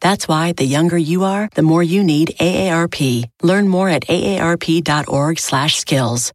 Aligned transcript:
That's 0.00 0.28
why 0.28 0.52
the 0.52 0.64
younger 0.64 0.98
you 0.98 1.24
are, 1.24 1.48
the 1.54 1.62
more 1.62 1.82
you 1.82 2.04
need 2.04 2.36
AARP. 2.40 3.24
Learn 3.42 3.68
more 3.68 3.88
at 3.88 4.06
aarp.org/skills. 4.06 6.32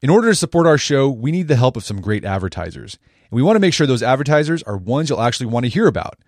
In 0.00 0.10
order 0.10 0.30
to 0.30 0.34
support 0.34 0.66
our 0.66 0.78
show, 0.78 1.08
we 1.08 1.30
need 1.30 1.46
the 1.46 1.54
help 1.54 1.76
of 1.76 1.84
some 1.84 2.00
great 2.00 2.24
advertisers. 2.24 2.98
And 3.30 3.36
we 3.36 3.42
want 3.42 3.54
to 3.54 3.60
make 3.60 3.72
sure 3.72 3.86
those 3.86 4.02
advertisers 4.02 4.64
are 4.64 4.76
ones 4.76 5.08
you'll 5.08 5.22
actually 5.22 5.46
want 5.46 5.64
to 5.64 5.70
hear 5.70 5.86
about. 5.86 6.18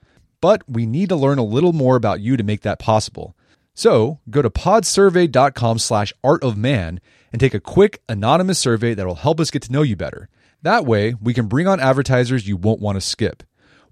But 0.40 0.62
we 0.68 0.86
need 0.86 1.08
to 1.08 1.16
learn 1.16 1.38
a 1.38 1.44
little 1.44 1.72
more 1.72 1.96
about 1.96 2.20
you 2.20 2.36
to 2.36 2.44
make 2.44 2.60
that 2.60 2.78
possible. 2.78 3.34
So 3.74 4.20
go 4.30 4.42
to 4.42 4.50
podsurvey.com 4.50 5.80
slash 5.80 6.12
art 6.22 6.44
of 6.44 6.56
man 6.56 7.00
and 7.32 7.40
take 7.40 7.54
a 7.54 7.60
quick 7.60 8.00
anonymous 8.08 8.60
survey 8.60 8.94
that 8.94 9.06
will 9.06 9.16
help 9.16 9.40
us 9.40 9.50
get 9.50 9.62
to 9.62 9.72
know 9.72 9.82
you 9.82 9.96
better. 9.96 10.28
That 10.62 10.86
way, 10.86 11.14
we 11.20 11.34
can 11.34 11.48
bring 11.48 11.66
on 11.66 11.80
advertisers 11.80 12.46
you 12.46 12.56
won't 12.56 12.80
want 12.80 12.94
to 12.96 13.00
skip. 13.00 13.42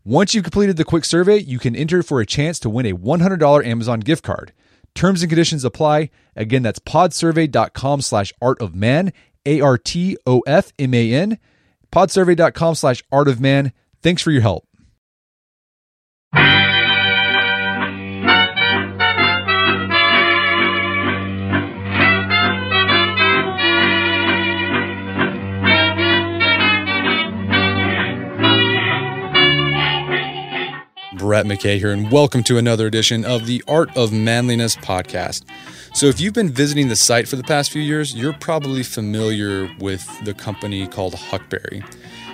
Once 0.05 0.35
you've 0.35 0.43
completed 0.45 0.77
the 0.77 0.85
quick 0.85 1.05
survey, 1.05 1.39
you 1.39 1.59
can 1.61 1.77
enter 1.77 2.03
for 2.03 2.21
a 2.21 2.27
chance 2.27 2.59
to 2.59 2.69
win 2.69 2.87
a 2.87 2.93
$100 2.93 3.65
Amazon 3.65 4.01
gift 4.01 4.25
card. 4.25 4.53
Terms 4.95 5.23
and 5.23 5.31
conditions 5.31 5.65
apply. 5.65 6.11
Again, 6.35 6.63
that's 6.63 6.81
podsurvey.com 6.81 8.01
slash 8.01 8.33
art 8.43 8.61
of 8.61 8.75
man, 8.75 9.13
A 9.47 9.61
R 9.61 9.79
T 9.79 10.17
O 10.27 10.41
F 10.41 10.73
M 10.79 10.93
A 10.93 11.13
N, 11.13 11.39
podsurvey.com 11.93 12.75
slash 12.75 13.03
art 13.13 13.29
of 13.29 13.41
man. 13.41 13.73
Thanks 14.03 14.23
for 14.23 14.33
your 14.33 14.43
help. 14.43 14.67
Brett 31.23 31.47
McKay 31.47 31.79
here, 31.79 31.93
and 31.93 32.11
welcome 32.11 32.43
to 32.43 32.59
another 32.59 32.89
edition 32.89 33.25
of 33.25 33.47
the 33.47 33.63
Art 33.69 33.97
of 33.97 34.13
Manliness 34.13 34.75
podcast. 34.75 35.45
So, 35.95 36.07
if 36.07 36.19
you've 36.19 36.35
been 36.35 36.51
visiting 36.51 36.89
the 36.89 36.97
site 36.97 37.29
for 37.29 37.37
the 37.37 37.45
past 37.45 37.71
few 37.71 37.81
years, 37.81 38.13
you're 38.13 38.33
probably 38.33 38.83
familiar 38.83 39.73
with 39.79 40.05
the 40.25 40.35
company 40.35 40.85
called 40.89 41.15
Huckberry. 41.15 41.85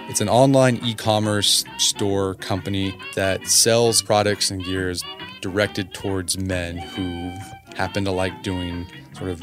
It's 0.09 0.23
an 0.23 0.31
online 0.31 0.81
e 0.83 0.95
commerce 0.95 1.67
store 1.77 2.37
company 2.37 2.99
that 3.15 3.47
sells 3.47 4.01
products 4.01 4.51
and 4.51 4.65
gears 4.65 5.05
directed 5.43 5.93
towards 5.93 6.39
men 6.39 6.79
who 6.79 7.31
happen 7.77 8.07
to 8.07 8.11
like 8.11 8.43
doing 8.43 8.87
sort 9.19 9.29
of 9.29 9.43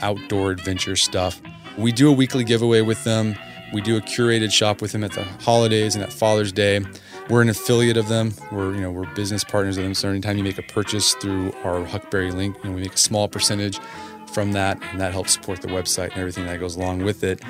outdoor 0.00 0.50
adventure 0.50 0.96
stuff. 0.96 1.40
We 1.78 1.92
do 1.92 2.10
a 2.10 2.12
weekly 2.12 2.44
giveaway 2.44 2.82
with 2.82 3.02
them. 3.04 3.36
We 3.72 3.80
do 3.80 3.96
a 3.96 4.02
curated 4.02 4.52
shop 4.52 4.82
with 4.82 4.92
them 4.92 5.02
at 5.02 5.12
the 5.12 5.24
holidays 5.24 5.94
and 5.94 6.04
at 6.04 6.12
Father's 6.12 6.52
Day. 6.52 6.84
We're 7.28 7.42
an 7.42 7.48
affiliate 7.48 7.96
of 7.96 8.08
them. 8.08 8.34
We're 8.52 8.74
you 8.74 8.80
know 8.80 8.90
we're 8.90 9.12
business 9.14 9.42
partners 9.42 9.76
of 9.76 9.84
them. 9.84 9.94
So 9.94 10.08
anytime 10.08 10.36
you 10.38 10.44
make 10.44 10.58
a 10.58 10.62
purchase 10.62 11.14
through 11.14 11.52
our 11.64 11.84
Huckberry 11.84 12.32
link, 12.32 12.56
you 12.62 12.70
know, 12.70 12.76
we 12.76 12.82
make 12.82 12.94
a 12.94 12.98
small 12.98 13.28
percentage 13.28 13.80
from 14.32 14.52
that, 14.52 14.80
and 14.92 15.00
that 15.00 15.12
helps 15.12 15.32
support 15.32 15.62
the 15.62 15.68
website 15.68 16.10
and 16.10 16.18
everything 16.18 16.46
that 16.46 16.60
goes 16.60 16.76
along 16.76 17.02
with 17.02 17.24
it. 17.24 17.42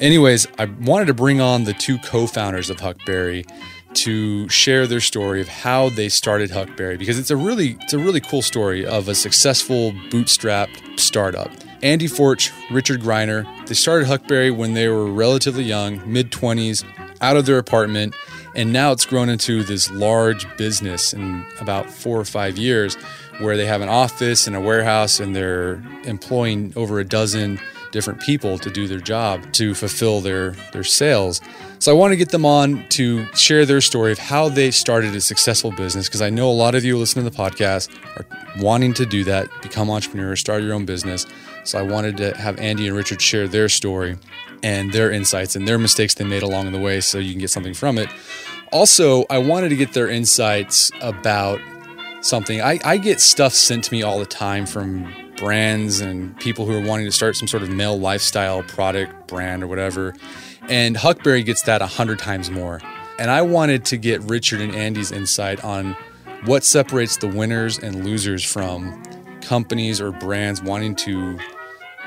Anyways, 0.00 0.46
I 0.58 0.64
wanted 0.64 1.06
to 1.06 1.14
bring 1.14 1.40
on 1.40 1.64
the 1.64 1.72
two 1.72 1.98
co-founders 1.98 2.70
of 2.70 2.78
Huckberry 2.78 3.44
to 3.92 4.48
share 4.48 4.86
their 4.86 5.00
story 5.00 5.40
of 5.40 5.48
how 5.48 5.88
they 5.90 6.08
started 6.08 6.50
Huckberry 6.50 6.96
because 6.96 7.18
it's 7.18 7.30
a 7.30 7.36
really 7.36 7.76
it's 7.80 7.92
a 7.92 7.98
really 7.98 8.20
cool 8.20 8.42
story 8.42 8.86
of 8.86 9.08
a 9.08 9.14
successful 9.14 9.92
bootstrapped 10.10 10.98
startup. 10.98 11.50
Andy 11.82 12.06
Forch, 12.06 12.52
Richard 12.70 13.00
Greiner, 13.00 13.44
they 13.66 13.74
started 13.74 14.06
Huckberry 14.06 14.54
when 14.54 14.74
they 14.74 14.88
were 14.88 15.06
relatively 15.06 15.64
young, 15.64 16.00
mid 16.10 16.30
20s, 16.30 16.84
out 17.20 17.36
of 17.36 17.46
their 17.46 17.58
apartment 17.58 18.14
and 18.54 18.72
now 18.72 18.92
it's 18.92 19.06
grown 19.06 19.28
into 19.28 19.62
this 19.62 19.90
large 19.90 20.46
business 20.56 21.12
in 21.12 21.44
about 21.60 21.90
four 21.90 22.18
or 22.18 22.24
five 22.24 22.58
years 22.58 22.96
where 23.38 23.56
they 23.56 23.66
have 23.66 23.80
an 23.80 23.88
office 23.88 24.46
and 24.46 24.54
a 24.54 24.60
warehouse 24.60 25.20
and 25.20 25.34
they're 25.34 25.82
employing 26.04 26.72
over 26.76 27.00
a 27.00 27.04
dozen 27.04 27.58
different 27.90 28.20
people 28.20 28.58
to 28.58 28.70
do 28.70 28.86
their 28.86 29.00
job 29.00 29.52
to 29.52 29.74
fulfill 29.74 30.20
their, 30.20 30.50
their 30.72 30.84
sales. 30.84 31.40
So 31.78 31.90
I 31.90 31.94
want 31.94 32.12
to 32.12 32.16
get 32.16 32.28
them 32.28 32.44
on 32.44 32.86
to 32.90 33.26
share 33.34 33.66
their 33.66 33.80
story 33.80 34.12
of 34.12 34.18
how 34.18 34.48
they 34.48 34.70
started 34.70 35.14
a 35.14 35.20
successful 35.20 35.72
business 35.72 36.06
because 36.06 36.22
I 36.22 36.30
know 36.30 36.50
a 36.50 36.52
lot 36.52 36.74
of 36.74 36.84
you 36.84 36.96
listen 36.96 37.22
to 37.24 37.28
the 37.28 37.36
podcast 37.36 37.90
are 38.16 38.26
wanting 38.62 38.94
to 38.94 39.06
do 39.06 39.24
that, 39.24 39.48
become 39.62 39.90
entrepreneurs, 39.90 40.40
start 40.40 40.62
your 40.62 40.74
own 40.74 40.84
business. 40.84 41.26
So 41.64 41.78
I 41.78 41.82
wanted 41.82 42.16
to 42.18 42.36
have 42.36 42.58
Andy 42.58 42.86
and 42.86 42.96
Richard 42.96 43.20
share 43.20 43.48
their 43.48 43.68
story 43.68 44.16
and 44.62 44.92
their 44.92 45.10
insights 45.10 45.56
and 45.56 45.66
their 45.66 45.78
mistakes 45.78 46.14
they 46.14 46.24
made 46.24 46.42
along 46.42 46.72
the 46.72 46.78
way 46.78 47.00
so 47.00 47.18
you 47.18 47.32
can 47.32 47.40
get 47.40 47.50
something 47.50 47.74
from 47.74 47.98
it. 47.98 48.08
Also, 48.72 49.24
I 49.30 49.38
wanted 49.38 49.70
to 49.70 49.76
get 49.76 49.92
their 49.92 50.08
insights 50.08 50.90
about 51.00 51.60
something. 52.22 52.60
I, 52.60 52.78
I 52.84 52.96
get 52.98 53.20
stuff 53.20 53.52
sent 53.52 53.84
to 53.84 53.92
me 53.92 54.02
all 54.02 54.18
the 54.18 54.26
time 54.26 54.66
from 54.66 55.12
brands 55.36 56.00
and 56.00 56.38
people 56.38 56.66
who 56.66 56.76
are 56.76 56.86
wanting 56.86 57.06
to 57.06 57.12
start 57.12 57.36
some 57.36 57.48
sort 57.48 57.62
of 57.62 57.70
male 57.70 57.98
lifestyle 57.98 58.62
product 58.62 59.26
brand 59.26 59.62
or 59.64 59.66
whatever. 59.66 60.14
And 60.68 60.96
Huckberry 60.96 61.44
gets 61.44 61.62
that 61.62 61.82
a 61.82 61.86
hundred 61.86 62.18
times 62.18 62.50
more. 62.50 62.80
And 63.18 63.30
I 63.30 63.42
wanted 63.42 63.84
to 63.86 63.96
get 63.96 64.20
Richard 64.22 64.60
and 64.60 64.74
Andy's 64.74 65.10
insight 65.10 65.64
on 65.64 65.96
what 66.44 66.64
separates 66.64 67.16
the 67.16 67.28
winners 67.28 67.78
and 67.78 68.04
losers 68.04 68.44
from 68.44 69.02
companies 69.40 70.00
or 70.00 70.12
brands 70.12 70.62
wanting 70.62 70.94
to 70.94 71.38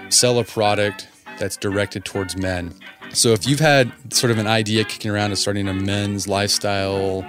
sell 0.09 0.39
a 0.39 0.43
product 0.43 1.07
that's 1.39 1.57
directed 1.57 2.05
towards 2.05 2.37
men. 2.37 2.73
So 3.13 3.29
if 3.29 3.47
you've 3.47 3.59
had 3.59 3.91
sort 4.13 4.31
of 4.31 4.37
an 4.37 4.47
idea 4.47 4.83
kicking 4.83 5.11
around 5.11 5.31
of 5.31 5.37
starting 5.37 5.67
a 5.67 5.73
men's 5.73 6.27
lifestyle 6.27 7.25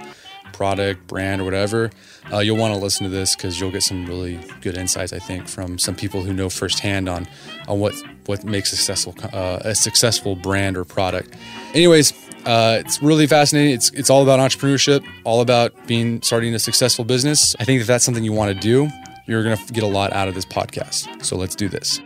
product, 0.53 1.05
brand, 1.07 1.41
or 1.41 1.43
whatever, 1.43 1.91
uh, 2.31 2.39
you'll 2.39 2.57
want 2.57 2.73
to 2.73 2.79
listen 2.79 3.03
to 3.03 3.09
this 3.09 3.35
because 3.35 3.59
you'll 3.59 3.71
get 3.71 3.83
some 3.83 4.05
really 4.05 4.39
good 4.61 4.77
insights, 4.77 5.13
I 5.13 5.19
think, 5.19 5.47
from 5.47 5.77
some 5.77 5.95
people 5.95 6.23
who 6.23 6.33
know 6.33 6.49
firsthand 6.49 7.07
on 7.09 7.27
on 7.67 7.79
what 7.79 7.93
what 8.25 8.43
makes 8.43 8.73
a 8.73 8.75
successful 8.75 9.15
uh, 9.33 9.59
a 9.61 9.75
successful 9.75 10.35
brand 10.35 10.77
or 10.77 10.85
product. 10.85 11.35
Anyways, 11.73 12.13
uh, 12.45 12.77
it's 12.79 13.01
really 13.01 13.27
fascinating. 13.27 13.73
It's 13.73 13.91
it's 13.91 14.09
all 14.09 14.23
about 14.23 14.39
entrepreneurship, 14.39 15.05
all 15.23 15.41
about 15.41 15.73
being 15.87 16.21
starting 16.21 16.55
a 16.55 16.59
successful 16.59 17.05
business. 17.05 17.55
I 17.59 17.65
think 17.65 17.81
if 17.81 17.87
that's 17.87 18.05
something 18.05 18.23
you 18.23 18.33
want 18.33 18.55
to 18.55 18.59
do, 18.59 18.89
you're 19.27 19.43
to 19.43 19.73
get 19.73 19.83
a 19.83 19.87
lot 19.87 20.13
out 20.13 20.27
of 20.27 20.35
this 20.35 20.45
podcast. 20.45 21.23
So 21.23 21.35
let's 21.35 21.55
do 21.55 21.67
this. 21.67 21.99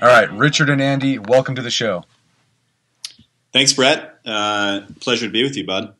All 0.00 0.08
right, 0.08 0.30
Richard 0.32 0.70
and 0.70 0.80
Andy, 0.80 1.18
welcome 1.18 1.56
to 1.56 1.62
the 1.62 1.70
show. 1.70 2.04
Thanks, 3.52 3.72
Brett. 3.72 4.20
Uh, 4.24 4.82
pleasure 5.00 5.26
to 5.26 5.32
be 5.32 5.42
with 5.42 5.56
you, 5.56 5.66
bud. 5.66 5.94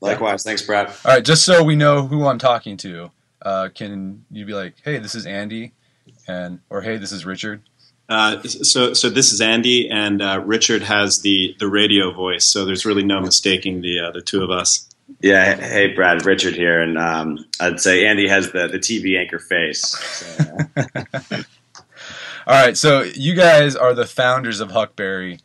Likewise. 0.00 0.42
Thanks, 0.42 0.60
Brett. 0.60 0.88
All 1.06 1.14
right, 1.14 1.24
just 1.24 1.44
so 1.44 1.64
we 1.64 1.74
know 1.74 2.06
who 2.06 2.26
I'm 2.26 2.38
talking 2.38 2.76
to, 2.78 3.10
uh, 3.40 3.70
can 3.74 4.26
you 4.30 4.44
be 4.44 4.52
like, 4.52 4.74
"Hey, 4.84 4.98
this 4.98 5.14
is 5.14 5.24
Andy," 5.24 5.72
and 6.28 6.60
or 6.68 6.82
"Hey, 6.82 6.98
this 6.98 7.12
is 7.12 7.24
Richard"? 7.24 7.62
Uh, 8.10 8.42
so, 8.42 8.92
so 8.92 9.08
this 9.08 9.32
is 9.32 9.40
Andy, 9.40 9.88
and 9.88 10.20
uh, 10.20 10.42
Richard 10.44 10.82
has 10.82 11.20
the 11.20 11.56
the 11.58 11.68
radio 11.68 12.12
voice. 12.12 12.44
So 12.44 12.66
there's 12.66 12.84
really 12.84 13.04
no 13.04 13.20
mistaking 13.22 13.80
the 13.80 14.00
uh, 14.00 14.10
the 14.10 14.20
two 14.20 14.42
of 14.42 14.50
us. 14.50 14.86
Yeah. 15.20 15.54
Hey, 15.54 15.94
Brad. 15.94 16.26
Richard 16.26 16.54
here, 16.54 16.82
and 16.82 16.98
um, 16.98 17.38
I'd 17.58 17.80
say 17.80 18.06
Andy 18.06 18.28
has 18.28 18.52
the 18.52 18.68
the 18.68 18.78
TV 18.78 19.18
anchor 19.18 19.38
face. 19.38 19.82
So, 19.82 20.58
All 22.46 22.54
right, 22.54 22.76
so 22.76 23.00
you 23.00 23.34
guys 23.34 23.74
are 23.74 23.94
the 23.94 24.04
founders 24.04 24.60
of 24.60 24.68
Huckberry, 24.68 25.40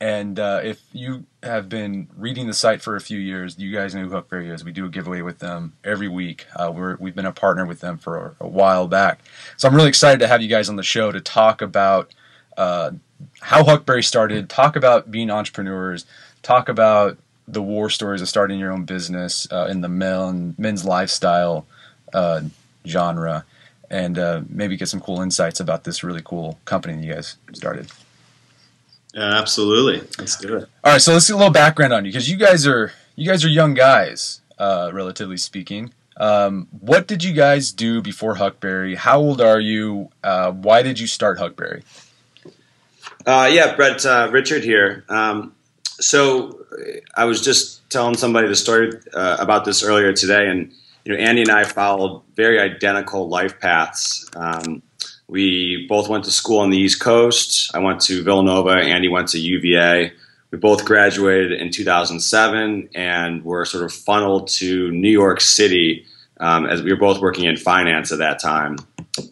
and 0.00 0.38
uh, 0.38 0.60
if 0.62 0.80
you 0.92 1.26
have 1.42 1.68
been 1.68 2.06
reading 2.16 2.46
the 2.46 2.54
site 2.54 2.80
for 2.80 2.94
a 2.94 3.00
few 3.00 3.18
years, 3.18 3.58
you 3.58 3.72
guys 3.72 3.92
know 3.92 4.02
who 4.02 4.10
Huckberry 4.10 4.52
is. 4.52 4.64
We 4.64 4.70
do 4.70 4.86
a 4.86 4.88
giveaway 4.88 5.20
with 5.22 5.40
them 5.40 5.72
every 5.82 6.06
week. 6.06 6.46
Uh, 6.54 6.70
we're, 6.72 6.94
we've 7.00 7.16
been 7.16 7.26
a 7.26 7.32
partner 7.32 7.66
with 7.66 7.80
them 7.80 7.98
for 7.98 8.36
a, 8.40 8.44
a, 8.44 8.46
while 8.46 8.86
back, 8.86 9.18
so 9.56 9.66
I'm 9.66 9.74
really 9.74 9.88
excited 9.88 10.20
to 10.20 10.28
have 10.28 10.42
you 10.42 10.48
guys 10.48 10.68
on 10.68 10.76
the 10.76 10.84
show 10.84 11.10
to 11.10 11.20
talk 11.20 11.60
about 11.60 12.14
uh, 12.56 12.92
how 13.40 13.64
Huckberry 13.64 14.04
started, 14.04 14.48
talk 14.48 14.76
about 14.76 15.10
being 15.10 15.32
entrepreneurs, 15.32 16.06
talk 16.44 16.68
about 16.68 17.18
the 17.48 17.62
war 17.62 17.90
stories 17.90 18.22
of 18.22 18.28
starting 18.28 18.60
your 18.60 18.70
own 18.70 18.84
business 18.84 19.48
uh, 19.50 19.66
in 19.68 19.80
the 19.80 19.88
men, 19.88 20.54
men's 20.56 20.84
lifestyle 20.84 21.66
uh, 22.12 22.42
genre 22.86 23.44
and 23.94 24.18
uh, 24.18 24.42
maybe 24.48 24.76
get 24.76 24.88
some 24.88 25.00
cool 25.00 25.20
insights 25.20 25.60
about 25.60 25.84
this 25.84 26.02
really 26.02 26.22
cool 26.24 26.58
company 26.64 26.96
that 26.96 27.04
you 27.04 27.14
guys 27.14 27.36
started. 27.52 27.86
Yeah, 29.14 29.38
absolutely. 29.38 30.00
Let's 30.18 30.36
do 30.36 30.56
it. 30.56 30.68
All 30.82 30.92
right, 30.92 31.00
so 31.00 31.12
let's 31.12 31.28
get 31.28 31.34
a 31.34 31.36
little 31.36 31.52
background 31.52 31.92
on 31.92 32.04
you 32.04 32.10
because 32.10 32.28
you 32.28 32.36
guys 32.36 32.66
are 32.66 32.92
you 33.14 33.24
guys 33.24 33.44
are 33.44 33.48
young 33.48 33.74
guys, 33.74 34.40
uh, 34.58 34.90
relatively 34.92 35.36
speaking. 35.36 35.92
Um, 36.16 36.66
what 36.80 37.06
did 37.06 37.22
you 37.22 37.32
guys 37.32 37.70
do 37.70 38.02
before 38.02 38.34
Huckberry? 38.34 38.96
How 38.96 39.20
old 39.20 39.40
are 39.40 39.60
you? 39.60 40.10
Uh, 40.24 40.50
why 40.50 40.82
did 40.82 40.98
you 40.98 41.06
start 41.06 41.38
Huckberry? 41.38 41.84
Uh, 43.24 43.48
yeah, 43.52 43.76
Brett, 43.76 44.04
uh, 44.04 44.28
Richard 44.32 44.64
here. 44.64 45.04
Um, 45.08 45.54
so 46.00 46.66
I 47.16 47.26
was 47.26 47.44
just 47.44 47.88
telling 47.90 48.16
somebody 48.16 48.48
the 48.48 48.56
story 48.56 48.90
uh, 49.12 49.36
about 49.38 49.64
this 49.64 49.84
earlier 49.84 50.12
today, 50.12 50.48
and 50.48 50.72
you 51.04 51.12
know, 51.12 51.18
Andy 51.18 51.42
and 51.42 51.50
I 51.50 51.64
followed 51.64 52.22
very 52.34 52.58
identical 52.58 53.28
life 53.28 53.60
paths. 53.60 54.28
Um, 54.34 54.82
we 55.28 55.86
both 55.88 56.08
went 56.08 56.24
to 56.24 56.30
school 56.30 56.58
on 56.58 56.70
the 56.70 56.78
East 56.78 57.00
Coast. 57.00 57.70
I 57.74 57.78
went 57.78 58.00
to 58.02 58.22
Villanova. 58.22 58.72
Andy 58.72 59.08
went 59.08 59.28
to 59.28 59.38
UVA. 59.38 60.12
We 60.50 60.58
both 60.58 60.84
graduated 60.84 61.52
in 61.52 61.70
2007 61.70 62.90
and 62.94 63.44
were 63.44 63.64
sort 63.64 63.84
of 63.84 63.92
funneled 63.92 64.48
to 64.48 64.90
New 64.92 65.10
York 65.10 65.40
City 65.40 66.06
um, 66.40 66.66
as 66.66 66.82
we 66.82 66.92
were 66.92 66.98
both 66.98 67.20
working 67.20 67.44
in 67.44 67.56
finance 67.56 68.12
at 68.12 68.18
that 68.18 68.40
time, 68.40 68.76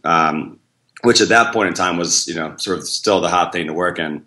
um, 0.05 0.59
which 1.03 1.21
at 1.21 1.29
that 1.29 1.53
point 1.53 1.69
in 1.69 1.75
time 1.75 1.97
was, 1.97 2.27
you 2.27 2.35
know, 2.35 2.57
sort 2.57 2.79
of 2.79 2.89
still 2.89 3.21
the 3.21 3.29
hot 3.29 3.53
thing 3.53 3.67
to 3.67 3.73
work 3.73 3.99
in. 3.99 4.25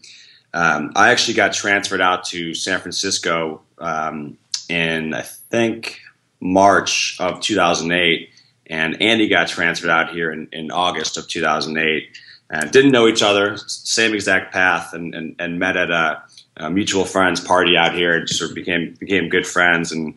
Um, 0.53 0.93
I 0.95 1.09
actually 1.09 1.33
got 1.33 1.51
transferred 1.51 2.01
out 2.01 2.23
to 2.25 2.53
San 2.53 2.79
Francisco 2.79 3.61
um, 3.77 4.37
in, 4.69 5.13
I 5.13 5.21
think, 5.21 5.99
March 6.39 7.17
of 7.19 7.39
2008 7.41 8.29
and 8.67 9.01
Andy 9.01 9.27
got 9.27 9.47
transferred 9.47 9.89
out 9.89 10.11
here 10.11 10.31
in, 10.31 10.47
in 10.51 10.71
August 10.71 11.17
of 11.17 11.27
2008 11.27 12.17
and 12.49 12.71
didn't 12.71 12.91
know 12.91 13.07
each 13.07 13.21
other, 13.21 13.57
same 13.57 14.13
exact 14.13 14.53
path, 14.53 14.93
and, 14.93 15.13
and, 15.15 15.35
and 15.39 15.59
met 15.59 15.77
at 15.77 15.91
a, 15.91 16.21
a, 16.57 16.69
mutual 16.69 17.05
friends 17.05 17.39
party 17.39 17.75
out 17.75 17.93
here 17.93 18.17
and 18.17 18.29
sort 18.29 18.51
of 18.51 18.55
became 18.55 18.95
became 18.99 19.29
good 19.29 19.47
friends. 19.47 19.91
And 19.91 20.15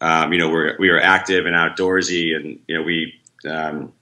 um, 0.00 0.32
you 0.32 0.38
know, 0.38 0.50
we're, 0.50 0.76
we 0.78 0.90
were 0.90 1.00
active 1.00 1.46
and 1.46 1.54
outdoorsy, 1.54 2.36
and 2.36 2.58
you 2.68 2.76
know, 2.76 2.82
we 2.82 3.14
um, 3.48 3.92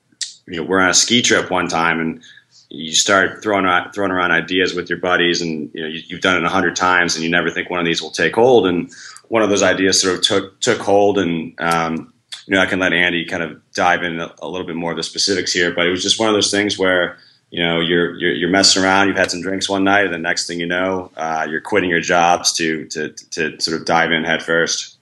you 0.46 0.56
know, 0.56 0.62
we're 0.64 0.80
on 0.80 0.90
a 0.90 0.94
ski 0.94 1.22
trip 1.22 1.50
one 1.50 1.68
time, 1.68 2.00
and 2.00 2.22
you 2.68 2.92
start 2.92 3.42
throwing 3.42 3.64
around, 3.64 3.92
throwing 3.92 4.10
around 4.10 4.32
ideas 4.32 4.74
with 4.74 4.88
your 4.88 4.98
buddies, 4.98 5.40
and 5.40 5.70
you 5.72 5.82
know, 5.82 5.88
you, 5.88 6.16
have 6.16 6.20
done 6.20 6.36
it 6.36 6.44
a 6.44 6.48
hundred 6.48 6.74
times, 6.74 7.14
and 7.14 7.24
you 7.24 7.30
never 7.30 7.50
think 7.50 7.70
one 7.70 7.78
of 7.80 7.86
these 7.86 8.02
will 8.02 8.10
take 8.10 8.34
hold, 8.34 8.66
and 8.66 8.92
one 9.28 9.42
of 9.42 9.50
those 9.50 9.62
ideas 9.62 10.00
sort 10.02 10.16
of 10.16 10.22
took 10.22 10.60
took 10.60 10.80
hold, 10.80 11.18
and 11.18 11.54
um, 11.60 12.12
you 12.48 12.54
know, 12.54 12.62
I 12.62 12.66
can 12.66 12.78
let 12.78 12.94
Andy 12.94 13.26
kind 13.26 13.42
of 13.42 13.60
dive 13.74 14.02
in 14.02 14.20
a, 14.20 14.34
a, 14.40 14.48
little 14.48 14.66
bit 14.66 14.74
more 14.74 14.90
of 14.90 14.96
the 14.96 15.02
specifics 15.02 15.52
here, 15.52 15.70
but 15.74 15.86
it 15.86 15.90
was 15.90 16.02
just 16.02 16.18
one 16.18 16.30
of 16.30 16.34
those 16.34 16.50
things 16.50 16.78
where, 16.78 17.18
you 17.50 17.62
know, 17.62 17.78
you're, 17.78 18.14
you're, 18.16 18.32
you're 18.32 18.48
messing 18.48 18.82
around, 18.82 19.06
you've 19.08 19.18
had 19.18 19.30
some 19.30 19.42
drinks 19.42 19.68
one 19.68 19.84
night, 19.84 20.06
and 20.06 20.14
the 20.14 20.18
next 20.18 20.46
thing 20.46 20.58
you 20.58 20.66
know, 20.66 21.10
uh, 21.18 21.46
you're 21.48 21.60
quitting 21.60 21.90
your 21.90 22.00
jobs 22.00 22.54
to, 22.54 22.86
to, 22.86 23.10
to 23.32 23.60
sort 23.60 23.78
of 23.78 23.86
dive 23.86 24.12
in 24.12 24.24
head 24.24 24.42
first. 24.42 24.96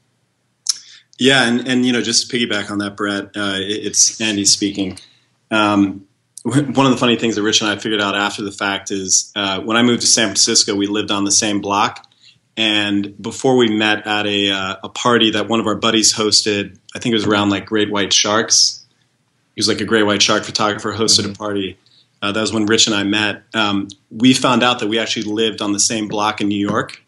Yeah. 1.20 1.46
And, 1.46 1.68
and, 1.68 1.86
you 1.86 1.92
know, 1.92 2.02
just 2.02 2.28
to 2.28 2.36
piggyback 2.36 2.68
on 2.68 2.78
that, 2.78 2.96
Brett, 2.96 3.26
uh, 3.26 3.58
it's 3.60 4.20
Andy 4.20 4.44
speaking. 4.44 4.98
Um, 5.52 6.04
one 6.42 6.86
of 6.86 6.90
the 6.90 6.98
funny 6.98 7.16
things 7.16 7.36
that 7.36 7.42
Rich 7.42 7.60
and 7.60 7.70
I 7.70 7.76
figured 7.76 8.00
out 8.00 8.16
after 8.16 8.42
the 8.42 8.50
fact 8.50 8.90
is 8.90 9.32
uh, 9.36 9.60
when 9.60 9.76
I 9.76 9.82
moved 9.82 10.00
to 10.00 10.08
San 10.08 10.26
Francisco, 10.26 10.74
we 10.74 10.88
lived 10.88 11.12
on 11.12 11.24
the 11.24 11.30
same 11.30 11.60
block. 11.60 12.05
And 12.56 13.20
before 13.20 13.56
we 13.56 13.76
met 13.76 14.06
at 14.06 14.26
a, 14.26 14.50
uh, 14.50 14.76
a 14.84 14.88
party 14.88 15.32
that 15.32 15.48
one 15.48 15.60
of 15.60 15.66
our 15.66 15.74
buddies 15.74 16.14
hosted, 16.14 16.78
I 16.94 16.98
think 16.98 17.12
it 17.12 17.16
was 17.16 17.26
around 17.26 17.50
like 17.50 17.66
Great 17.66 17.90
White 17.90 18.12
Sharks. 18.12 18.84
He 19.54 19.60
was 19.60 19.68
like 19.68 19.80
a 19.80 19.84
Great 19.84 20.04
White 20.04 20.22
Shark 20.22 20.44
photographer, 20.44 20.92
hosted 20.92 21.22
mm-hmm. 21.22 21.32
a 21.32 21.34
party. 21.34 21.78
Uh, 22.22 22.32
that 22.32 22.40
was 22.40 22.52
when 22.52 22.64
Rich 22.66 22.86
and 22.86 22.96
I 22.96 23.04
met. 23.04 23.42
Um, 23.52 23.88
we 24.10 24.32
found 24.32 24.62
out 24.62 24.78
that 24.78 24.88
we 24.88 24.98
actually 24.98 25.24
lived 25.24 25.60
on 25.60 25.72
the 25.72 25.80
same 25.80 26.08
block 26.08 26.40
in 26.40 26.48
New 26.48 26.58
York 26.58 27.02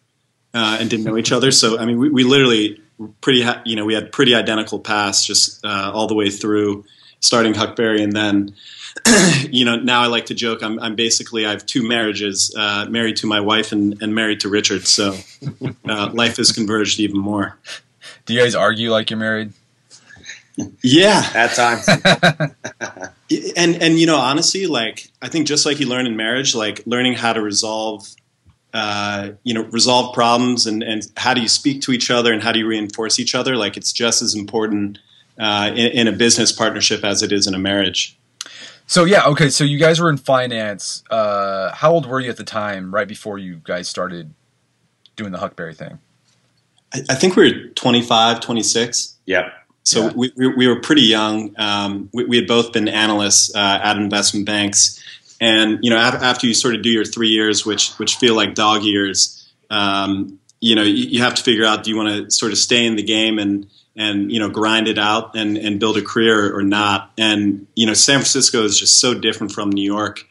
uh, 0.53 0.77
and 0.81 0.91
didn't 0.91 1.07
know 1.07 1.17
each 1.17 1.33
other. 1.33 1.51
So 1.51 1.79
I 1.79 1.87
mean, 1.87 1.99
we, 1.99 2.11
we 2.11 2.25
literally 2.25 2.81
pretty 3.21 3.43
ha- 3.43 3.63
you 3.65 3.77
know 3.77 3.85
we 3.85 3.95
had 3.95 4.13
pretty 4.13 4.35
identical 4.35 4.79
paths 4.81 5.25
just 5.25 5.65
uh, 5.65 5.91
all 5.95 6.07
the 6.07 6.15
way 6.15 6.31
through 6.31 6.85
starting 7.21 7.55
Huckberry 7.55 8.03
and 8.03 8.13
then 8.13 8.55
you 9.51 9.65
know, 9.65 9.77
now 9.77 10.03
I 10.03 10.07
like 10.07 10.27
to 10.27 10.35
joke. 10.35 10.63
I'm, 10.63 10.79
I'm 10.81 10.97
basically 10.97 11.47
I 11.47 11.51
have 11.51 11.67
two 11.67 11.87
marriages, 11.87 12.55
uh, 12.57 12.87
married 12.89 13.17
to 13.19 13.27
my 13.27 13.41
wife 13.41 13.73
and, 13.73 14.01
and 14.03 14.15
married 14.15 14.41
to 14.41 14.49
Richard. 14.49 14.87
So 14.87 15.17
uh, 15.89 16.11
life 16.13 16.37
has 16.37 16.53
converged 16.53 17.01
even 17.01 17.19
more. 17.19 17.59
Do 18.27 18.35
you 18.35 18.41
guys 18.41 18.55
argue 18.55 18.91
like 18.91 19.11
you're 19.11 19.19
married? 19.19 19.53
Yeah, 20.83 21.25
at 21.35 21.55
times. 21.55 21.89
and 23.57 23.83
and 23.83 23.99
you 23.99 24.07
know, 24.07 24.17
honestly, 24.17 24.67
like 24.67 25.11
I 25.23 25.29
think 25.29 25.47
just 25.47 25.67
like 25.67 25.81
you 25.81 25.89
learn 25.89 26.07
in 26.07 26.17
marriage, 26.17 26.55
like 26.55 26.83
learning 26.87 27.15
how 27.15 27.33
to 27.33 27.41
resolve, 27.41 28.09
uh, 28.75 29.31
you 29.45 29.55
know, 29.55 29.65
resolve 29.65 30.15
problems 30.15 30.67
and 30.67 30.83
and 30.83 31.07
how 31.17 31.35
do 31.35 31.41
you 31.41 31.49
speak 31.49 31.83
to 31.83 31.93
each 31.93 32.11
other 32.11 32.33
and 32.33 32.43
how 32.43 32.53
do 32.53 32.59
you 32.59 32.67
reinforce 32.67 33.19
each 33.19 33.35
other. 33.35 33.57
Like 33.57 33.77
it's 33.77 33.93
just 33.93 34.23
as 34.23 34.35
important 34.35 34.99
uh, 35.39 35.71
in, 35.75 35.93
in 35.93 36.09
a 36.09 36.13
business 36.13 36.53
partnership 36.53 37.05
as 37.05 37.23
it 37.23 37.33
is 37.33 37.47
in 37.47 37.55
a 37.55 37.59
marriage. 37.59 38.19
So 38.89 39.05
yeah, 39.05 39.27
okay. 39.27 39.51
So 39.51 39.65
you 39.65 39.79
guys 39.79 40.01
were 40.01 40.09
in 40.09 40.17
finance. 40.17 41.05
Uh, 41.11 41.73
how 41.75 41.93
old 41.93 42.07
were 42.07 42.21
you 42.21 42.31
at 42.31 42.39
the 42.39 42.45
time, 42.45 42.93
right 42.93 43.07
before 43.07 43.39
you 43.39 43.61
guys 43.63 43.87
started 43.87 44.33
doing 45.15 45.31
the 45.31 45.39
Huckberry 45.39 45.77
thing? 45.77 45.99
I, 46.95 47.03
I 47.11 47.15
think 47.15 47.37
we 47.37 47.53
were 47.53 47.69
25, 47.75 48.41
26. 48.41 49.15
Yep. 49.27 49.45
So 49.83 50.07
yeah. 50.07 50.13
we, 50.17 50.33
we, 50.37 50.55
we, 50.55 50.67
were 50.67 50.81
pretty 50.81 51.03
young. 51.03 51.55
Um, 51.59 52.09
we, 52.15 52.25
we, 52.25 52.37
had 52.37 52.47
both 52.47 52.73
been 52.73 52.89
analysts 52.89 53.55
uh, 53.55 53.81
at 53.83 53.99
investment 53.99 54.47
banks, 54.47 55.05
and 55.39 55.79
you 55.83 55.91
know, 55.91 55.99
after 55.99 56.47
you 56.47 56.55
sort 56.55 56.75
of 56.75 56.83
do 56.83 56.89
your 56.89 57.05
three 57.05 57.29
years, 57.29 57.67
which 57.67 57.91
which 57.99 58.17
feel 58.17 58.35
like 58.35 58.55
dog 58.55 58.85
years, 58.85 59.51
um, 59.69 60.39
you 60.61 60.75
know, 60.75 60.83
you, 60.83 61.05
you 61.09 61.23
have 61.23 61.35
to 61.35 61.43
figure 61.43 61.65
out 61.65 61.85
do 61.85 61.91
you 61.91 61.97
want 61.97 62.09
to 62.09 62.31
sort 62.31 62.53
of 62.53 62.59
stay 62.59 62.87
in 62.87 62.97
the 62.97 63.03
game 63.03 63.39
and 63.39 63.67
and 63.99 64.31
you 64.33 64.39
know 64.39 64.49
grind 64.49 64.89
it 64.89 64.97
out 64.97 65.37
and 65.37 65.59
and 65.59 65.79
build 65.79 65.99
a 65.99 66.03
career 66.03 66.57
or 66.57 66.63
not. 66.63 67.11
And 67.19 67.67
you 67.75 67.85
know, 67.85 67.93
San 67.93 68.19
Francisco 68.21 68.65
is 68.65 68.79
just 68.79 69.01
so 69.01 69.13
different 69.13 69.53
from 69.53 69.71
New 69.71 69.85
York. 69.85 70.25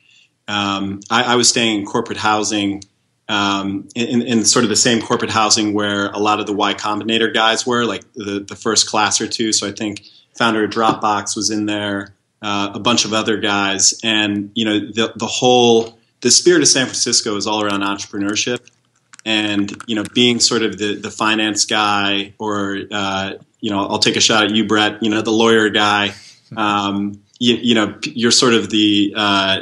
Um, 0.48 1.02
I, 1.10 1.34
I, 1.34 1.36
was 1.36 1.50
staying 1.50 1.82
in 1.82 1.86
corporate 1.86 2.18
housing, 2.18 2.82
um, 3.28 3.90
in, 3.96 4.22
in, 4.22 4.46
sort 4.46 4.64
of 4.64 4.70
the 4.70 4.78
same 4.78 5.02
corporate 5.02 5.30
housing 5.30 5.74
where 5.74 6.10
a 6.12 6.20
lot 6.20 6.40
of 6.40 6.48
the 6.48 6.54
Y 6.54 6.74
Combinator 6.74 7.34
guys 7.34 7.68
were, 7.68 7.84
like 7.84 8.04
the 8.14 8.40
the 8.48 8.56
first 8.56 8.90
class 8.90 9.20
or 9.20 9.28
two. 9.28 9.52
So 9.52 9.68
I 9.68 9.74
think 9.74 10.04
founder 10.38 10.64
of 10.64 10.72
Dropbox 10.72 11.36
was 11.36 11.50
in 11.50 11.66
there, 11.66 12.16
uh, 12.42 12.72
a 12.74 12.80
bunch 12.80 13.04
of 13.04 13.12
other 13.12 13.36
guys, 13.36 14.00
and 14.06 14.52
you 14.56 14.64
know 14.64 14.80
the 14.80 15.12
the 15.18 15.28
whole 15.28 16.00
the 16.22 16.32
spirit 16.32 16.62
of 16.62 16.70
San 16.70 16.86
Francisco 16.86 17.36
is 17.36 17.46
all 17.46 17.62
around 17.62 17.82
entrepreneurship 17.82 18.66
and 19.26 19.84
you 19.88 19.96
know 19.96 20.06
being 20.14 20.40
sort 20.40 20.64
of 20.64 20.78
the 20.78 20.96
the 20.96 21.12
finance 21.12 21.66
guy 21.66 22.34
or 22.40 22.80
uh, 22.90 23.34
you 23.60 23.72
know 23.72 23.86
I'll 23.86 24.00
take 24.00 24.16
a 24.16 24.22
shot 24.22 24.46
at 24.46 24.56
you 24.56 24.66
Brett 24.66 25.02
you 25.02 25.10
know 25.10 25.22
the 25.22 25.32
lawyer 25.32 25.70
guy. 25.70 26.14
Um, 26.56 27.22
you, 27.40 27.56
you, 27.56 27.76
know 27.76 28.00
you're 28.04 28.32
sort 28.32 28.54
of 28.54 28.70
the 28.70 29.14
uh, 29.16 29.60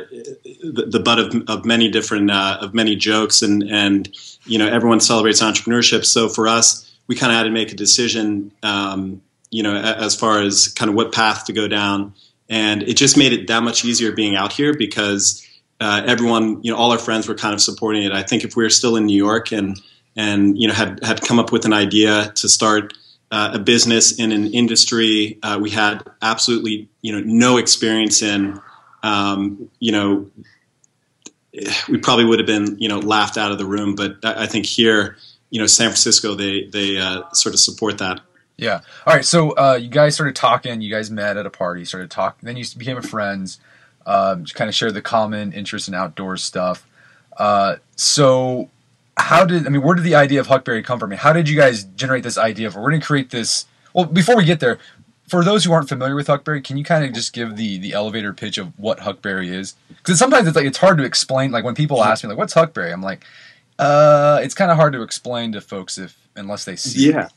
the, 0.63 0.85
the, 0.91 0.99
butt 0.99 1.19
of, 1.19 1.35
of 1.47 1.65
many 1.65 1.89
different 1.89 2.31
uh, 2.31 2.59
of 2.61 2.73
many 2.73 2.95
jokes 2.95 3.41
and 3.41 3.63
and 3.63 4.09
you 4.45 4.59
know 4.59 4.67
everyone 4.67 4.99
celebrates 4.99 5.41
entrepreneurship. 5.41 6.05
So 6.05 6.29
for 6.29 6.47
us 6.47 6.91
we 7.07 7.15
kind 7.15 7.31
of 7.31 7.37
had 7.37 7.43
to 7.43 7.51
make 7.51 7.71
a 7.71 7.75
decision 7.75 8.51
um, 8.63 9.21
you 9.49 9.63
know 9.63 9.75
as 9.75 10.15
far 10.15 10.41
as 10.41 10.67
kind 10.69 10.89
of 10.89 10.95
what 10.95 11.11
path 11.11 11.45
to 11.45 11.53
go 11.53 11.67
down. 11.67 12.13
And 12.47 12.83
it 12.83 12.93
just 12.95 13.17
made 13.17 13.33
it 13.33 13.47
that 13.47 13.63
much 13.63 13.83
easier 13.83 14.11
being 14.11 14.35
out 14.35 14.53
here 14.53 14.75
because 14.77 15.45
uh, 15.79 16.03
everyone, 16.05 16.61
you 16.63 16.71
know, 16.71 16.77
all 16.77 16.91
our 16.91 16.97
friends 16.97 17.27
were 17.27 17.35
kind 17.35 17.53
of 17.53 17.61
supporting 17.61 18.03
it. 18.03 18.11
I 18.11 18.23
think 18.23 18.43
if 18.43 18.55
we 18.55 18.63
were 18.63 18.69
still 18.69 18.95
in 18.95 19.05
New 19.05 19.17
York 19.17 19.51
and 19.51 19.79
and 20.15 20.57
you 20.57 20.67
know 20.67 20.73
had 20.73 21.03
had 21.03 21.21
come 21.21 21.39
up 21.39 21.51
with 21.51 21.65
an 21.65 21.73
idea 21.73 22.31
to 22.35 22.47
start 22.47 22.93
uh, 23.31 23.51
a 23.53 23.59
business 23.59 24.19
in 24.19 24.31
an 24.31 24.53
industry 24.53 25.39
uh, 25.43 25.57
we 25.59 25.69
had 25.69 26.03
absolutely 26.21 26.87
you 27.01 27.11
know 27.11 27.21
no 27.25 27.57
experience 27.57 28.21
in, 28.21 28.59
um, 29.03 29.69
you 29.79 29.91
know, 29.91 30.29
we 31.87 31.97
probably 31.97 32.25
would 32.25 32.39
have 32.39 32.47
been 32.47 32.77
you 32.79 32.89
know 32.89 32.99
laughed 32.99 33.37
out 33.37 33.51
of 33.51 33.57
the 33.57 33.65
room. 33.65 33.95
But 33.95 34.23
I, 34.23 34.45
think 34.45 34.65
here, 34.65 35.17
you 35.49 35.59
know, 35.59 35.67
San 35.67 35.87
Francisco, 35.87 36.35
they 36.35 36.65
they 36.65 36.97
uh, 36.97 37.23
sort 37.33 37.53
of 37.53 37.59
support 37.59 37.97
that. 37.99 38.21
Yeah. 38.57 38.81
All 39.05 39.13
right. 39.13 39.25
So 39.25 39.51
uh, 39.51 39.77
you 39.81 39.89
guys 39.89 40.15
started 40.15 40.35
talking. 40.35 40.81
You 40.81 40.89
guys 40.89 41.11
met 41.11 41.37
at 41.37 41.45
a 41.45 41.49
party. 41.49 41.83
Started 41.85 42.09
talking. 42.09 42.45
Then 42.47 42.55
you 42.55 42.65
became 42.77 43.01
friends 43.01 43.59
um, 44.05 44.45
kind 44.45 44.69
of 44.69 44.75
shared 44.75 44.93
the 44.93 45.01
common 45.01 45.51
interest 45.53 45.87
in 45.87 45.93
outdoors 45.93 46.43
stuff. 46.43 46.87
Uh, 47.37 47.77
so, 47.95 48.69
how 49.17 49.45
did 49.45 49.65
I 49.65 49.69
mean? 49.69 49.81
Where 49.81 49.95
did 49.95 50.03
the 50.03 50.15
idea 50.15 50.39
of 50.39 50.47
Huckberry 50.47 50.83
come 50.83 50.99
from? 50.99 51.11
how 51.11 51.33
did 51.33 51.47
you 51.49 51.57
guys 51.57 51.83
generate 51.83 52.23
this 52.23 52.37
idea 52.37 52.67
of 52.67 52.75
we're 52.75 52.89
going 52.89 53.01
to 53.01 53.05
create 53.05 53.29
this? 53.29 53.65
Well, 53.93 54.05
before 54.05 54.35
we 54.35 54.43
get 54.43 54.59
there, 54.59 54.77
for 55.27 55.43
those 55.43 55.63
who 55.63 55.71
aren't 55.71 55.89
familiar 55.89 56.15
with 56.15 56.27
Huckberry, 56.27 56.63
can 56.63 56.77
you 56.77 56.83
kind 56.83 57.03
of 57.05 57.13
just 57.13 57.33
give 57.33 57.55
the 57.55 57.77
the 57.77 57.93
elevator 57.93 58.33
pitch 58.33 58.57
of 58.57 58.77
what 58.77 58.99
Huckberry 58.99 59.49
is? 59.49 59.75
Because 59.89 60.19
sometimes 60.19 60.47
it's 60.47 60.55
like 60.55 60.65
it's 60.65 60.77
hard 60.77 60.97
to 60.97 61.03
explain. 61.03 61.51
Like 61.51 61.63
when 61.63 61.75
people 61.75 62.03
ask 62.03 62.23
me 62.23 62.29
like, 62.29 62.37
"What's 62.37 62.53
Huckberry?" 62.53 62.91
I'm 62.91 63.01
like, 63.01 63.25
uh, 63.79 64.39
it's 64.43 64.53
kind 64.53 64.71
of 64.71 64.77
hard 64.77 64.93
to 64.93 65.01
explain 65.01 65.53
to 65.53 65.61
folks 65.61 65.97
if 65.97 66.17
unless 66.35 66.65
they 66.65 66.75
see. 66.75 67.11
Yeah, 67.11 67.29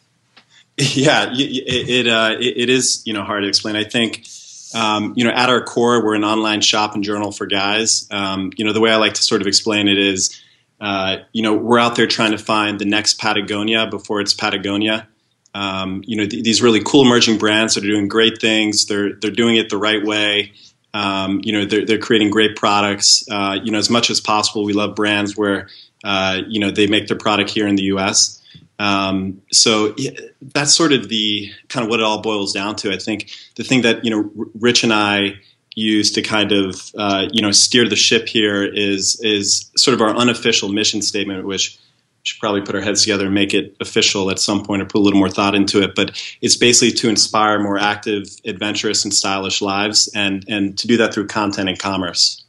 it. 0.77 0.97
yeah, 0.97 1.27
it 1.33 1.89
it, 1.89 2.09
uh, 2.09 2.37
it 2.39 2.57
it 2.57 2.71
is 2.71 3.03
you 3.07 3.13
know 3.13 3.23
hard 3.23 3.43
to 3.43 3.49
explain. 3.49 3.77
I 3.77 3.85
think 3.85 4.27
um, 4.75 5.15
you 5.17 5.25
know, 5.25 5.31
at 5.31 5.49
our 5.49 5.63
core, 5.63 6.05
we're 6.05 6.15
an 6.15 6.25
online 6.25 6.61
shop 6.61 6.95
and 6.95 7.03
journal 7.03 7.33
for 7.33 7.47
guys. 7.47 8.07
Um, 8.11 8.53
you 8.57 8.65
know, 8.65 8.73
the 8.73 8.81
way 8.81 8.91
I 8.91 8.97
like 8.97 9.15
to 9.15 9.23
sort 9.23 9.41
of 9.41 9.47
explain 9.47 9.89
it 9.89 9.99
is, 9.99 10.41
uh, 10.81 11.17
you 11.33 11.43
know, 11.43 11.55
we're 11.55 11.79
out 11.79 11.97
there 11.97 12.07
trying 12.07 12.33
to 12.33 12.39
find 12.39 12.79
the 12.79 12.85
next 12.85 13.19
Patagonia 13.19 13.87
before 13.87 14.21
it's 14.21 14.35
Patagonia. 14.35 15.09
um, 15.55 16.03
you 16.07 16.17
know 16.17 16.27
th- 16.27 16.45
these 16.45 16.63
really 16.63 16.83
cool 16.85 17.03
emerging 17.03 17.39
brands 17.39 17.75
that 17.75 17.85
are 17.85 17.87
doing 17.89 18.09
great 18.09 18.41
things. 18.41 18.87
They're 18.87 19.15
they're 19.15 19.31
doing 19.31 19.57
it 19.57 19.71
the 19.71 19.79
right 19.79 20.05
way. 20.05 20.53
Um, 20.95 21.41
you 21.43 21.53
know 21.53 21.65
they're, 21.65 21.85
they're 21.85 21.99
creating 21.99 22.31
great 22.31 22.57
products. 22.57 23.25
Uh, 23.31 23.59
you 23.63 23.73
know 23.73 23.79
as 23.79 23.91
much 23.91 24.11
as 24.11 24.21
possible, 24.21 24.65
we 24.65 24.73
love 24.73 24.95
brands 24.95 25.37
where 25.37 25.69
uh, 26.05 26.43
you 26.49 26.61
know 26.61 26.71
they 26.71 26.87
make 26.87 27.09
their 27.09 27.17
product 27.19 27.51
here 27.51 27.67
in 27.67 27.77
the 27.77 27.85
U.S. 27.85 28.41
Um, 28.79 29.43
so 29.51 29.95
yeah, 29.97 30.13
that's 30.41 30.75
sort 30.75 30.93
of 30.93 31.09
the 31.09 31.51
kind 31.69 31.85
of 31.85 31.91
what 31.91 32.01
it 32.01 32.05
all 32.05 32.23
boils 32.23 32.53
down 32.53 32.77
to. 32.77 32.93
I 32.93 32.99
think 32.99 33.31
the 33.57 33.65
thing 33.65 33.83
that 33.83 34.05
you 34.05 34.11
know 34.11 34.31
Rich 34.55 34.85
and 34.85 34.93
I 34.93 35.41
use 35.79 36.11
to 36.13 36.23
kind 36.23 36.53
of 36.53 36.91
uh, 36.99 37.29
you 37.33 37.41
know 37.41 37.53
steer 37.53 37.89
the 37.89 37.97
ship 37.97 38.29
here 38.29 38.65
is 38.65 39.21
is 39.23 39.71
sort 39.77 39.95
of 39.95 40.01
our 40.01 40.15
unofficial 40.15 40.69
mission 40.69 41.03
statement, 41.03 41.47
which 41.47 41.79
should 42.25 42.41
probably 42.41 42.61
put 42.61 42.75
our 42.75 42.81
heads 42.81 43.03
together 43.03 43.27
and 43.27 43.35
make 43.35 43.55
it 43.55 43.77
official 43.81 44.31
at 44.31 44.39
some 44.39 44.65
point 44.65 44.83
or 44.83 44.85
put 44.85 44.99
a 44.99 45.01
little 45.01 45.19
more 45.19 45.31
thought 45.31 45.55
into 45.55 45.83
it. 45.83 45.95
But 45.95 46.21
it's 46.43 46.57
basically 46.57 46.93
to 46.99 47.09
inspire 47.09 47.59
more 47.59 47.79
active, 47.79 48.29
adventurous, 48.45 49.05
and 49.05 49.15
stylish 49.15 49.63
lives, 49.63 50.11
and 50.15 50.45
and 50.49 50.77
to 50.79 50.87
do 50.87 50.97
that 50.99 51.15
through 51.15 51.29
content 51.29 51.69
and 51.69 51.79
commerce. 51.79 52.45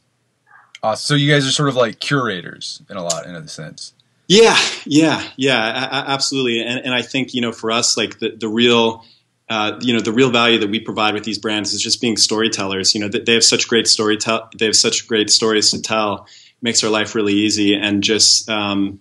Uh, 0.82 0.94
so 0.94 1.14
you 1.14 1.30
guys 1.30 1.46
are 1.46 1.52
sort 1.52 1.68
of 1.68 1.76
like 1.76 2.00
curators 2.00 2.82
in 2.90 2.96
a 2.96 3.02
lot 3.02 3.26
in 3.26 3.34
a 3.34 3.46
sense. 3.48 3.92
Yeah, 4.28 4.56
yeah, 4.84 5.28
yeah, 5.36 5.88
absolutely. 6.06 6.62
And, 6.62 6.78
and 6.84 6.94
I 6.94 7.02
think 7.02 7.34
you 7.34 7.40
know, 7.40 7.52
for 7.52 7.70
us, 7.70 7.96
like 7.96 8.18
the 8.20 8.30
the 8.30 8.48
real 8.48 9.04
uh, 9.50 9.76
you 9.80 9.92
know 9.92 10.00
the 10.00 10.12
real 10.12 10.30
value 10.30 10.60
that 10.60 10.70
we 10.70 10.78
provide 10.78 11.12
with 11.12 11.24
these 11.24 11.38
brands 11.38 11.72
is 11.72 11.82
just 11.82 12.00
being 12.00 12.16
storytellers. 12.16 12.94
You 12.94 13.00
know, 13.00 13.08
they 13.08 13.34
have 13.34 13.44
such 13.44 13.68
great 13.68 13.88
story 13.88 14.16
tell. 14.16 14.48
They 14.56 14.64
have 14.66 14.76
such 14.76 15.08
great 15.08 15.28
stories 15.28 15.72
to 15.72 15.82
tell. 15.82 16.28
Makes 16.62 16.84
our 16.84 16.90
life 16.90 17.16
really 17.16 17.32
easy, 17.32 17.74
and 17.74 18.00
just 18.02 18.48
um, 18.48 19.00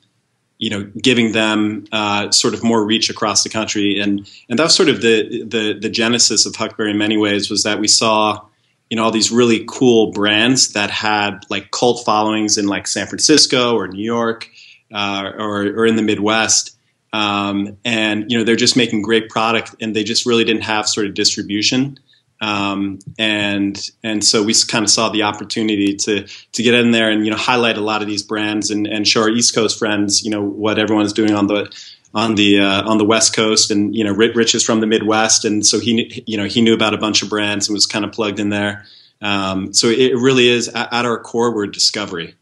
you 0.58 0.72
know, 0.72 0.92
giving 1.00 1.34
them 1.34 1.86
uh, 1.92 2.32
sort 2.32 2.56
of 2.56 2.64
more 2.64 2.84
reach 2.84 3.12
across 3.12 3.44
the 3.44 3.50
country. 3.50 4.00
And 4.00 4.28
and 4.50 4.58
that 4.58 4.64
was 4.64 4.76
sort 4.76 4.90
of 4.90 5.02
the 5.02 5.44
the 5.44 5.78
the 5.80 5.90
genesis 5.90 6.48
of 6.48 6.54
Huckberry 6.54 6.90
in 6.90 6.98
many 6.98 7.18
ways 7.18 7.52
was 7.52 7.62
that 7.64 7.80
we 7.80 7.88
saw 7.88 8.44
you 8.90 8.98
know 8.98 9.04
all 9.04 9.12
these 9.12 9.32
really 9.32 9.66
cool 9.68 10.12
brands 10.12 10.74
that 10.74 10.90
had 10.90 11.46
like 11.50 11.70
cult 11.70 12.04
followings 12.04 12.58
in 12.58 12.66
like 12.66 12.88
San 12.88 13.06
Francisco 13.06 13.76
or 13.76 13.88
New 13.88 14.04
York 14.04 14.50
uh, 14.92 15.32
or 15.38 15.68
or 15.68 15.86
in 15.86 15.96
the 15.96 16.02
Midwest 16.02 16.76
um, 17.14 17.78
and 17.84 18.32
you 18.32 18.38
know 18.38 18.44
they're 18.44 18.56
just 18.56 18.78
making 18.78 19.02
great 19.02 19.30
product, 19.30 19.76
and 19.82 19.96
they 19.96 20.04
just 20.04 20.26
really 20.26 20.44
didn't 20.44 20.64
have 20.64 20.88
sort 20.88 21.08
of 21.08 21.14
distribution. 21.14 22.00
Um, 22.42 23.00
and 23.18 23.78
and 24.02 24.24
so 24.24 24.44
we 24.44 24.54
kind 24.68 24.86
of 24.86 24.90
saw 24.90 25.10
the 25.10 25.24
opportunity 25.24 25.96
to 25.96 26.26
to 26.26 26.64
get 26.64 26.74
in 26.74 26.92
there 26.92 27.10
and 27.10 27.26
you 27.26 27.32
know 27.32 27.38
highlight 27.38 27.78
a 27.78 27.82
lot 27.82 28.02
of 28.02 28.08
these 28.08 28.24
brands 28.24 28.72
and, 28.72 28.88
and 28.88 29.08
show 29.08 29.22
our 29.22 29.30
East 29.30 29.54
Coast 29.54 29.78
friends 29.78 30.24
you 30.24 30.32
know 30.32 30.42
what 30.42 30.80
everyone's 30.80 31.12
doing 31.12 31.34
on 31.34 31.48
the 31.48 31.70
on 32.14 32.36
the 32.36 32.60
uh, 32.60 32.90
on 32.90 32.98
the 32.98 33.04
West 33.04 33.36
Coast 33.36 33.72
and 33.72 33.94
you 33.94 34.06
know 34.06 34.14
Rich 34.14 34.56
is 34.56 34.64
from 34.64 34.80
the 34.80 34.88
Midwest 34.88 35.44
and 35.44 35.66
so 35.66 35.80
he 35.80 36.24
you 36.26 36.38
know 36.38 36.46
he 36.46 36.62
knew 36.62 36.74
about 36.74 36.94
a 36.94 36.98
bunch 36.98 37.22
of 37.22 37.30
brands 37.30 37.68
and 37.68 37.74
was 37.74 37.86
kind 37.86 38.06
of 38.06 38.14
plugged 38.14 38.40
in 38.40 38.50
there. 38.50 38.86
Um, 39.22 39.74
so 39.74 39.88
it 39.88 40.16
really 40.16 40.48
is 40.48 40.70
at, 40.70 40.94
at 40.94 41.06
our 41.06 41.20
core 41.20 41.54
we're 41.54 41.68
discovery. 41.68 42.36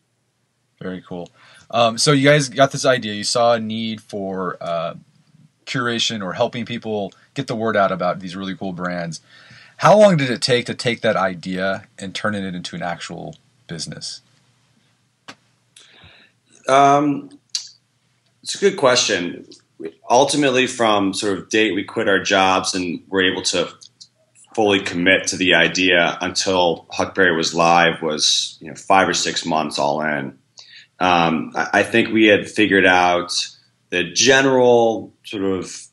Very 0.79 1.03
cool. 1.07 1.31
Um, 1.69 1.97
so 1.97 2.11
you 2.11 2.27
guys 2.27 2.49
got 2.49 2.71
this 2.71 2.85
idea. 2.85 3.13
You 3.13 3.23
saw 3.23 3.53
a 3.53 3.59
need 3.59 4.01
for 4.01 4.57
uh, 4.61 4.95
curation 5.65 6.23
or 6.23 6.33
helping 6.33 6.65
people 6.65 7.13
get 7.33 7.47
the 7.47 7.55
word 7.55 7.75
out 7.75 7.91
about 7.91 8.19
these 8.19 8.35
really 8.35 8.55
cool 8.55 8.73
brands. 8.73 9.21
How 9.77 9.97
long 9.97 10.17
did 10.17 10.31
it 10.31 10.41
take 10.41 10.65
to 10.67 10.73
take 10.73 11.01
that 11.01 11.15
idea 11.15 11.87
and 11.99 12.15
turn 12.15 12.33
it 12.33 12.55
into 12.55 12.75
an 12.75 12.81
actual 12.81 13.35
business? 13.67 14.21
Um, 16.67 17.37
it's 18.41 18.55
a 18.55 18.57
good 18.57 18.77
question. 18.77 19.47
Ultimately, 20.09 20.65
from 20.65 21.13
sort 21.13 21.37
of 21.37 21.49
date 21.49 21.75
we 21.75 21.83
quit 21.83 22.07
our 22.07 22.19
jobs 22.19 22.73
and 22.73 23.01
were 23.07 23.21
able 23.21 23.43
to 23.43 23.69
fully 24.55 24.79
commit 24.79 25.27
to 25.27 25.37
the 25.37 25.53
idea 25.53 26.17
until 26.21 26.87
Huckberry 26.91 27.37
was 27.37 27.53
live 27.53 28.01
was 28.01 28.57
you 28.59 28.69
know 28.69 28.75
five 28.75 29.07
or 29.07 29.13
six 29.13 29.45
months 29.45 29.77
all 29.77 30.01
in 30.01 30.35
um, 30.99 31.51
I, 31.55 31.83
think 31.83 32.09
we 32.09 32.25
had 32.25 32.49
figured 32.49 32.85
out 32.85 33.47
the 33.89 34.03
general 34.03 35.13
sort 35.23 35.43
of 35.43 35.87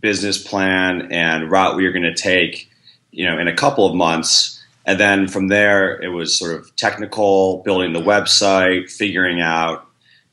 business 0.00 0.42
plan 0.42 1.12
and 1.12 1.50
route 1.50 1.76
we 1.76 1.84
were 1.84 1.92
going 1.92 2.02
to 2.02 2.14
take, 2.14 2.70
you 3.10 3.24
know, 3.24 3.38
in 3.38 3.48
a 3.48 3.54
couple 3.54 3.86
of 3.86 3.94
months. 3.94 4.62
And 4.84 5.00
then 5.00 5.28
from 5.28 5.48
there, 5.48 6.00
it 6.02 6.08
was 6.08 6.38
sort 6.38 6.54
of 6.54 6.76
technical, 6.76 7.62
building 7.62 7.94
the 7.94 8.02
website, 8.02 8.90
figuring 8.90 9.40
out, 9.40 9.86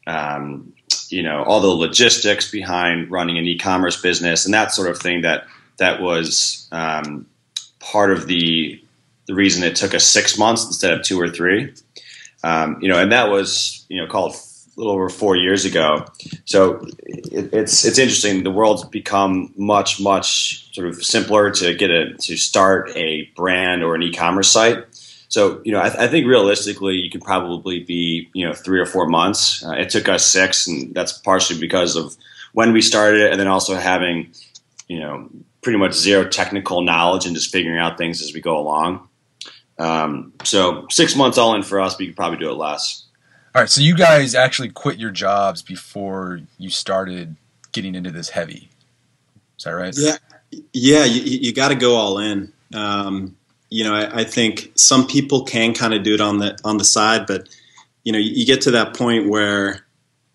um, 0.07 0.73
you 1.07 1.23
know, 1.23 1.43
all 1.43 1.61
the 1.61 1.67
logistics 1.67 2.51
behind 2.51 3.09
running 3.09 3.37
an 3.37 3.45
e-commerce 3.45 4.01
business 4.01 4.43
and 4.43 4.53
that 4.53 4.73
sort 4.73 4.89
of 4.89 4.97
thing. 4.97 5.21
That 5.21 5.45
that 5.77 6.01
was 6.01 6.67
um, 6.73 7.27
part 7.79 8.11
of 8.11 8.27
the 8.27 8.83
the 9.27 9.33
reason 9.33 9.63
it 9.63 9.77
took 9.77 9.93
us 9.93 10.05
six 10.05 10.37
months 10.37 10.65
instead 10.65 10.93
of 10.93 11.03
two 11.03 11.19
or 11.19 11.29
three. 11.29 11.73
Um, 12.43 12.79
you 12.81 12.89
know, 12.89 12.99
and 12.99 13.11
that 13.11 13.29
was 13.29 13.85
you 13.89 14.01
know 14.01 14.07
called 14.07 14.33
a 14.33 14.79
little 14.79 14.93
over 14.93 15.09
four 15.09 15.35
years 15.35 15.65
ago. 15.65 16.05
So 16.45 16.85
it, 16.99 17.53
it's 17.53 17.85
it's 17.85 17.99
interesting. 17.99 18.43
The 18.43 18.51
world's 18.51 18.85
become 18.85 19.53
much 19.55 19.99
much 19.99 20.73
sort 20.73 20.87
of 20.87 21.03
simpler 21.03 21.51
to 21.51 21.73
get 21.73 21.91
a 21.91 22.13
to 22.13 22.37
start 22.37 22.91
a 22.95 23.29
brand 23.35 23.83
or 23.83 23.95
an 23.95 24.03
e-commerce 24.03 24.49
site. 24.49 24.85
So 25.27 25.61
you 25.63 25.71
know, 25.71 25.79
I, 25.79 26.03
I 26.03 26.07
think 26.07 26.27
realistically, 26.27 26.95
you 26.95 27.09
could 27.09 27.21
probably 27.21 27.81
be 27.83 28.29
you 28.33 28.47
know 28.47 28.53
three 28.53 28.79
or 28.79 28.85
four 28.85 29.07
months. 29.07 29.63
Uh, 29.63 29.71
it 29.71 29.89
took 29.89 30.09
us 30.09 30.25
six, 30.25 30.67
and 30.67 30.93
that's 30.93 31.13
partially 31.13 31.59
because 31.59 31.95
of 31.95 32.15
when 32.53 32.73
we 32.73 32.81
started 32.81 33.21
it, 33.21 33.31
and 33.31 33.39
then 33.39 33.47
also 33.47 33.75
having 33.75 34.33
you 34.87 34.99
know 34.99 35.29
pretty 35.61 35.77
much 35.77 35.93
zero 35.93 36.27
technical 36.27 36.81
knowledge 36.81 37.25
and 37.25 37.35
just 37.35 37.51
figuring 37.51 37.79
out 37.79 37.97
things 37.97 38.21
as 38.21 38.33
we 38.33 38.41
go 38.41 38.57
along. 38.57 39.07
Um, 39.81 40.33
so 40.43 40.85
six 40.91 41.15
months 41.15 41.39
all 41.39 41.55
in 41.55 41.63
for 41.63 41.79
us, 41.79 41.95
but 41.95 42.01
you 42.01 42.07
could 42.07 42.15
probably 42.15 42.37
do 42.37 42.51
it 42.51 42.55
less. 42.55 43.05
All 43.55 43.61
right, 43.61 43.69
so 43.69 43.81
you 43.81 43.95
guys 43.95 44.35
actually 44.35 44.69
quit 44.69 44.99
your 44.99 45.09
jobs 45.09 45.63
before 45.63 46.39
you 46.59 46.69
started 46.69 47.35
getting 47.71 47.95
into 47.95 48.11
this 48.11 48.29
heavy. 48.29 48.69
Is 49.57 49.63
that 49.63 49.71
right? 49.71 49.93
Yeah, 49.97 50.17
yeah. 50.71 51.05
You, 51.05 51.21
you 51.21 51.53
got 51.53 51.69
to 51.69 51.75
go 51.75 51.95
all 51.95 52.19
in. 52.19 52.53
Um, 52.73 53.35
you 53.69 53.83
know, 53.83 53.95
I, 53.95 54.19
I, 54.19 54.23
think 54.23 54.71
some 54.75 55.07
people 55.07 55.43
can 55.43 55.73
kind 55.73 55.93
of 55.93 56.03
do 56.03 56.13
it 56.13 56.21
on 56.21 56.37
the 56.37 56.57
on 56.63 56.77
the 56.77 56.85
side, 56.85 57.25
but 57.25 57.49
you 58.03 58.13
know, 58.13 58.19
you, 58.19 58.31
you 58.31 58.45
get 58.45 58.61
to 58.61 58.71
that 58.71 58.95
point 58.95 59.27
where 59.27 59.85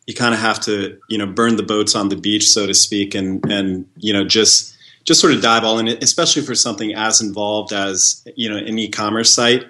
you 0.07 0.15
kind 0.15 0.35
of 0.35 0.41
have 0.41 0.61
to, 0.63 0.99
you 1.09 1.19
know, 1.19 1.27
burn 1.27 1.57
the 1.57 1.63
boats 1.63 1.95
on 1.95 2.09
the 2.09 2.17
beach, 2.17 2.49
so 2.49 2.67
to 2.67 2.75
speak, 2.75 3.15
and 3.15 3.45
and 3.51 3.89
you 3.97 4.13
know, 4.13 4.25
just 4.25 4.76
just 5.07 5.21
sort 5.21 5.33
of 5.33 5.41
dive 5.41 5.65
all 5.65 5.79
in, 5.79 5.89
especially 6.03 6.43
for 6.43 6.55
something 6.55 6.95
as 6.95 7.21
involved 7.21 7.73
as 7.73 8.23
you 8.35 8.51
know 8.51 8.57
an 8.57 8.79
e-commerce 8.79 9.33
site, 9.33 9.65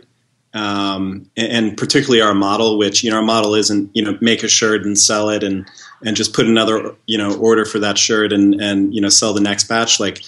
um, 0.54 1.30
and, 1.36 1.52
and, 1.52 1.76
particularly 1.76 2.22
our 2.22 2.34
model, 2.34 2.78
which 2.78 3.04
you 3.04 3.10
know 3.10 3.16
our 3.16 3.22
model 3.22 3.54
isn't 3.54 3.90
you 3.94 4.02
know 4.02 4.18
make 4.20 4.42
a 4.42 4.48
shirt 4.48 4.84
and 4.84 4.98
sell 4.98 5.28
it 5.28 5.44
and 5.44 5.68
and 6.04 6.16
just 6.16 6.32
put 6.32 6.46
another 6.46 6.96
you 7.06 7.18
know 7.18 7.36
order 7.36 7.64
for 7.64 7.78
that 7.78 7.98
shirt 7.98 8.32
and 8.32 8.60
and 8.60 8.94
you 8.94 9.00
know 9.00 9.10
sell 9.10 9.34
the 9.34 9.40
next 9.40 9.64
batch. 9.64 10.00
Like 10.00 10.22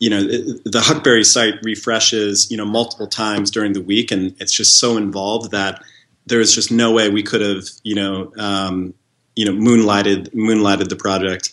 you 0.00 0.10
know 0.10 0.20
the 0.20 0.82
Huckberry 0.82 1.24
site 1.24 1.54
refreshes 1.62 2.50
you 2.50 2.56
know 2.56 2.66
multiple 2.66 3.06
times 3.06 3.52
during 3.52 3.72
the 3.72 3.82
week, 3.82 4.10
and 4.10 4.34
it's 4.40 4.52
just 4.52 4.78
so 4.78 4.96
involved 4.96 5.52
that 5.52 5.80
there 6.26 6.40
is 6.40 6.54
just 6.54 6.72
no 6.72 6.92
way 6.92 7.08
we 7.08 7.22
could 7.22 7.40
have 7.40 7.64
you 7.84 7.94
know 7.94 8.32
um, 8.36 8.94
you 9.36 9.44
know 9.44 9.52
moonlighted 9.52 10.34
moonlighted 10.34 10.88
the 10.88 10.96
project. 10.96 11.52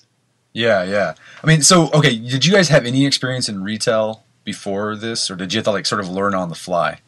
Yeah, 0.58 0.84
yeah. 0.86 1.14
I 1.44 1.46
mean, 1.46 1.62
so 1.62 1.92
okay, 1.92 2.18
did 2.18 2.44
you 2.44 2.52
guys 2.52 2.68
have 2.70 2.88
any 2.88 3.06
experience 3.06 3.48
in 3.48 3.64
retail 3.64 4.24
before 4.44 4.96
this, 4.96 5.30
or 5.30 5.36
did 5.36 5.54
you 5.54 5.60
have 5.60 5.66
to 5.66 5.72
like 5.72 5.86
sort 5.86 6.02
of 6.02 6.10
learn 6.10 6.34
on 6.34 6.50
the 6.50 6.56
fly? 6.56 7.00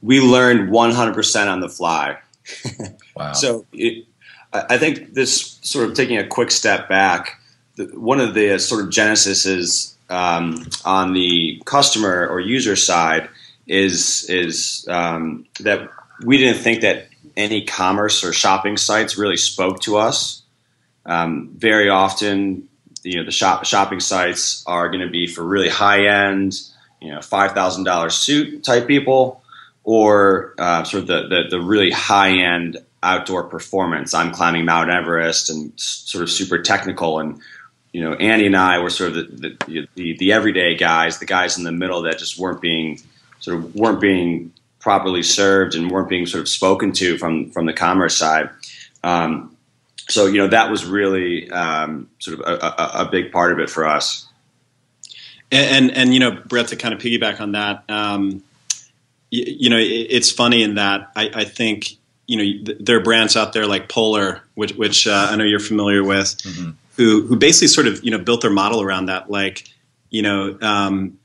We 0.00 0.20
learned 0.20 0.70
100% 0.70 1.46
on 1.48 1.58
the 1.58 1.68
fly. 1.68 2.18
wow. 3.16 3.32
So 3.32 3.66
it, 3.72 4.06
I 4.52 4.78
think 4.78 5.12
this 5.12 5.58
sort 5.62 5.88
of 5.88 5.96
taking 5.96 6.18
a 6.18 6.26
quick 6.26 6.52
step 6.52 6.88
back, 6.88 7.40
one 7.94 8.20
of 8.20 8.34
the 8.34 8.58
sort 8.60 8.84
of 8.84 8.90
genesis 8.90 9.44
is 9.44 9.96
um, 10.08 10.68
on 10.84 11.14
the 11.14 11.60
customer 11.64 12.28
or 12.28 12.38
user 12.38 12.76
side 12.76 13.28
is 13.66 14.24
is 14.30 14.86
um, 14.88 15.46
that 15.58 15.90
we 16.24 16.38
didn't 16.38 16.62
think 16.62 16.82
that 16.82 17.08
any 17.36 17.64
commerce 17.64 18.22
or 18.22 18.32
shopping 18.32 18.76
sites 18.76 19.18
really 19.18 19.36
spoke 19.36 19.80
to 19.80 19.96
us 19.96 20.39
um, 21.06 21.50
very 21.56 21.88
often, 21.88 22.68
you 23.02 23.16
know, 23.16 23.24
the 23.24 23.30
shop, 23.30 23.64
shopping 23.64 24.00
sites 24.00 24.62
are 24.66 24.88
going 24.88 25.00
to 25.00 25.10
be 25.10 25.26
for 25.26 25.42
really 25.42 25.68
high 25.68 26.06
end, 26.06 26.60
you 27.00 27.10
know, 27.10 27.20
five 27.20 27.52
thousand 27.52 27.84
dollars 27.84 28.14
suit 28.14 28.62
type 28.62 28.86
people, 28.86 29.42
or 29.84 30.54
uh, 30.58 30.84
sort 30.84 31.02
of 31.02 31.06
the, 31.06 31.28
the, 31.28 31.42
the 31.50 31.60
really 31.60 31.90
high 31.90 32.32
end 32.32 32.78
outdoor 33.02 33.44
performance. 33.44 34.12
I'm 34.12 34.32
climbing 34.32 34.66
Mount 34.66 34.90
Everest 34.90 35.50
and 35.50 35.72
sort 35.76 36.22
of 36.22 36.30
super 36.30 36.62
technical. 36.62 37.18
And 37.18 37.40
you 37.92 38.02
know, 38.02 38.14
Andy 38.14 38.46
and 38.46 38.56
I 38.56 38.78
were 38.78 38.90
sort 38.90 39.16
of 39.16 39.40
the 39.40 39.56
the, 39.66 39.88
the, 39.94 40.16
the 40.18 40.32
everyday 40.32 40.76
guys, 40.76 41.18
the 41.18 41.26
guys 41.26 41.58
in 41.58 41.64
the 41.64 41.72
middle 41.72 42.02
that 42.02 42.18
just 42.18 42.38
weren't 42.38 42.60
being 42.60 43.00
sort 43.40 43.56
of 43.58 43.74
weren't 43.74 44.00
being 44.00 44.52
properly 44.78 45.22
served 45.22 45.74
and 45.74 45.90
weren't 45.90 46.08
being 46.08 46.26
sort 46.26 46.42
of 46.42 46.48
spoken 46.48 46.92
to 46.92 47.18
from 47.18 47.50
from 47.50 47.66
the 47.66 47.72
commerce 47.72 48.16
side. 48.16 48.50
Um, 49.02 49.56
so 50.10 50.26
you 50.26 50.38
know 50.38 50.48
that 50.48 50.70
was 50.70 50.84
really 50.84 51.50
um, 51.50 52.08
sort 52.18 52.40
of 52.40 52.46
a, 52.46 52.66
a, 52.66 52.90
a, 53.06 53.08
big 53.10 53.32
part 53.32 53.52
of 53.52 53.58
it 53.58 53.70
for 53.70 53.86
us. 53.86 54.26
And, 55.52 55.88
and, 55.88 55.96
and 55.96 56.14
you 56.14 56.20
know, 56.20 56.30
Brett, 56.30 56.68
to 56.68 56.76
kind 56.76 56.94
of 56.94 57.00
piggyback 57.00 57.40
on 57.40 57.52
that, 57.52 57.84
um, 57.88 58.42
you, 59.30 59.44
you, 59.46 59.70
know, 59.70 59.78
it, 59.78 60.06
it's 60.10 60.30
funny 60.30 60.62
in 60.62 60.76
that 60.76 61.10
I, 61.16 61.30
I, 61.34 61.44
think 61.44 61.96
you 62.26 62.36
know 62.36 62.74
there 62.78 62.98
are 62.98 63.02
brands 63.02 63.36
out 63.36 63.52
there 63.52 63.66
like 63.66 63.88
Poler, 63.88 64.40
which, 64.54 64.74
which 64.74 65.06
uh, 65.06 65.28
I 65.30 65.36
know 65.36 65.44
you're 65.44 65.58
familiar 65.58 66.04
with, 66.04 66.38
mm-hmm. 66.38 66.70
who 66.96 67.26
who 67.26 67.36
basically 67.36 67.68
sort 67.68 67.86
of 67.86 68.04
you 68.04 68.10
know 68.10 68.18
built 68.18 68.42
their 68.42 68.50
model 68.50 68.80
around 68.80 69.06
that. 69.06 69.30
Like 69.30 69.68
you 70.10 70.22
know, 70.22 70.58
um, 70.60 71.18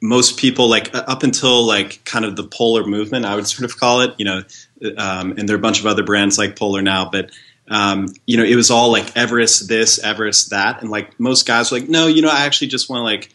most 0.00 0.38
people 0.38 0.68
like 0.68 0.94
up 0.94 1.22
until 1.22 1.64
like 1.66 2.04
kind 2.04 2.24
of 2.24 2.36
the 2.36 2.44
Poler 2.44 2.84
movement, 2.84 3.24
I 3.24 3.34
would 3.34 3.46
sort 3.46 3.70
of 3.70 3.78
call 3.78 4.02
it. 4.02 4.14
You 4.18 4.24
know, 4.24 4.42
um, 4.98 5.32
and 5.32 5.48
there 5.48 5.56
are 5.56 5.58
a 5.58 5.62
bunch 5.62 5.80
of 5.80 5.86
other 5.86 6.02
brands 6.02 6.38
like 6.38 6.56
Poler 6.56 6.82
now, 6.82 7.08
but 7.10 7.30
um, 7.68 8.08
you 8.26 8.36
know, 8.36 8.44
it 8.44 8.56
was 8.56 8.70
all 8.70 8.90
like 8.90 9.16
Everest 9.16 9.68
this, 9.68 10.02
Everest 10.02 10.50
that, 10.50 10.82
and 10.82 10.90
like 10.90 11.18
most 11.18 11.46
guys 11.46 11.70
were 11.70 11.78
like, 11.78 11.88
no, 11.88 12.06
you 12.06 12.22
know, 12.22 12.30
I 12.30 12.44
actually 12.44 12.68
just 12.68 12.88
want 12.88 13.00
to 13.00 13.04
like 13.04 13.32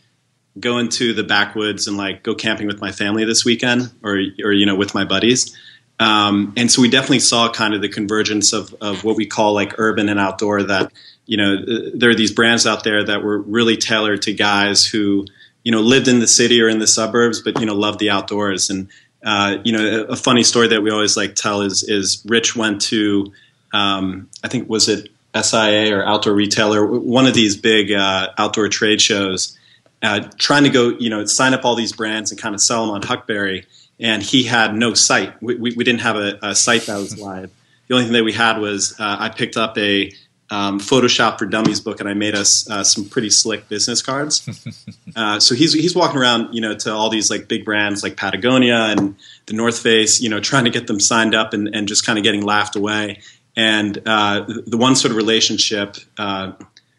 go 0.59 0.79
into 0.79 1.13
the 1.13 1.23
backwoods 1.23 1.87
and 1.87 1.97
like 1.97 2.23
go 2.23 2.35
camping 2.35 2.67
with 2.67 2.81
my 2.81 2.91
family 2.91 3.23
this 3.25 3.45
weekend, 3.45 3.91
or 4.03 4.19
or 4.43 4.51
you 4.51 4.65
know, 4.65 4.75
with 4.75 4.93
my 4.93 5.05
buddies. 5.05 5.55
Um, 5.99 6.53
and 6.55 6.71
so 6.71 6.81
we 6.81 6.89
definitely 6.89 7.19
saw 7.19 7.51
kind 7.51 7.73
of 7.73 7.81
the 7.81 7.89
convergence 7.89 8.53
of 8.53 8.75
of 8.81 9.03
what 9.03 9.15
we 9.15 9.25
call 9.25 9.53
like 9.53 9.79
urban 9.79 10.09
and 10.09 10.19
outdoor. 10.19 10.63
That 10.63 10.91
you 11.25 11.37
know, 11.37 11.57
there 11.95 12.09
are 12.09 12.15
these 12.15 12.31
brands 12.31 12.67
out 12.67 12.83
there 12.83 13.03
that 13.03 13.23
were 13.23 13.39
really 13.39 13.77
tailored 13.77 14.21
to 14.23 14.33
guys 14.33 14.85
who 14.85 15.25
you 15.63 15.71
know 15.71 15.81
lived 15.81 16.07
in 16.07 16.19
the 16.19 16.27
city 16.27 16.61
or 16.61 16.67
in 16.67 16.79
the 16.79 16.87
suburbs, 16.87 17.41
but 17.41 17.59
you 17.59 17.65
know 17.65 17.75
loved 17.75 17.99
the 17.99 18.09
outdoors. 18.09 18.69
And 18.69 18.89
uh, 19.23 19.57
you 19.63 19.71
know, 19.71 20.05
a, 20.09 20.11
a 20.11 20.15
funny 20.15 20.43
story 20.43 20.67
that 20.67 20.83
we 20.83 20.91
always 20.91 21.17
like 21.17 21.33
tell 21.33 21.61
is 21.61 21.83
is 21.83 22.23
Rich 22.27 22.55
went 22.55 22.81
to 22.83 23.33
um, 23.73 24.29
I 24.43 24.47
think 24.47 24.69
was 24.69 24.89
it 24.89 25.09
SIA 25.35 25.95
or 25.95 26.05
Outdoor 26.05 26.33
Retailer, 26.33 26.85
one 26.85 27.25
of 27.25 27.33
these 27.33 27.57
big 27.57 27.91
uh, 27.91 28.29
outdoor 28.37 28.69
trade 28.69 29.01
shows, 29.01 29.57
uh, 30.01 30.21
trying 30.37 30.63
to 30.63 30.69
go, 30.69 30.89
you 30.89 31.09
know, 31.09 31.25
sign 31.25 31.53
up 31.53 31.65
all 31.65 31.75
these 31.75 31.93
brands 31.93 32.31
and 32.31 32.39
kind 32.39 32.55
of 32.55 32.61
sell 32.61 32.85
them 32.85 32.95
on 32.95 33.01
Huckberry. 33.01 33.65
And 33.99 34.21
he 34.21 34.43
had 34.43 34.75
no 34.75 34.93
site. 34.93 35.41
We, 35.41 35.55
we, 35.55 35.73
we 35.75 35.83
didn't 35.83 36.01
have 36.01 36.17
a, 36.17 36.37
a, 36.43 36.55
site 36.55 36.83
that 36.83 36.97
was 36.97 37.17
live. 37.19 37.51
The 37.87 37.95
only 37.95 38.05
thing 38.05 38.13
that 38.13 38.23
we 38.23 38.33
had 38.33 38.59
was 38.59 38.93
uh, 38.99 39.17
I 39.19 39.29
picked 39.29 39.57
up 39.57 39.75
a 39.77 40.11
um, 40.49 40.79
Photoshop 40.79 41.39
for 41.39 41.45
Dummies 41.45 41.81
book 41.81 41.99
and 41.99 42.07
I 42.07 42.13
made 42.13 42.35
us 42.35 42.69
uh, 42.69 42.83
some 42.83 43.09
pretty 43.09 43.29
slick 43.29 43.67
business 43.69 44.01
cards. 44.01 44.47
Uh, 45.15 45.39
so 45.39 45.55
he's 45.55 45.73
he's 45.73 45.95
walking 45.95 46.19
around, 46.19 46.53
you 46.53 46.61
know, 46.61 46.75
to 46.75 46.93
all 46.93 47.09
these 47.09 47.31
like 47.31 47.47
big 47.47 47.65
brands 47.65 48.03
like 48.03 48.15
Patagonia 48.17 48.75
and 48.75 49.15
the 49.47 49.53
North 49.53 49.79
Face, 49.79 50.21
you 50.21 50.29
know, 50.29 50.39
trying 50.39 50.65
to 50.65 50.69
get 50.69 50.85
them 50.85 50.99
signed 50.99 51.33
up 51.33 51.53
and, 51.53 51.73
and 51.73 51.87
just 51.87 52.05
kind 52.05 52.19
of 52.19 52.23
getting 52.23 52.43
laughed 52.43 52.75
away. 52.75 53.19
And 53.57 54.01
uh, 54.05 54.45
the 54.67 54.77
one 54.77 54.95
sort 54.95 55.11
of 55.11 55.17
relationship 55.17 55.97
uh, 56.17 56.51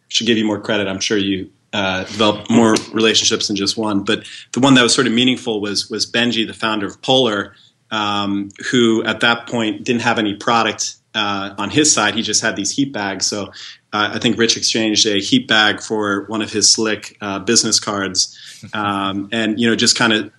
should 0.08 0.26
give 0.26 0.36
you 0.36 0.44
more 0.44 0.60
credit. 0.60 0.88
I'm 0.88 0.98
sure 0.98 1.16
you 1.16 1.50
uh, 1.72 2.04
developed 2.04 2.50
more 2.50 2.74
relationships 2.92 3.46
than 3.46 3.56
just 3.56 3.76
one, 3.76 4.02
but 4.02 4.24
the 4.52 4.60
one 4.60 4.74
that 4.74 4.82
was 4.82 4.92
sort 4.92 5.06
of 5.06 5.12
meaningful 5.12 5.60
was 5.60 5.88
was 5.88 6.10
Benji, 6.10 6.46
the 6.46 6.52
founder 6.52 6.86
of 6.86 7.00
Poler, 7.00 7.52
um, 7.92 8.50
who 8.70 9.04
at 9.04 9.20
that 9.20 9.46
point 9.46 9.84
didn't 9.84 10.02
have 10.02 10.18
any 10.18 10.34
product 10.34 10.96
uh, 11.14 11.54
on 11.56 11.70
his 11.70 11.92
side. 11.92 12.14
He 12.14 12.22
just 12.22 12.42
had 12.42 12.56
these 12.56 12.72
heat 12.72 12.92
bags. 12.92 13.26
So 13.26 13.48
uh, 13.92 14.10
I 14.14 14.18
think 14.18 14.36
Rich 14.36 14.56
exchanged 14.56 15.06
a 15.06 15.20
heat 15.20 15.46
bag 15.46 15.80
for 15.80 16.24
one 16.26 16.42
of 16.42 16.52
his 16.52 16.72
slick 16.72 17.16
uh, 17.20 17.38
business 17.38 17.78
cards, 17.78 18.36
um, 18.74 19.28
and 19.30 19.60
you 19.60 19.68
know 19.68 19.76
just 19.76 19.96
kind 19.96 20.12
of 20.12 20.32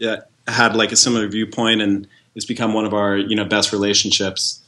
had 0.47 0.75
like 0.75 0.91
a 0.91 0.97
similar 0.97 1.27
viewpoint, 1.27 1.81
and 1.81 2.07
it's 2.35 2.45
become 2.45 2.73
one 2.73 2.85
of 2.85 2.93
our 2.93 3.15
you 3.15 3.37
know 3.37 3.45
best 3.45 3.71
relationships. 3.71 4.61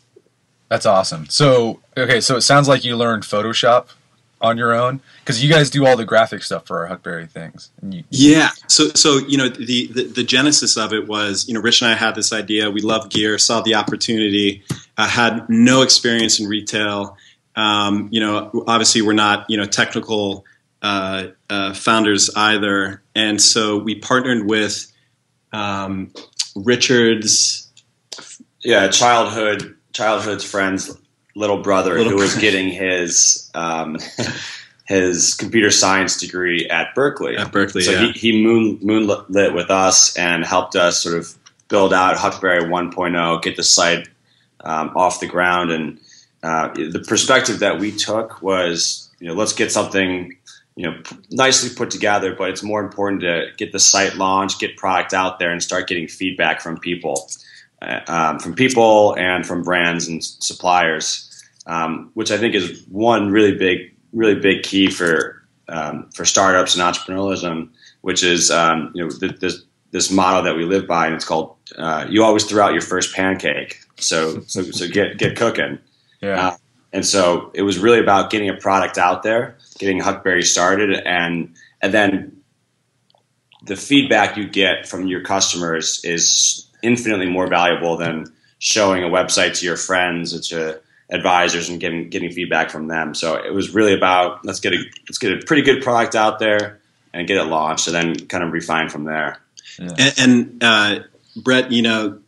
That's 0.72 0.86
awesome. 0.86 1.28
So, 1.28 1.82
okay, 1.98 2.22
so 2.22 2.38
it 2.38 2.44
sounds 2.44 2.70
like 2.70 2.86
you 2.86 2.96
learned 2.96 3.24
Photoshop 3.24 3.88
on 4.40 4.58
your 4.58 4.74
own 4.74 5.02
because 5.20 5.44
you 5.44 5.52
guys 5.52 5.70
do 5.70 5.86
all 5.86 5.98
the 5.98 6.06
graphic 6.06 6.44
stuff 6.44 6.66
for 6.66 6.80
our 6.80 6.96
Huckberry 6.98 7.30
things. 7.30 7.72
You, 7.84 8.06
yeah. 8.10 8.52
So, 8.68 8.88
so 8.96 9.18
you 9.18 9.38
know, 9.38 9.50
the, 9.50 9.88
the, 9.88 10.04
the 10.04 10.24
genesis 10.24 10.78
of 10.78 10.94
it 10.94 11.10
was, 11.10 11.46
you 11.46 11.54
know, 11.54 11.60
Rich 11.60 11.82
and 11.82 11.92
I 11.92 11.96
had 11.96 12.16
this 12.16 12.32
idea. 12.32 12.72
We 12.72 12.80
love 12.80 13.10
gear, 13.10 13.38
saw 13.38 13.60
the 13.60 13.76
opportunity, 13.76 14.64
uh, 14.98 15.10
had 15.10 15.50
no 15.50 15.82
experience 15.82 16.40
in 16.40 16.48
retail. 16.48 17.18
Um, 17.58 18.08
you 18.10 18.22
know, 18.22 18.64
obviously, 18.66 19.02
we're 19.02 19.12
not 19.12 19.50
you 19.50 19.58
know 19.58 19.66
technical 19.66 20.46
uh, 20.82 21.28
uh, 21.50 21.74
founders 21.74 22.30
either, 22.34 23.04
and 23.14 23.42
so 23.42 23.78
we 23.78 23.96
partnered 23.96 24.48
with 24.48 24.90
um, 25.52 26.14
Richard's. 26.56 27.68
Yeah, 28.64 28.88
childhood 28.90 29.76
childhood's 29.94 30.44
friend's 30.44 30.96
little 31.36 31.62
brother 31.62 31.98
little 31.98 32.14
who 32.14 32.18
was 32.18 32.36
getting 32.38 32.70
his 32.70 33.50
um, 33.54 33.98
his 34.86 35.34
computer 35.34 35.72
science 35.72 36.18
degree 36.18 36.68
at 36.68 36.94
Berkeley. 36.96 37.38
At 37.38 37.52
Berkeley, 37.52 37.82
so 37.82 37.92
yeah. 37.92 38.12
he, 38.12 38.12
he 38.12 38.44
moon 38.44 38.80
moonlit 38.82 39.54
with 39.54 39.70
us 39.70 40.18
and 40.18 40.44
helped 40.44 40.76
us 40.76 41.02
sort 41.02 41.16
of 41.16 41.34
build 41.70 41.94
out 41.94 42.18
Huckberry 42.18 42.64
1.0, 42.64 43.42
get 43.42 43.56
the 43.56 43.64
site 43.64 44.10
um, 44.64 44.92
off 44.96 45.22
the 45.22 45.28
ground, 45.28 45.72
and 45.72 46.00
uh, 46.44 46.68
the 46.74 47.04
perspective 47.08 47.60
that 47.60 47.80
we 47.80 47.92
took 47.92 48.42
was, 48.42 49.10
you 49.20 49.28
know, 49.28 49.34
let's 49.34 49.54
get 49.54 49.72
something. 49.72 50.38
You 50.78 50.90
know, 50.90 51.02
nicely 51.30 51.70
put 51.76 51.92
together, 51.92 52.34
but 52.34 52.50
it's 52.50 52.64
more 52.64 52.82
important 52.82 53.22
to 53.22 53.48
get 53.58 53.74
the 53.74 53.80
site 53.80 54.16
launched, 54.16 54.62
get 54.62 54.78
product 54.78 55.14
out 55.14 55.38
there, 55.38 55.52
and 55.52 55.62
start 55.62 55.86
getting 55.86 56.08
feedback 56.08 56.62
from 56.62 56.80
people 56.80 57.30
um, 57.82 58.40
from 58.40 58.56
people 58.56 59.16
and 59.18 59.46
from 59.46 59.64
brands 59.64 60.08
and 60.08 60.24
suppliers, 60.24 61.28
um, 61.66 62.12
which 62.14 62.32
I 62.32 62.38
think 62.38 62.56
is 62.56 62.86
one 62.88 63.32
really 63.32 63.56
big, 63.56 63.94
really 64.14 64.36
big 64.36 64.64
key 64.64 64.90
for 64.90 65.42
um, 65.70 66.10
for 66.14 66.26
startups 66.26 66.76
and 66.76 66.84
entrepreneurialism, 66.84 67.70
which 68.02 68.24
is 68.24 68.52
um, 68.52 68.92
you 68.94 69.04
know 69.04 69.10
th- 69.10 69.40
this 69.40 69.64
this 69.92 70.12
motto 70.12 70.44
that 70.44 70.56
we 70.56 70.66
live 70.66 70.88
by, 70.88 71.06
and 71.08 71.16
it's 71.16 71.26
called 71.26 71.56
uh, 71.78 72.06
"You 72.10 72.24
always 72.24 72.46
throw 72.46 72.66
out 72.66 72.74
your 72.74 72.82
first 72.82 73.16
pancake." 73.16 73.82
So 73.98 74.42
so 74.42 74.64
so 74.64 74.88
get 74.88 75.18
get 75.18 75.36
cooking. 75.36 75.80
Yeah. 76.22 76.48
Uh, 76.48 76.58
and 76.94 77.06
so 77.06 77.52
it 77.54 77.62
was 77.62 77.80
really 77.80 78.00
about 78.00 78.30
getting 78.30 78.50
a 78.50 78.56
product 78.56 78.98
out 78.98 79.24
there, 79.24 79.58
getting 79.80 80.00
Huckberry 80.00 80.44
started, 80.44 80.94
and 81.06 81.54
and 81.82 81.94
then 81.94 82.38
the 83.64 83.76
feedback 83.76 84.38
you 84.38 84.48
get 84.48 84.88
from 84.88 85.08
your 85.08 85.22
customers 85.22 86.04
is 86.04 86.68
infinitely 86.82 87.30
more 87.30 87.48
valuable 87.48 87.98
than 87.98 88.32
showing 88.60 89.04
a 89.04 89.08
website 89.08 89.58
to 89.60 89.66
your 89.66 89.78
friends 89.78 90.34
or 90.34 90.40
to 90.40 90.82
advisors 91.10 91.70
and 91.70 91.80
getting 91.80 92.10
getting 92.10 92.32
feedback 92.32 92.70
from 92.70 92.88
them. 92.88 93.14
So 93.14 93.36
it 93.36 93.54
was 93.54 93.74
really 93.74 93.94
about 93.94 94.46
let's 94.46 94.60
get 94.60 94.74
a 94.74 94.78
let's 95.08 95.18
get 95.18 95.34
a 95.34 95.46
pretty 95.46 95.62
good 95.62 95.84
product 95.84 96.16
out 96.16 96.40
there 96.40 96.80
and 97.14 97.28
get 97.28 97.38
it 97.38 97.44
launched, 97.44 97.88
and 97.88 97.96
then 97.96 98.28
kind 98.28 98.44
of 98.44 98.54
refine 98.54 98.90
from 98.90 99.04
there. 99.04 99.42
Yeah. 99.78 99.90
And, 99.98 100.20
and 100.20 100.64
uh, 100.64 101.00
Brett, 101.36 101.72
you 101.72 101.82
know, 101.82 102.20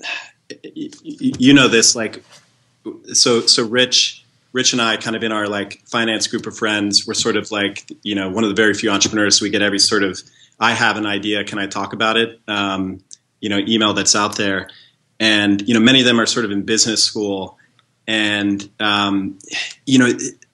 you 0.63 1.53
know 1.53 1.67
this 1.67 1.95
like 1.95 2.23
so 3.13 3.41
so 3.41 3.65
Rich. 3.65 4.19
Rich 4.51 4.71
and 4.73 4.81
I, 4.83 4.97
kind 4.97 5.15
of 5.15 5.23
in 5.23 5.31
our 5.31 5.47
like 5.47 5.81
finance 5.87 6.27
group 6.27 6.45
of 6.45 6.55
friends, 6.55 7.07
we're 7.07 7.15
sort 7.15 7.37
of 7.37 7.51
like 7.51 7.91
you 8.03 8.13
know 8.13 8.29
one 8.29 8.43
of 8.43 8.51
the 8.51 8.55
very 8.55 8.75
few 8.75 8.91
entrepreneurs. 8.91 9.39
So 9.39 9.45
we 9.45 9.49
get 9.49 9.63
every 9.63 9.79
sort 9.79 10.03
of 10.03 10.21
I 10.59 10.73
have 10.73 10.97
an 10.97 11.07
idea, 11.07 11.43
can 11.43 11.57
I 11.57 11.65
talk 11.65 11.93
about 11.93 12.17
it? 12.17 12.39
Um, 12.47 13.03
you 13.43 13.49
know 13.49 13.59
email 13.67 13.93
that's 13.93 14.15
out 14.15 14.37
there, 14.37 14.69
and 15.19 15.61
you 15.67 15.73
know 15.73 15.81
many 15.81 15.99
of 15.99 16.05
them 16.05 16.19
are 16.19 16.25
sort 16.25 16.45
of 16.45 16.51
in 16.51 16.61
business 16.61 17.03
school, 17.03 17.57
and 18.07 18.67
um, 18.79 19.37
you 19.85 19.99
know 19.99 20.11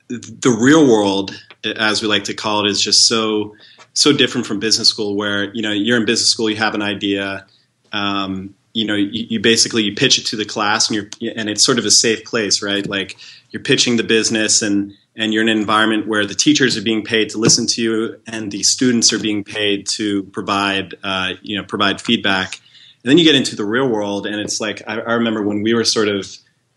the 0.09 0.57
real 0.59 0.87
world, 0.87 1.39
as 1.63 2.01
we 2.01 2.07
like 2.07 2.23
to 2.23 2.33
call 2.33 2.65
it, 2.65 2.69
is 2.71 2.81
just 2.81 3.07
so 3.07 3.55
so 3.93 4.11
different 4.11 4.47
from 4.47 4.59
business 4.59 4.89
school. 4.89 5.15
Where 5.15 5.53
you 5.53 5.61
know 5.61 5.71
you're 5.71 5.97
in 5.97 6.05
business 6.05 6.31
school, 6.31 6.49
you 6.49 6.55
have 6.55 6.73
an 6.73 6.81
idea. 6.81 7.45
Um, 7.93 8.55
you 8.73 8.85
know, 8.85 8.95
you, 8.95 9.25
you, 9.29 9.39
basically 9.39 9.81
you 9.81 9.95
pitch 9.95 10.19
it 10.19 10.27
to 10.27 10.35
the 10.35 10.45
class, 10.45 10.89
and 10.89 10.95
you're 10.95 11.33
and 11.35 11.47
it's 11.47 11.63
sort 11.63 11.77
of 11.77 11.85
a 11.85 11.91
safe 11.91 12.23
place, 12.25 12.63
right? 12.63 12.87
Like 12.87 13.17
you're 13.51 13.61
pitching 13.61 13.97
the 13.97 14.03
business, 14.03 14.63
and 14.63 14.93
and 15.15 15.31
you're 15.31 15.43
in 15.43 15.49
an 15.49 15.57
environment 15.57 16.07
where 16.07 16.25
the 16.25 16.33
teachers 16.33 16.75
are 16.75 16.81
being 16.81 17.03
paid 17.03 17.29
to 17.29 17.37
listen 17.37 17.67
to 17.67 17.81
you, 17.83 18.21
and 18.25 18.51
the 18.51 18.63
students 18.63 19.13
are 19.13 19.19
being 19.19 19.43
paid 19.43 19.87
to 19.89 20.23
provide 20.23 20.95
uh, 21.03 21.33
you 21.43 21.55
know 21.55 21.63
provide 21.63 22.01
feedback. 22.01 22.59
And 23.03 23.09
then 23.09 23.17
you 23.17 23.23
get 23.23 23.35
into 23.35 23.55
the 23.55 23.63
real 23.63 23.87
world, 23.87 24.25
and 24.25 24.35
it's 24.35 24.59
like 24.59 24.81
I, 24.87 24.99
I 24.99 25.13
remember 25.13 25.41
when 25.41 25.63
we 25.63 25.73
were 25.73 25.85
sort 25.85 26.09
of, 26.09 26.27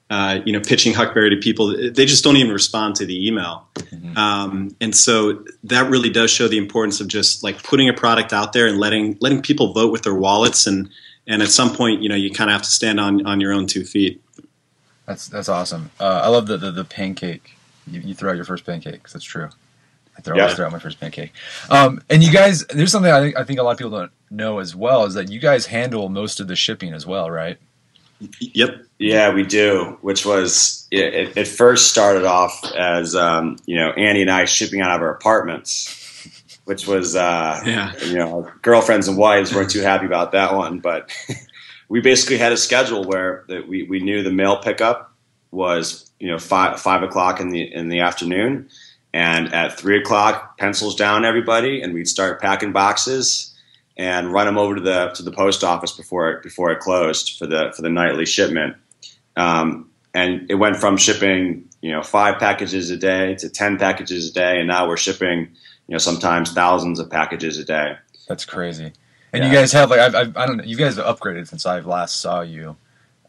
uh, 0.09 0.41
you 0.45 0.53
know, 0.53 0.61
pitching 0.61 0.95
Huckberry 0.95 1.31
to 1.31 1.37
people, 1.37 1.91
they 1.91 2.07
just 2.07 2.23
don't 2.23 2.37
even 2.37 2.53
respond 2.53 2.95
to 2.97 3.07
the 3.07 3.27
email. 3.27 3.67
Mm-hmm. 3.75 4.17
Um, 4.17 4.77
and 4.81 4.95
so 4.95 5.45
that 5.65 5.91
really 5.91 6.11
does 6.11 6.31
show 6.31 6.47
the 6.47 6.59
importance 6.59 7.01
of 7.01 7.09
just 7.09 7.43
like 7.43 7.63
putting 7.63 7.89
a 7.89 7.93
product 7.93 8.33
out 8.33 8.53
there 8.53 8.69
and 8.69 8.79
letting 8.79 9.17
letting 9.21 9.43
people 9.43 9.73
vote 9.73 9.91
with 9.91 10.03
their 10.03 10.15
wallets, 10.15 10.67
and 10.67 10.91
and 11.27 11.43
at 11.43 11.49
some 11.49 11.75
point, 11.75 12.03
you 12.03 12.09
know, 12.09 12.15
you 12.15 12.31
kind 12.31 12.51
of 12.51 12.53
have 12.53 12.63
to 12.63 12.71
stand 12.71 13.01
on 13.01 13.27
on 13.27 13.41
your 13.41 13.53
own 13.53 13.67
two 13.67 13.85
feet. 13.85 14.23
That's 15.07 15.27
that's 15.27 15.49
awesome. 15.49 15.91
Uh, 15.99 16.21
I 16.25 16.29
love 16.29 16.47
the, 16.47 16.57
the, 16.57 16.71
the 16.71 16.85
pancake. 16.85 17.57
You, 17.87 18.01
you, 18.01 18.15
throw 18.15 18.31
out 18.31 18.37
your 18.37 18.45
first 18.45 18.65
pancake. 18.65 19.09
That's 19.09 19.25
true. 19.25 19.49
I 20.17 20.21
throw, 20.21 20.37
yeah. 20.37 20.43
always 20.43 20.57
throw 20.57 20.67
out 20.67 20.73
my 20.73 20.79
first 20.79 21.01
pancake. 21.01 21.33
Um, 21.69 22.01
and 22.09 22.23
you 22.23 22.33
guys, 22.33 22.65
there's 22.67 22.93
something 22.93 23.11
I 23.11 23.21
think 23.21 23.37
I 23.37 23.45
think 23.45 23.59
a 23.59 23.63
lot 23.63 23.73
of 23.73 23.79
people 23.79 23.91
don't 23.91 24.13
know 24.33 24.59
as 24.59 24.75
well 24.75 25.05
is 25.05 25.15
that 25.15 25.31
you 25.31 25.39
guys 25.39 25.67
handle 25.67 26.09
most 26.09 26.41
of 26.41 26.49
the 26.49 26.57
shipping 26.57 26.93
as 26.93 27.07
well, 27.07 27.31
right? 27.31 27.59
Yep. 28.41 28.85
Yeah, 28.99 29.33
we 29.35 29.45
do. 29.45 29.99
Which 30.01 30.25
was 30.25 30.87
it, 30.91 31.37
it 31.37 31.49
first 31.49 31.91
started 31.91 32.25
off 32.25 32.65
as 32.73 33.17
um, 33.17 33.57
you 33.67 33.77
know 33.77 33.91
Andy 33.91 34.23
and 34.23 34.31
I 34.31 34.45
shipping 34.45 34.81
out 34.81 34.95
of 34.95 35.03
our 35.03 35.11
apartments, 35.11 36.49
which 36.65 36.87
was 36.87 37.17
uh, 37.17 37.61
Yeah. 37.67 37.93
you 38.05 38.15
know 38.15 38.49
girlfriends 38.63 39.09
and 39.09 39.17
wives 39.19 39.53
weren't 39.55 39.71
too 39.71 39.81
happy 39.81 40.07
about 40.07 40.33
that 40.33 40.55
one, 40.55 40.79
but 40.79 41.11
we 41.89 42.01
basically 42.01 42.39
had 42.39 42.53
a 42.53 42.57
schedule 42.57 43.05
where 43.05 43.45
that 43.49 43.67
we, 43.67 43.83
we 43.85 43.99
knew 44.01 44.23
the 44.23 44.31
mail 44.33 44.57
pickup 44.59 45.13
was 45.51 46.09
you 46.21 46.31
know 46.31 46.39
five 46.39 46.81
five 46.81 47.03
o'clock 47.03 47.41
in 47.41 47.49
the 47.51 47.63
in 47.75 47.89
the 47.89 48.01
afternoon, 48.01 48.69
and 49.13 49.53
at 49.53 49.77
three 49.77 49.99
o'clock 49.99 50.57
pencils 50.59 50.95
down 50.95 51.25
everybody, 51.25 51.83
and 51.83 51.93
we'd 51.93 52.07
start 52.07 52.41
packing 52.41 52.71
boxes 52.71 53.52
and 53.97 54.33
run 54.33 54.47
them 54.47 54.59
over 54.59 54.75
to 54.77 54.81
the 54.81 55.09
to 55.15 55.23
the 55.23 55.33
post 55.33 55.63
office 55.65 55.93
before 55.93 56.31
it 56.31 56.43
before 56.43 56.71
it 56.71 56.81
closed 56.81 57.39
for 57.39 57.47
the 57.47 57.73
for 57.77 57.83
the 57.83 57.91
nightly 57.91 58.27
shipment. 58.27 58.77
Um, 59.37 59.91
and 60.15 60.51
it 60.51 60.57
went 60.57 60.77
from 60.77 60.97
shipping 60.97 61.69
you 61.81 61.91
know 61.91 62.03
five 62.03 62.39
packages 62.39 62.91
a 62.91 62.97
day 62.97 63.35
to 63.37 63.49
ten 63.49 63.79
packages 63.79 64.31
a 64.31 64.33
day, 64.33 64.59
and 64.59 64.69
now 64.69 64.89
we're 64.89 64.97
shipping 64.97 65.41
you 65.89 65.93
know 65.93 65.99
sometimes 65.99 66.53
thousands 66.53 66.99
of 66.99 67.11
packages 67.11 67.59
a 67.59 67.65
day. 67.65 67.97
That's 68.29 68.45
crazy. 68.45 68.93
And 69.33 69.43
Yeah. 69.43 69.51
you 69.51 69.55
guys 69.57 69.73
have 69.73 69.91
like 69.91 70.01
I've, 70.01 70.15
I've 70.15 70.37
I 70.37 70.47
don't 70.47 70.59
know 70.59 70.65
you 70.65 70.77
guys 70.77 70.97
have 70.97 71.07
upgraded 71.07 71.49
since 71.49 71.65
I 71.67 71.81
last 71.81 72.21
saw 72.21 72.41
you. 72.43 72.77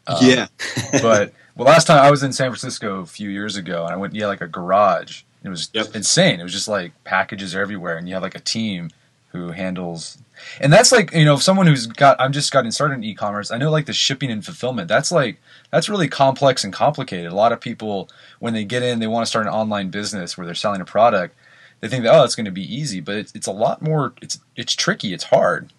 Um, 0.06 0.16
yeah. 0.20 0.46
but 1.02 1.32
well, 1.56 1.66
last 1.66 1.86
time 1.86 1.98
I 2.02 2.10
was 2.10 2.22
in 2.22 2.32
San 2.32 2.50
Francisco 2.50 3.00
a 3.00 3.06
few 3.06 3.30
years 3.30 3.56
ago, 3.56 3.84
and 3.84 3.94
I 3.94 3.96
went, 3.96 4.14
yeah, 4.14 4.26
like 4.26 4.40
a 4.42 4.46
garage. 4.48 5.22
It 5.42 5.48
was 5.48 5.70
Yep. 5.72 5.94
insane. 5.94 6.40
It 6.40 6.42
was 6.42 6.52
just 6.52 6.68
like 6.68 6.92
packages 7.04 7.54
everywhere, 7.54 7.96
and 7.96 8.06
you 8.08 8.14
have 8.14 8.22
like 8.22 8.34
a 8.34 8.40
team 8.40 8.90
who 9.28 9.52
handles. 9.52 10.18
And 10.60 10.72
that's 10.72 10.92
like 10.92 11.12
you 11.12 11.24
know 11.24 11.34
if 11.34 11.42
someone 11.42 11.66
who's 11.66 11.86
got. 11.86 12.20
I'm 12.20 12.32
just 12.32 12.52
gotten 12.52 12.72
started 12.72 12.94
in 12.94 13.04
e-commerce. 13.04 13.50
I 13.50 13.58
know 13.58 13.70
like 13.70 13.86
the 13.86 13.92
shipping 13.92 14.30
and 14.30 14.44
fulfillment. 14.44 14.88
That's 14.88 15.12
like 15.12 15.40
that's 15.70 15.88
really 15.88 16.08
complex 16.08 16.64
and 16.64 16.72
complicated. 16.72 17.30
A 17.30 17.34
lot 17.34 17.52
of 17.52 17.60
people 17.60 18.08
when 18.38 18.54
they 18.54 18.64
get 18.64 18.82
in, 18.82 18.98
they 18.98 19.06
want 19.06 19.24
to 19.24 19.30
start 19.30 19.46
an 19.46 19.52
online 19.52 19.90
business 19.90 20.36
where 20.36 20.44
they're 20.46 20.54
selling 20.54 20.80
a 20.80 20.84
product. 20.84 21.34
They 21.80 21.88
think 21.88 22.04
that 22.04 22.14
oh, 22.14 22.24
it's 22.24 22.34
going 22.34 22.46
to 22.46 22.50
be 22.50 22.74
easy, 22.74 23.00
but 23.00 23.16
it's, 23.16 23.32
it's 23.34 23.46
a 23.46 23.52
lot 23.52 23.82
more. 23.82 24.14
It's 24.22 24.38
it's 24.56 24.74
tricky. 24.74 25.12
It's 25.12 25.24
hard. 25.24 25.72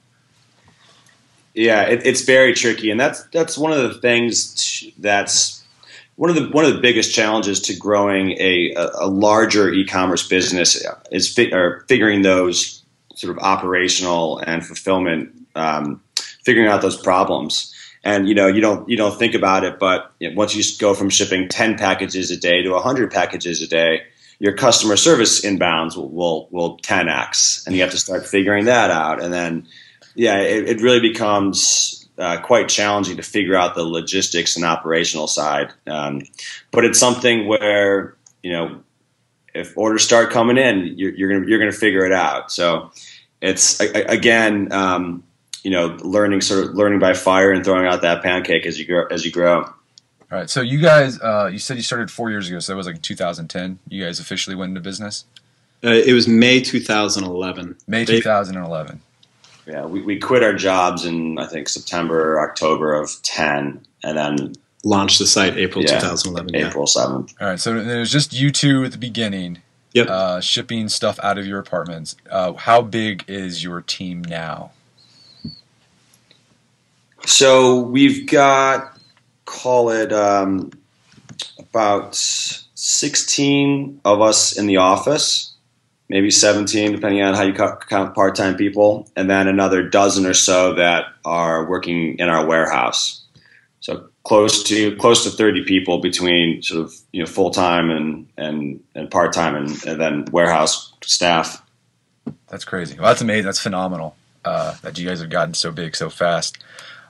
Yeah, 1.53 1.83
it, 1.83 2.05
it's 2.05 2.21
very 2.21 2.53
tricky, 2.53 2.91
and 2.91 2.99
that's 2.99 3.23
that's 3.25 3.57
one 3.57 3.71
of 3.71 3.81
the 3.81 3.93
things 3.99 4.83
that's 4.97 5.65
one 6.17 6.29
of 6.29 6.35
the 6.35 6.49
one 6.49 6.65
of 6.65 6.73
the 6.73 6.79
biggest 6.79 7.13
challenges 7.13 7.61
to 7.61 7.75
growing 7.75 8.31
a 8.33 8.73
a, 8.75 9.07
larger 9.07 9.71
e-commerce 9.71 10.27
business 10.27 10.85
is 11.11 11.33
fi- 11.33 11.51
figuring 11.87 12.21
those 12.21 12.83
sort 13.15 13.35
of 13.35 13.43
operational 13.43 14.39
and 14.39 14.65
fulfillment, 14.65 15.33
um, 15.55 16.01
figuring 16.43 16.67
out 16.67 16.81
those 16.81 16.97
problems. 17.01 17.73
And 18.03 18.27
you 18.27 18.35
know, 18.35 18.47
you 18.47 18.61
don't 18.61 18.87
you 18.87 18.97
don't 18.97 19.17
think 19.17 19.33
about 19.33 19.63
it, 19.63 19.79
but 19.79 20.11
you 20.19 20.29
know, 20.29 20.35
once 20.35 20.55
you 20.55 20.63
go 20.79 20.93
from 20.93 21.09
shipping 21.09 21.49
ten 21.49 21.77
packages 21.77 22.29
a 22.29 22.37
day 22.37 22.61
to 22.61 22.77
hundred 22.77 23.11
packages 23.11 23.61
a 23.61 23.67
day, 23.67 24.03
your 24.39 24.53
customer 24.53 24.95
service 24.95 25.43
inbounds 25.43 25.95
will 25.95 26.09
will, 26.09 26.47
will 26.51 26.77
10x, 26.79 27.65
and 27.65 27.75
you 27.75 27.81
have 27.81 27.91
to 27.91 27.97
start 27.97 28.27
figuring 28.27 28.65
that 28.65 28.91
out, 28.91 29.23
and 29.23 29.33
then 29.33 29.67
yeah, 30.13 30.39
it, 30.39 30.69
it 30.69 30.81
really 30.81 31.01
becomes 31.01 32.07
uh, 32.17 32.39
quite 32.41 32.69
challenging 32.69 33.17
to 33.17 33.23
figure 33.23 33.55
out 33.55 33.75
the 33.75 33.83
logistics 33.83 34.55
and 34.55 34.63
operational 34.65 35.27
side. 35.27 35.73
Um, 35.87 36.21
but 36.71 36.85
it's 36.85 36.99
something 36.99 37.47
where 37.47 38.15
you 38.43 38.51
know 38.51 38.81
if 39.55 39.77
orders 39.77 40.03
start 40.03 40.29
coming 40.31 40.57
in, 40.57 40.93
you're, 40.97 41.13
you're 41.13 41.29
gonna 41.33 41.47
you're 41.49 41.59
gonna 41.59 41.71
figure 41.71 42.05
it 42.05 42.11
out. 42.11 42.51
So 42.51 42.91
it's 43.41 43.79
a- 43.79 43.97
a- 44.09 44.13
again, 44.13 44.71
um, 44.71 45.23
you 45.63 45.71
know, 45.71 45.97
learning 46.01 46.41
sort 46.41 46.65
of 46.65 46.75
learning 46.75 46.99
by 46.99 47.13
fire 47.13 47.51
and 47.51 47.63
throwing 47.65 47.87
out 47.87 48.01
that 48.03 48.21
pancake 48.21 48.65
as 48.65 48.77
you 48.79 48.85
grow 48.85 49.05
as 49.07 49.25
you 49.25 49.31
grow. 49.31 49.61
All 49.63 50.39
right. 50.39 50.49
So 50.49 50.61
you 50.61 50.79
guys, 50.79 51.19
uh, 51.21 51.49
you 51.51 51.59
said 51.59 51.77
you 51.77 51.83
started 51.83 52.09
four 52.11 52.29
years 52.31 52.47
ago, 52.49 52.59
so 52.59 52.71
that 52.73 52.77
was 52.77 52.87
like 52.87 53.01
2010. 53.01 53.79
You 53.89 54.03
guys 54.03 54.19
officially 54.19 54.55
went 54.55 54.69
into 54.71 54.81
business 54.81 55.25
Uh, 55.83 55.89
it 55.89 56.13
was 56.13 56.27
May 56.27 56.61
2011. 56.61 57.75
May 57.87 58.03
They- 58.05 58.17
2011. 58.21 59.01
Yeah, 59.67 59.85
we, 59.85 60.01
we 60.01 60.19
quit 60.19 60.43
our 60.43 60.53
jobs 60.53 61.05
in 61.05 61.37
I 61.39 61.47
think 61.47 61.67
September 61.69 62.39
October 62.39 62.93
of 62.93 63.11
ten, 63.23 63.81
and 64.03 64.17
then 64.17 64.53
launched 64.85 65.19
the 65.19 65.27
site 65.27 65.57
April 65.57 65.83
Yeah. 65.83 65.99
2011. 65.99 66.53
Yeah. 66.53 66.67
April 66.69 66.87
seventh. 66.87 67.33
All 67.41 67.47
right. 67.47 67.59
So 67.59 67.75
it 67.75 67.99
was 67.99 68.11
just 68.11 68.31
you 68.31 68.51
two 68.51 68.85
at 68.85 68.91
the 68.93 68.97
beginning, 68.97 69.57
Yep. 69.93 70.07
uh, 70.07 70.39
shipping 70.41 70.87
stuff 70.87 71.19
out 71.21 71.37
of 71.37 71.45
your 71.45 71.59
apartments. 71.59 72.15
Uh, 72.29 72.53
how 72.53 72.81
big 72.81 73.25
is 73.27 73.63
your 73.63 73.81
team 73.81 74.21
now? 74.21 74.71
So 77.25 77.79
we've 77.81 78.27
got, 78.27 78.97
call 79.45 79.89
it 79.89 80.13
um, 80.13 80.71
about 81.59 82.13
16 82.15 84.01
of 84.05 84.21
us 84.21 84.55
in 84.57 84.67
the 84.67 84.77
office, 84.77 85.53
maybe 86.07 86.29
17, 86.29 86.91
depending 86.91 87.23
on 87.23 87.33
how 87.33 87.41
you 87.43 87.53
count 87.53 88.13
part 88.13 88.35
time 88.35 88.55
people, 88.55 89.09
and 89.15 89.27
then 89.29 89.47
another 89.47 89.81
dozen 89.89 90.27
or 90.27 90.35
so 90.35 90.75
that 90.75 91.05
are 91.23 91.65
working 91.67 92.19
in 92.19 92.29
our 92.29 92.45
warehouse. 92.45 93.23
So 93.79 94.09
close 94.25 94.63
to 94.63 94.95
close 94.97 95.23
to 95.23 95.29
30 95.29 95.63
people 95.63 95.99
between 95.99 96.61
sort 96.61 96.83
of 96.83 96.93
you 97.13 97.21
know 97.21 97.25
full 97.25 97.51
time 97.51 97.89
and 97.89 98.27
and, 98.37 98.83
and 98.93 99.09
part 99.09 99.31
time 99.31 99.55
and, 99.55 99.85
and 99.85 100.01
then 100.01 100.25
warehouse 100.31 100.93
staff. 101.03 101.61
That's 102.49 102.65
crazy. 102.65 102.95
Well, 102.95 103.07
that's 103.07 103.21
amazing. 103.21 103.45
That's 103.45 103.59
phenomenal 103.59 104.15
uh, 104.43 104.75
that 104.81 104.97
you 104.97 105.07
guys 105.07 105.21
have 105.21 105.29
gotten 105.29 105.53
so 105.53 105.71
big 105.71 105.95
so 105.95 106.09
fast. 106.09 106.57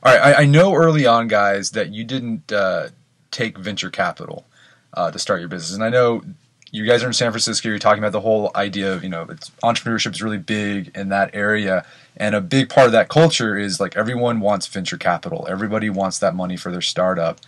All 0.04 0.14
right. 0.14 0.36
I, 0.36 0.42
I 0.42 0.46
know 0.46 0.74
early 0.76 1.06
on, 1.06 1.28
guys, 1.28 1.72
that 1.72 1.92
you 1.92 2.04
didn't 2.04 2.52
uh, 2.52 2.90
take 3.32 3.58
venture 3.58 3.90
capital 3.90 4.46
uh, 4.94 5.10
to 5.12 5.18
start 5.18 5.40
your 5.40 5.50
business, 5.50 5.74
and 5.74 5.84
I 5.84 5.90
know 5.90 6.22
you 6.72 6.86
guys 6.86 7.04
are 7.04 7.08
in 7.08 7.14
San 7.14 7.32
Francisco. 7.32 7.70
You're 7.70 7.80
talking 7.80 8.04
about 8.04 8.12
the 8.12 8.22
whole 8.22 8.52
idea 8.56 8.94
of 8.94 9.04
you 9.04 9.10
know 9.10 9.26
entrepreneurship 9.64 10.12
is 10.12 10.22
really 10.22 10.38
big 10.38 10.92
in 10.96 11.10
that 11.10 11.32
area, 11.34 11.86
and 12.18 12.36
a 12.36 12.42
big 12.42 12.70
part 12.70 12.88
of 12.88 12.92
that 12.94 13.10
culture 13.10 13.58
is 13.58 13.80
like 13.80 13.96
everyone 13.96 14.40
wants 14.40 14.68
venture 14.68 14.98
capital. 14.98 15.48
Everybody 15.50 15.90
wants 15.90 16.20
that 16.20 16.36
money 16.36 16.58
for 16.58 16.72
their 16.72 16.82
startup. 16.82 17.40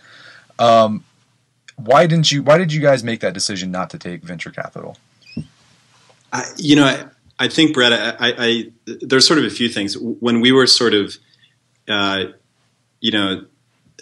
Um, 0.58 1.04
why 1.76 2.06
didn't 2.06 2.32
you? 2.32 2.42
Why 2.42 2.58
did 2.58 2.72
you 2.72 2.80
guys 2.80 3.04
make 3.04 3.20
that 3.20 3.34
decision 3.34 3.70
not 3.70 3.90
to 3.90 3.98
take 3.98 4.22
venture 4.22 4.50
capital? 4.50 4.96
I, 6.32 6.44
you 6.56 6.76
know, 6.76 6.84
I, 6.84 7.04
I 7.38 7.48
think 7.48 7.72
Brett, 7.72 7.92
I, 7.92 8.34
I, 8.36 8.72
there's 8.84 9.26
sort 9.26 9.38
of 9.38 9.44
a 9.44 9.50
few 9.50 9.68
things 9.68 9.96
when 9.96 10.40
we 10.40 10.52
were 10.52 10.66
sort 10.66 10.92
of, 10.92 11.16
uh, 11.86 12.24
you 13.00 13.12
know, 13.12 13.44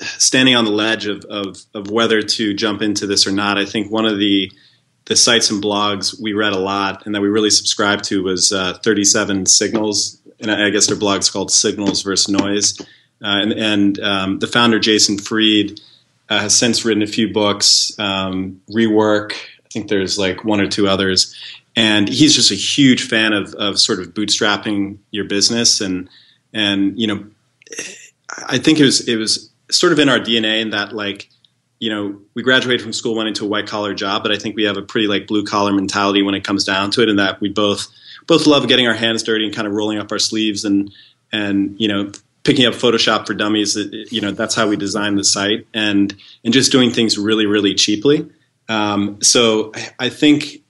standing 0.01 0.55
on 0.57 0.65
the 0.65 0.71
ledge 0.71 1.07
of, 1.07 1.25
of 1.27 1.59
of 1.75 1.91
whether 1.91 2.23
to 2.23 2.55
jump 2.55 2.83
into 2.83 3.07
this 3.07 3.27
or 3.27 3.33
not. 3.33 3.59
I 3.59 3.67
think 3.67 3.91
one 3.91 4.07
of 4.07 4.19
the 4.19 4.51
the 5.07 5.17
sites 5.17 5.51
and 5.51 5.63
blogs 5.63 6.21
we 6.21 6.33
read 6.33 6.53
a 6.53 6.59
lot 6.59 7.07
and 7.07 7.15
that 7.15 7.21
we 7.21 7.29
really 7.29 7.51
subscribed 7.51 8.05
to 8.05 8.23
was 8.25 8.53
uh, 8.53 8.75
37 8.83 9.47
Signals, 9.47 10.21
and 10.41 10.51
I 10.51 10.71
guess 10.71 10.87
their 10.87 10.97
blog's 10.97 11.31
called 11.31 11.51
Signals 11.51 12.03
versus 12.03 12.29
Noise. 12.29 12.81
Uh, 13.23 13.41
and 13.41 13.53
and 13.53 14.01
um, 14.01 14.39
the 14.39 14.47
founder 14.47 14.79
Jason 14.79 15.19
Fried, 15.19 15.81
uh, 16.29 16.41
has 16.41 16.57
since 16.57 16.85
written 16.85 17.03
a 17.03 17.07
few 17.07 17.33
books, 17.33 17.99
um, 17.99 18.61
rework. 18.71 19.33
I 19.33 19.69
think 19.73 19.89
there's 19.89 20.19
like 20.19 20.45
one 20.45 20.61
or 20.61 20.69
two 20.69 20.89
others, 20.89 21.35
and 21.77 22.09
he's 22.09 22.35
just 22.35 22.51
a 22.51 22.55
huge 22.55 23.09
fan 23.09 23.33
of 23.33 23.55
of 23.55 23.79
sort 23.79 24.01
of 24.01 24.09
bootstrapping 24.15 24.99
your 25.11 25.25
business 25.25 25.81
and 25.81 26.09
and 26.53 26.99
you 26.99 27.07
know 27.07 27.25
I 28.49 28.59
think 28.59 28.81
it 28.81 28.85
was 28.85 29.07
it 29.07 29.17
was 29.17 29.51
sort 29.71 29.93
of 29.93 29.99
in 29.99 30.09
our 30.09 30.19
DNA 30.19 30.61
in 30.61 30.71
that 30.71 30.93
like 30.93 31.29
you 31.79 31.91
know 31.91 32.19
we 32.35 32.43
graduated 32.43 32.83
from 32.83 32.93
school 32.93 33.15
went 33.15 33.29
into 33.29 33.45
a 33.45 33.49
white 33.49 33.67
collar 33.67 33.95
job 33.95 34.23
but 34.23 34.33
I 34.33 34.39
think 34.39 34.57
we 34.57 34.65
have 34.65 34.77
a 34.77 34.83
pretty 34.83 35.07
like 35.07 35.27
blue 35.27 35.45
collar 35.45 35.73
mentality 35.73 36.23
when 36.23 36.35
it 36.35 36.45
comes 36.45 36.65
down 36.65 36.91
to 36.93 37.03
it 37.03 37.09
and 37.09 37.19
that 37.19 37.41
we 37.41 37.49
both 37.51 37.87
both 38.27 38.47
love 38.47 38.69
getting 38.69 38.87
our 38.87 38.95
hands 38.95 39.23
dirty 39.23 39.45
and 39.45 39.55
kind 39.55 39.67
of 39.67 39.75
rolling 39.75 39.99
up 39.99 40.11
our 40.13 40.19
sleeves 40.19 40.65
and 40.65 40.93
and 41.33 41.77
you 41.79 41.89
know 41.89 42.11
picking 42.45 42.65
up 42.65 42.75
Photoshop 42.75 43.27
for 43.27 43.35
dummies 43.35 43.77
you 44.13 44.21
know 44.21 44.31
that's 44.31 44.55
how 44.55 44.69
we 44.69 44.77
designed 44.77 45.19
the 45.19 45.25
site 45.25 45.67
and 45.75 46.15
and 46.45 46.55
just 46.55 46.73
doing 46.73 46.91
things 46.91 47.19
really 47.19 47.47
really 47.47 47.75
cheaply. 47.75 48.31
Um, 48.69 49.23
so 49.23 49.73
I 49.99 50.09
think 50.09 50.63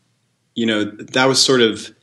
you 0.54 0.66
know 0.66 0.84
that 0.84 1.26
was 1.26 1.42
sort 1.42 1.60
of 1.60 1.94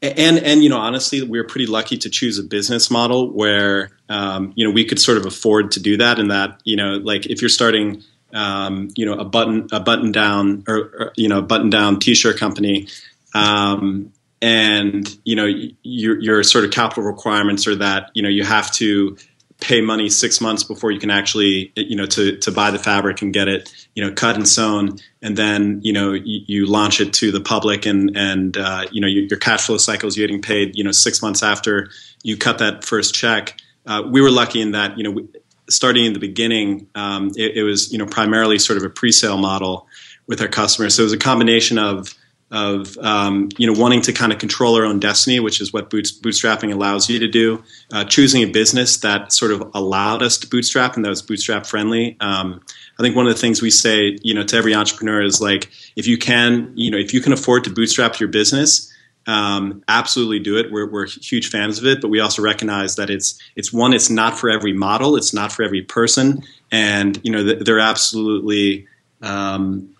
and 0.00 0.38
and 0.38 0.62
you 0.62 0.68
know 0.68 0.78
honestly 0.78 1.22
we 1.22 1.38
were 1.38 1.46
pretty 1.46 1.66
lucky 1.66 1.96
to 1.98 2.10
choose 2.10 2.38
a 2.38 2.42
business 2.42 2.90
model 2.90 3.30
where 3.30 3.90
um, 4.08 4.52
you 4.54 4.66
know 4.66 4.70
we 4.72 4.84
could 4.84 5.00
sort 5.00 5.18
of 5.18 5.26
afford 5.26 5.72
to 5.72 5.80
do 5.80 5.96
that 5.96 6.18
and 6.18 6.30
that 6.30 6.60
you 6.64 6.76
know 6.76 6.96
like 6.96 7.26
if 7.26 7.40
you're 7.40 7.48
starting 7.48 8.02
um, 8.32 8.88
you 8.96 9.06
know 9.06 9.14
a 9.14 9.24
button 9.24 9.68
a 9.72 9.80
button 9.80 10.12
down 10.12 10.64
or, 10.68 10.76
or 10.76 11.12
you 11.16 11.28
know 11.28 11.38
a 11.38 11.42
button 11.42 11.70
down 11.70 11.98
t-shirt 11.98 12.36
company 12.36 12.88
um, 13.34 14.12
and 14.44 15.16
you 15.24 15.34
know 15.34 15.46
your 15.82 16.20
your 16.20 16.42
sort 16.42 16.66
of 16.66 16.70
capital 16.70 17.02
requirements 17.02 17.66
are 17.66 17.76
that 17.76 18.10
you 18.12 18.22
know 18.22 18.28
you 18.28 18.44
have 18.44 18.70
to 18.70 19.16
pay 19.60 19.80
money 19.80 20.10
six 20.10 20.38
months 20.38 20.62
before 20.62 20.90
you 20.90 21.00
can 21.00 21.10
actually 21.10 21.72
you 21.76 21.96
know 21.96 22.04
to 22.04 22.36
to 22.36 22.52
buy 22.52 22.70
the 22.70 22.78
fabric 22.78 23.22
and 23.22 23.32
get 23.32 23.48
it 23.48 23.72
you 23.94 24.04
know 24.04 24.12
cut 24.12 24.36
and 24.36 24.46
sewn 24.46 24.98
and 25.22 25.38
then 25.38 25.80
you 25.82 25.94
know 25.94 26.12
you, 26.12 26.40
you 26.46 26.66
launch 26.66 27.00
it 27.00 27.14
to 27.14 27.32
the 27.32 27.40
public 27.40 27.86
and 27.86 28.14
and 28.16 28.58
uh, 28.58 28.84
you 28.92 29.00
know 29.00 29.08
your, 29.08 29.24
your 29.24 29.38
cash 29.38 29.64
flow 29.64 29.78
cycles 29.78 30.14
you're 30.14 30.26
getting 30.26 30.42
paid 30.42 30.76
you 30.76 30.84
know 30.84 30.92
six 30.92 31.22
months 31.22 31.42
after 31.42 31.88
you 32.22 32.36
cut 32.36 32.58
that 32.58 32.84
first 32.84 33.14
check 33.14 33.58
uh, 33.86 34.02
we 34.06 34.20
were 34.20 34.30
lucky 34.30 34.60
in 34.60 34.72
that 34.72 34.98
you 34.98 35.04
know 35.04 35.12
we, 35.12 35.26
starting 35.70 36.04
in 36.04 36.12
the 36.12 36.18
beginning, 36.18 36.88
um, 36.94 37.30
it, 37.36 37.56
it, 37.56 37.62
was 37.62 37.90
you 37.90 37.98
know 37.98 38.06
primarily 38.06 38.58
sort 38.58 38.76
of 38.76 38.84
a 38.84 38.90
pre-sale 38.90 39.38
model 39.38 39.86
with 40.26 40.40
our 40.40 40.48
customers. 40.48 40.94
So 40.94 41.02
it 41.02 41.04
was 41.04 41.12
a 41.12 41.18
combination 41.18 41.78
of 41.78 42.14
of 42.50 42.96
um, 42.98 43.48
you 43.58 43.66
know 43.66 43.78
wanting 43.78 44.00
to 44.02 44.12
kind 44.12 44.32
of 44.32 44.38
control 44.38 44.76
our 44.76 44.84
own 44.84 45.00
destiny, 45.00 45.40
which 45.40 45.60
is 45.60 45.72
what 45.72 45.90
bootstrapping 45.90 46.72
allows 46.72 47.08
you 47.08 47.18
to 47.18 47.28
do. 47.28 47.62
Uh, 47.92 48.04
choosing 48.04 48.42
a 48.42 48.46
business 48.46 48.98
that 48.98 49.32
sort 49.32 49.50
of 49.50 49.70
allowed 49.74 50.22
us 50.22 50.38
to 50.38 50.46
bootstrap 50.46 50.96
and 50.96 51.04
that 51.04 51.08
was 51.08 51.22
bootstrap 51.22 51.66
friendly. 51.66 52.16
Um, 52.20 52.60
I 52.98 53.02
think 53.02 53.16
one 53.16 53.26
of 53.26 53.32
the 53.32 53.40
things 53.40 53.60
we 53.60 53.70
say, 53.70 54.18
you 54.22 54.34
know, 54.34 54.44
to 54.44 54.56
every 54.56 54.74
entrepreneur 54.74 55.22
is 55.22 55.40
like, 55.40 55.70
if 55.96 56.06
you 56.06 56.16
can, 56.16 56.72
you 56.76 56.90
know, 56.90 56.98
if 56.98 57.12
you 57.12 57.20
can 57.20 57.32
afford 57.32 57.64
to 57.64 57.70
bootstrap 57.70 58.20
your 58.20 58.28
business, 58.28 58.92
um, 59.26 59.82
absolutely 59.88 60.38
do 60.38 60.58
it. 60.58 60.70
We're, 60.70 60.88
we're 60.88 61.06
huge 61.06 61.50
fans 61.50 61.78
of 61.78 61.86
it, 61.86 62.00
but 62.00 62.08
we 62.08 62.20
also 62.20 62.42
recognize 62.42 62.96
that 62.96 63.10
it's 63.10 63.40
it's 63.56 63.72
one, 63.72 63.94
it's 63.94 64.10
not 64.10 64.38
for 64.38 64.50
every 64.50 64.72
model, 64.72 65.16
it's 65.16 65.32
not 65.32 65.50
for 65.50 65.62
every 65.62 65.82
person, 65.82 66.42
and 66.70 67.18
you 67.24 67.32
know, 67.32 67.42
they're 67.42 67.80
absolutely 67.80 68.86
um, 69.22 69.93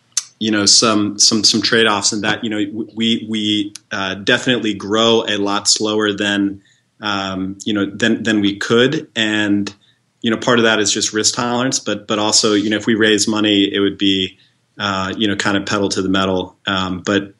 you 0.44 0.50
know 0.50 0.66
some 0.66 1.18
some 1.18 1.42
some 1.42 1.62
trade 1.62 1.87
offs 1.87 2.12
in 2.12 2.20
that 2.20 2.44
you 2.44 2.50
know 2.50 2.87
we 2.94 3.26
we 3.30 3.72
uh, 3.90 4.14
definitely 4.14 4.74
grow 4.74 5.24
a 5.26 5.38
lot 5.38 5.66
slower 5.66 6.12
than 6.12 6.62
um, 7.00 7.57
you 7.64 7.72
know 7.72 7.87
than 7.87 8.22
than 8.22 8.42
we 8.42 8.59
could. 8.59 9.11
And 9.16 9.74
you 10.20 10.30
know 10.30 10.37
part 10.37 10.59
of 10.59 10.64
that 10.64 10.80
is 10.80 10.92
just 10.92 11.14
risk 11.14 11.35
tolerance 11.35 11.78
but 11.78 12.07
but 12.07 12.18
also 12.18 12.52
you 12.52 12.68
know 12.68 12.76
if 12.76 12.87
we 12.87 12.94
raise 12.94 13.26
money 13.26 13.74
it 13.74 13.80
would 13.80 13.96
be 13.96 14.38
uh, 14.78 15.14
you 15.16 15.28
know 15.28 15.35
kind 15.35 15.57
of 15.57 15.64
pedal 15.64 15.88
to 15.88 16.02
the 16.02 16.11
metal. 16.11 16.59
Um, 16.66 17.00
but 17.00 17.33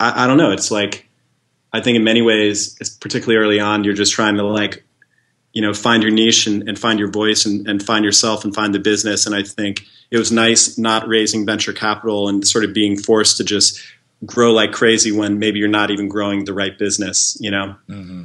I, 0.00 0.24
I, 0.24 0.26
don't 0.26 0.38
know. 0.38 0.52
It's 0.52 0.70
like 0.70 1.06
I 1.70 1.82
think 1.82 1.96
in 1.96 2.04
many 2.04 2.22
ways 2.22 2.78
it's 2.80 2.88
particularly 2.88 3.44
early 3.44 3.60
on 3.60 3.84
you're 3.84 3.92
just 3.92 4.14
trying 4.14 4.36
to 4.36 4.44
like 4.44 4.86
you 5.58 5.62
know 5.62 5.74
find 5.74 6.04
your 6.04 6.12
niche 6.12 6.46
and, 6.46 6.68
and 6.68 6.78
find 6.78 7.00
your 7.00 7.10
voice 7.10 7.44
and, 7.44 7.66
and 7.66 7.82
find 7.82 8.04
yourself 8.04 8.44
and 8.44 8.54
find 8.54 8.72
the 8.72 8.78
business 8.78 9.26
and 9.26 9.34
I 9.34 9.42
think 9.42 9.84
it 10.12 10.16
was 10.16 10.30
nice 10.30 10.78
not 10.78 11.08
raising 11.08 11.44
venture 11.44 11.72
capital 11.72 12.28
and 12.28 12.46
sort 12.46 12.64
of 12.64 12.72
being 12.72 12.96
forced 12.96 13.38
to 13.38 13.44
just 13.44 13.80
grow 14.24 14.52
like 14.52 14.70
crazy 14.70 15.10
when 15.12 15.40
maybe 15.40 15.58
you're 15.58 15.66
not 15.66 15.90
even 15.90 16.08
growing 16.08 16.44
the 16.44 16.54
right 16.54 16.78
business, 16.78 17.36
you 17.40 17.50
know? 17.50 17.74
Mm-hmm. 17.88 18.24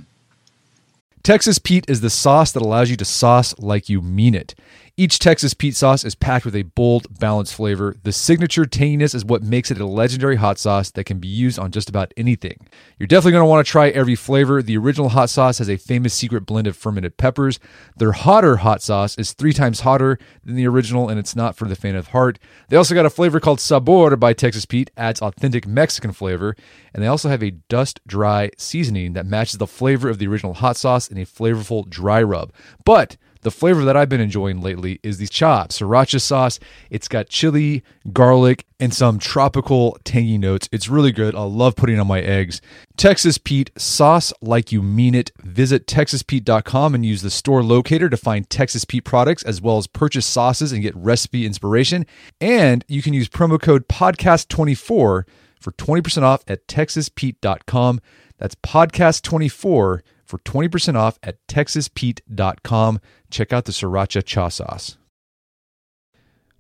Texas 1.24 1.58
Pete 1.58 1.86
is 1.88 2.02
the 2.02 2.10
sauce 2.10 2.52
that 2.52 2.62
allows 2.62 2.89
you 2.89 2.98
to 2.98 3.06
sauce 3.06 3.58
like 3.58 3.88
you 3.89 4.02
mean 4.02 4.36
it. 4.36 4.56
Each 4.96 5.18
Texas 5.18 5.56
Pete 5.56 5.76
sauce 5.76 6.04
is 6.04 6.14
packed 6.14 6.46
with 6.46 6.56
a 6.56 6.62
bold, 6.62 7.18
balanced 7.20 7.56
flavor. 7.56 7.96
The 8.04 8.12
signature 8.12 8.66
tanginess 8.66 9.16
is 9.16 9.26
what 9.26 9.42
makes 9.42 9.72
it 9.72 9.80
a 9.80 9.88
legendary 9.88 10.36
hot 10.36 10.60
sauce 10.60 10.92
that 10.92 11.06
can 11.06 11.18
be 11.18 11.28
used 11.28 11.58
on 11.58 11.72
just 11.72 11.90
about 11.90 12.14
anything. 12.16 12.68
You're 13.00 13.08
definitely 13.08 13.32
going 13.32 13.42
to 13.42 13.50
want 13.50 13.66
to 13.66 13.72
try 13.72 13.90
every 13.90 14.14
flavor. 14.14 14.62
The 14.62 14.78
original 14.78 15.10
hot 15.10 15.32
sauce 15.32 15.58
has 15.58 15.68
a 15.68 15.78
famous 15.78 16.14
secret 16.14 16.46
blend 16.46 16.68
of 16.68 16.78
fermented 16.78 17.18
peppers. 17.18 17.60
Their 17.98 18.12
hotter 18.12 18.58
hot 18.58 18.84
sauce 18.84 19.18
is 19.18 19.34
three 19.34 19.52
times 19.52 19.80
hotter 19.80 20.20
than 20.44 20.54
the 20.54 20.68
original, 20.68 21.10
and 21.10 21.18
it's 21.18 21.36
not 21.36 21.56
for 21.56 21.68
the 21.68 21.76
faint 21.76 21.98
of 21.98 22.10
heart. 22.10 22.38
They 22.70 22.78
also 22.78 22.94
got 22.94 23.08
a 23.08 23.10
flavor 23.10 23.40
called 23.40 23.60
Sabor 23.60 24.16
by 24.16 24.34
Texas 24.34 24.68
Pete, 24.68 24.92
adds 24.96 25.24
authentic 25.24 25.66
Mexican 25.66 26.12
flavor, 26.12 26.56
and 26.94 27.02
they 27.02 27.08
also 27.08 27.30
have 27.30 27.42
a 27.42 27.50
dust 27.50 28.00
dry 28.06 28.52
seasoning 28.60 29.14
that 29.14 29.26
matches 29.26 29.58
the 29.58 29.66
flavor 29.66 30.08
of 30.08 30.20
the 30.20 30.28
original 30.28 30.54
hot 30.54 30.78
sauce 30.78 31.08
in 31.08 31.18
a 31.18 31.26
flavorful 31.26 31.90
dry 31.90 32.22
rub. 32.22 32.54
But 32.86 33.18
the 33.44 33.52
flavor 33.52 33.86
that 33.86 33.96
I've 33.96 34.10
been 34.10 34.22
enjoying 34.22 34.62
lately 34.62 35.00
is 35.04 35.18
the 35.18 35.28
chop 35.28 35.70
sriracha 35.70 36.20
sauce. 36.20 36.60
It's 36.90 37.08
got 37.08 37.30
chili, 37.30 37.84
garlic, 38.12 38.66
and 38.80 38.94
some 38.94 39.20
tropical 39.20 39.98
tangy 40.04 40.38
notes. 40.38 40.68
It's 40.72 40.90
really 40.90 41.12
good. 41.12 41.36
I 41.36 41.44
love 41.44 41.76
putting 41.76 42.00
on 42.00 42.08
my 42.08 42.22
eggs. 42.22 42.62
Texas 42.98 43.38
Pete 43.38 43.72
sauce 43.78 44.34
like 44.42 44.72
you 44.72 44.82
mean 44.82 45.16
it. 45.16 45.32
Visit 45.40 45.88
texaspete.com 45.88 46.96
and 46.96 47.06
use 47.06 47.22
the 47.22 47.30
store 47.30 47.64
locator 47.64 48.10
to 48.10 48.18
find 48.18 48.50
Texas 48.50 48.86
Pete 48.86 49.06
products 49.06 49.44
as 49.44 49.62
well 49.62 49.78
as 49.78 49.88
purchase 49.88 50.26
sauces 50.26 50.72
and 50.72 50.82
get 50.82 50.96
recipe 50.96 51.46
inspiration. 51.46 52.06
And 52.42 52.84
you 52.88 53.02
can 53.02 53.14
use 53.14 53.30
promo 53.30 53.62
code 53.62 53.88
podcast24 53.88 54.78
for 54.78 55.72
20% 55.72 56.24
off 56.24 56.44
at 56.48 56.68
texaspete.com. 56.68 58.02
That's 58.38 58.56
podcast24 58.56 60.02
for 60.26 60.40
20% 60.40 60.96
off 60.96 61.20
at 61.24 61.38
texaspete.com. 61.48 63.00
Check 63.30 63.54
out 63.54 63.66
the 63.66 63.72
Sriracha 63.72 64.24
Cha 64.24 64.50
Sauce. 64.50 64.98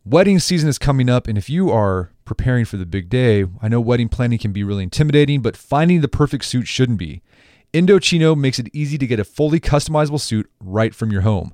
Wedding 0.05 0.39
season 0.39 0.67
is 0.67 0.77
coming 0.77 1.09
up, 1.09 1.27
and 1.27 1.37
if 1.37 1.49
you 1.49 1.71
are 1.71 2.11
preparing 2.25 2.65
for 2.65 2.75
the 2.75 2.85
big 2.85 3.09
day, 3.09 3.45
I 3.61 3.69
know 3.69 3.79
wedding 3.79 4.09
planning 4.09 4.37
can 4.37 4.51
be 4.51 4.63
really 4.63 4.83
intimidating, 4.83 5.41
but 5.41 5.55
finding 5.55 6.01
the 6.01 6.09
perfect 6.09 6.43
suit 6.45 6.67
shouldn't 6.67 6.99
be. 6.99 7.21
Indochino 7.73 8.37
makes 8.37 8.59
it 8.59 8.67
easy 8.73 8.97
to 8.97 9.07
get 9.07 9.19
a 9.19 9.23
fully 9.23 9.59
customizable 9.59 10.19
suit 10.19 10.49
right 10.59 10.93
from 10.93 11.11
your 11.11 11.21
home. 11.21 11.53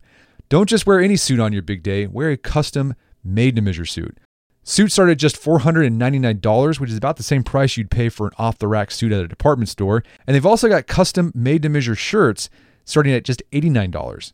Don't 0.49 0.67
just 0.67 0.87
wear 0.87 0.99
any 0.99 1.15
suit 1.15 1.39
on 1.39 1.53
your 1.53 1.61
big 1.61 1.83
day, 1.83 2.07
wear 2.07 2.31
a 2.31 2.37
custom 2.37 2.95
made 3.23 3.55
to 3.55 3.61
measure 3.61 3.85
suit. 3.85 4.17
Suits 4.63 4.93
start 4.93 5.09
at 5.09 5.17
just 5.17 5.41
$499, 5.41 6.79
which 6.79 6.91
is 6.91 6.97
about 6.97 7.17
the 7.17 7.23
same 7.23 7.43
price 7.43 7.75
you'd 7.77 7.89
pay 7.89 8.09
for 8.09 8.27
an 8.27 8.33
off 8.37 8.59
the 8.59 8.67
rack 8.67 8.91
suit 8.91 9.11
at 9.11 9.23
a 9.23 9.27
department 9.27 9.69
store. 9.69 10.03
And 10.27 10.35
they've 10.35 10.45
also 10.45 10.69
got 10.69 10.85
custom 10.85 11.31
made 11.33 11.63
to 11.63 11.69
measure 11.69 11.95
shirts 11.95 12.49
starting 12.85 13.13
at 13.13 13.23
just 13.23 13.41
$89. 13.51 14.33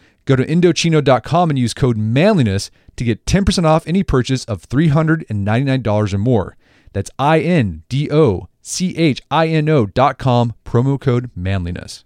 Go 0.25 0.35
to 0.35 0.45
Indochino.com 0.45 1.49
and 1.49 1.57
use 1.57 1.73
code 1.73 1.97
manliness 1.97 2.69
to 2.95 3.03
get 3.03 3.25
10% 3.25 3.65
off 3.65 3.87
any 3.87 4.03
purchase 4.03 4.45
of 4.45 4.67
$399 4.69 6.13
or 6.13 6.17
more. 6.17 6.57
That's 6.93 7.09
I 7.17 7.39
N 7.39 7.83
D 7.89 8.11
O 8.11 8.47
C 8.61 8.95
H 8.97 9.21
I 9.31 9.47
N 9.47 9.69
O.com, 9.69 10.53
promo 10.65 10.99
code 10.99 11.31
manliness. 11.35 12.03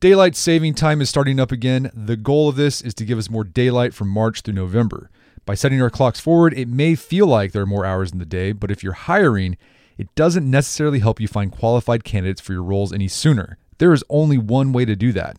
Daylight 0.00 0.36
saving 0.36 0.74
time 0.74 1.00
is 1.00 1.10
starting 1.10 1.40
up 1.40 1.50
again. 1.50 1.90
The 1.92 2.16
goal 2.16 2.48
of 2.48 2.56
this 2.56 2.80
is 2.80 2.94
to 2.94 3.04
give 3.04 3.18
us 3.18 3.28
more 3.28 3.44
daylight 3.44 3.92
from 3.92 4.08
March 4.08 4.42
through 4.42 4.54
November. 4.54 5.10
By 5.44 5.54
setting 5.54 5.82
our 5.82 5.90
clocks 5.90 6.20
forward, 6.20 6.54
it 6.54 6.68
may 6.68 6.94
feel 6.94 7.26
like 7.26 7.52
there 7.52 7.62
are 7.62 7.66
more 7.66 7.84
hours 7.84 8.12
in 8.12 8.18
the 8.18 8.26
day, 8.26 8.52
but 8.52 8.70
if 8.70 8.82
you're 8.82 8.92
hiring, 8.92 9.56
it 9.96 10.14
doesn't 10.14 10.48
necessarily 10.48 11.00
help 11.00 11.20
you 11.20 11.26
find 11.26 11.50
qualified 11.50 12.04
candidates 12.04 12.40
for 12.40 12.52
your 12.52 12.62
roles 12.62 12.92
any 12.92 13.08
sooner. 13.08 13.58
There 13.78 13.92
is 13.92 14.04
only 14.08 14.38
one 14.38 14.72
way 14.72 14.84
to 14.84 14.94
do 14.94 15.12
that 15.12 15.38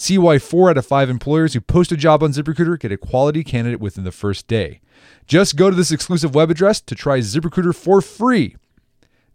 See 0.00 0.16
why 0.16 0.38
four 0.38 0.70
out 0.70 0.78
of 0.78 0.86
five 0.86 1.10
employers 1.10 1.52
who 1.52 1.60
post 1.60 1.92
a 1.92 1.96
job 1.96 2.22
on 2.22 2.32
ZipRecruiter 2.32 2.80
get 2.80 2.90
a 2.90 2.96
quality 2.96 3.44
candidate 3.44 3.80
within 3.80 4.02
the 4.02 4.10
first 4.10 4.46
day. 4.46 4.80
Just 5.26 5.56
go 5.56 5.68
to 5.68 5.76
this 5.76 5.90
exclusive 5.90 6.34
web 6.34 6.50
address 6.50 6.80
to 6.80 6.94
try 6.94 7.18
ZipRecruiter 7.18 7.74
for 7.74 8.00
free. 8.00 8.56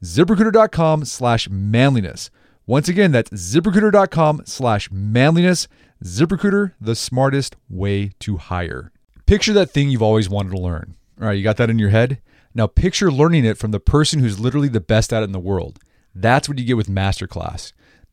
ZipRecruiter.com 0.03 1.05
slash 1.05 1.47
manliness. 1.51 2.31
Once 2.65 2.89
again, 2.89 3.11
that's 3.11 3.29
ziprecruiter.com 3.29 4.41
slash 4.45 4.89
manliness. 4.89 5.67
ZipRecruiter, 6.03 6.73
the 6.81 6.95
smartest 6.95 7.55
way 7.69 8.13
to 8.17 8.37
hire. 8.37 8.91
Picture 9.27 9.53
that 9.53 9.69
thing 9.69 9.91
you've 9.91 10.01
always 10.01 10.29
wanted 10.29 10.49
to 10.49 10.57
learn. 10.59 10.95
All 11.21 11.27
right, 11.27 11.33
you 11.33 11.43
got 11.43 11.57
that 11.57 11.69
in 11.69 11.77
your 11.77 11.89
head? 11.89 12.23
Now 12.55 12.65
picture 12.65 13.11
learning 13.11 13.45
it 13.45 13.59
from 13.59 13.69
the 13.69 13.79
person 13.79 14.19
who's 14.19 14.39
literally 14.39 14.69
the 14.69 14.81
best 14.81 15.13
at 15.13 15.21
it 15.21 15.25
in 15.25 15.31
the 15.31 15.39
world. 15.39 15.77
That's 16.15 16.49
what 16.49 16.57
you 16.57 16.65
get 16.65 16.75
with 16.75 16.87
Masterclass. 16.87 17.71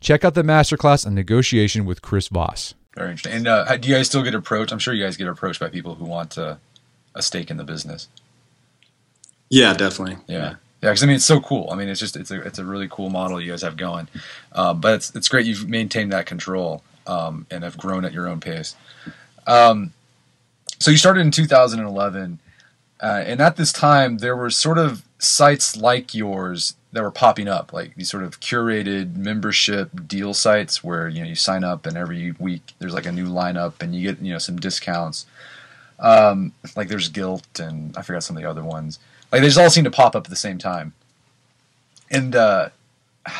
Check 0.00 0.24
out 0.24 0.34
the 0.34 0.42
masterclass 0.42 1.06
on 1.06 1.14
negotiation 1.14 1.84
with 1.84 2.02
Chris 2.02 2.28
Voss. 2.28 2.74
Very 2.94 3.10
interesting. 3.10 3.32
And 3.32 3.48
uh, 3.48 3.76
do 3.76 3.88
you 3.88 3.94
guys 3.94 4.06
still 4.06 4.22
get 4.22 4.34
approached? 4.34 4.72
I'm 4.72 4.78
sure 4.78 4.94
you 4.94 5.04
guys 5.04 5.16
get 5.16 5.28
approached 5.28 5.60
by 5.60 5.68
people 5.68 5.94
who 5.94 6.04
want 6.04 6.38
uh, 6.38 6.56
a 7.14 7.22
stake 7.22 7.50
in 7.50 7.56
the 7.56 7.64
business. 7.64 8.08
Yeah, 9.48 9.74
definitely. 9.74 10.18
Yeah. 10.26 10.56
Yeah, 10.80 10.90
because 10.90 11.02
I 11.02 11.06
mean 11.06 11.16
it's 11.16 11.24
so 11.24 11.40
cool. 11.40 11.68
I 11.72 11.74
mean 11.74 11.88
it's 11.88 11.98
just 11.98 12.16
it's 12.16 12.30
a 12.30 12.40
it's 12.42 12.60
a 12.60 12.64
really 12.64 12.86
cool 12.88 13.10
model 13.10 13.40
you 13.40 13.50
guys 13.50 13.62
have 13.62 13.76
going, 13.76 14.06
uh, 14.52 14.74
but 14.74 14.94
it's 14.94 15.14
it's 15.16 15.26
great 15.26 15.44
you've 15.44 15.68
maintained 15.68 16.12
that 16.12 16.26
control 16.26 16.84
um, 17.04 17.46
and 17.50 17.64
have 17.64 17.76
grown 17.76 18.04
at 18.04 18.12
your 18.12 18.28
own 18.28 18.38
pace. 18.38 18.76
Um, 19.48 19.92
so 20.78 20.92
you 20.92 20.96
started 20.96 21.22
in 21.22 21.32
2011, 21.32 22.38
uh, 23.00 23.22
and 23.26 23.40
at 23.40 23.56
this 23.56 23.72
time 23.72 24.18
there 24.18 24.36
were 24.36 24.50
sort 24.50 24.78
of 24.78 25.02
sites 25.18 25.76
like 25.76 26.14
yours 26.14 26.76
that 26.92 27.02
were 27.02 27.10
popping 27.10 27.48
up, 27.48 27.72
like 27.72 27.94
these 27.96 28.10
sort 28.10 28.22
of 28.22 28.40
curated 28.40 29.16
membership 29.16 29.90
deal 30.06 30.32
sites 30.34 30.82
where 30.82 31.08
you 31.08 31.20
know 31.20 31.28
you 31.28 31.34
sign 31.34 31.64
up 31.64 31.86
and 31.86 31.96
every 31.96 32.32
week 32.32 32.72
there's 32.78 32.94
like 32.94 33.06
a 33.06 33.12
new 33.12 33.26
lineup 33.26 33.74
and 33.80 33.94
you 33.94 34.10
get 34.10 34.22
you 34.22 34.32
know 34.32 34.38
some 34.38 34.56
discounts. 34.56 35.26
Um, 35.98 36.52
like 36.76 36.88
there's 36.88 37.08
Gilt 37.08 37.58
and 37.58 37.96
I 37.96 38.02
forgot 38.02 38.22
some 38.22 38.36
of 38.36 38.42
the 38.42 38.48
other 38.48 38.64
ones. 38.64 38.98
Like 39.30 39.42
they 39.42 39.48
just 39.48 39.58
all 39.58 39.70
seem 39.70 39.84
to 39.84 39.90
pop 39.90 40.14
up 40.16 40.26
at 40.26 40.30
the 40.30 40.36
same 40.36 40.58
time. 40.58 40.94
And 42.10 42.34
uh, 42.34 42.70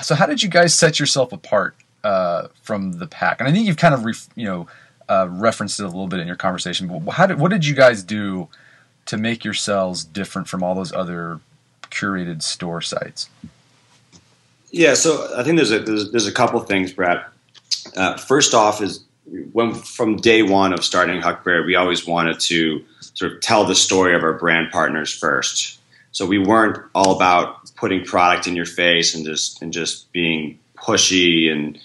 so, 0.03 0.15
how 0.15 0.27
did 0.27 0.43
you 0.43 0.49
guys 0.49 0.75
set 0.75 1.01
yourself 1.01 1.33
apart 1.33 1.75
uh, 2.05 2.49
from 2.63 2.93
the 2.93 3.07
pack? 3.07 3.41
And 3.41 3.49
I 3.49 3.53
think 3.53 3.67
you've 3.67 3.79
kind 3.79 3.95
of 3.95 4.05
ref, 4.05 4.29
you 4.35 4.45
know 4.45 4.69
uh, 5.09 5.27
referenced 5.31 5.81
it 5.81 5.85
a 5.85 5.87
little 5.87 6.07
bit 6.07 6.21
in 6.21 6.27
your 6.27 6.37
conversation. 6.37 6.87
But 6.87 7.13
how 7.13 7.27
did 7.27 7.39
what 7.39 7.51
did 7.51 7.67
you 7.67 7.75
guys 7.75 8.03
do 8.03 8.49
to 9.07 9.17
make 9.17 9.45
yourselves 9.45 10.05
different 10.05 10.49
from 10.49 10.63
all 10.63 10.75
those 10.75 10.93
other 10.93 11.41
curated 11.91 12.43
store 12.43 12.81
sites? 12.81 13.29
Yeah, 14.71 14.95
so 14.95 15.33
I 15.37 15.43
think 15.43 15.57
there's 15.57 15.73
a 15.73 15.79
there's, 15.79 16.11
there's 16.11 16.27
a 16.27 16.33
couple 16.33 16.61
things, 16.61 16.93
Brett. 16.93 17.25
Uh, 17.97 18.17
first 18.17 18.55
off, 18.55 18.83
is 18.83 19.03
when 19.53 19.75
from 19.75 20.17
day 20.17 20.43
one 20.43 20.73
of 20.73 20.85
starting 20.85 21.21
Huckberry, 21.21 21.65
we 21.65 21.75
always 21.75 22.07
wanted 22.07 22.41
to 22.41 22.85
sort 23.01 23.33
of 23.33 23.41
tell 23.41 23.65
the 23.65 23.75
story 23.75 24.15
of 24.15 24.23
our 24.23 24.35
brand 24.35 24.71
partners 24.71 25.13
first. 25.13 25.79
So 26.13 26.27
we 26.27 26.39
weren't 26.39 26.79
all 26.95 27.15
about 27.15 27.75
putting 27.77 28.05
product 28.05 28.47
in 28.47 28.57
your 28.57 28.67
face 28.67 29.15
and 29.15 29.25
just 29.25 29.63
and 29.63 29.73
just 29.73 30.11
being 30.13 30.59
pushy 30.77 31.51
and 31.51 31.79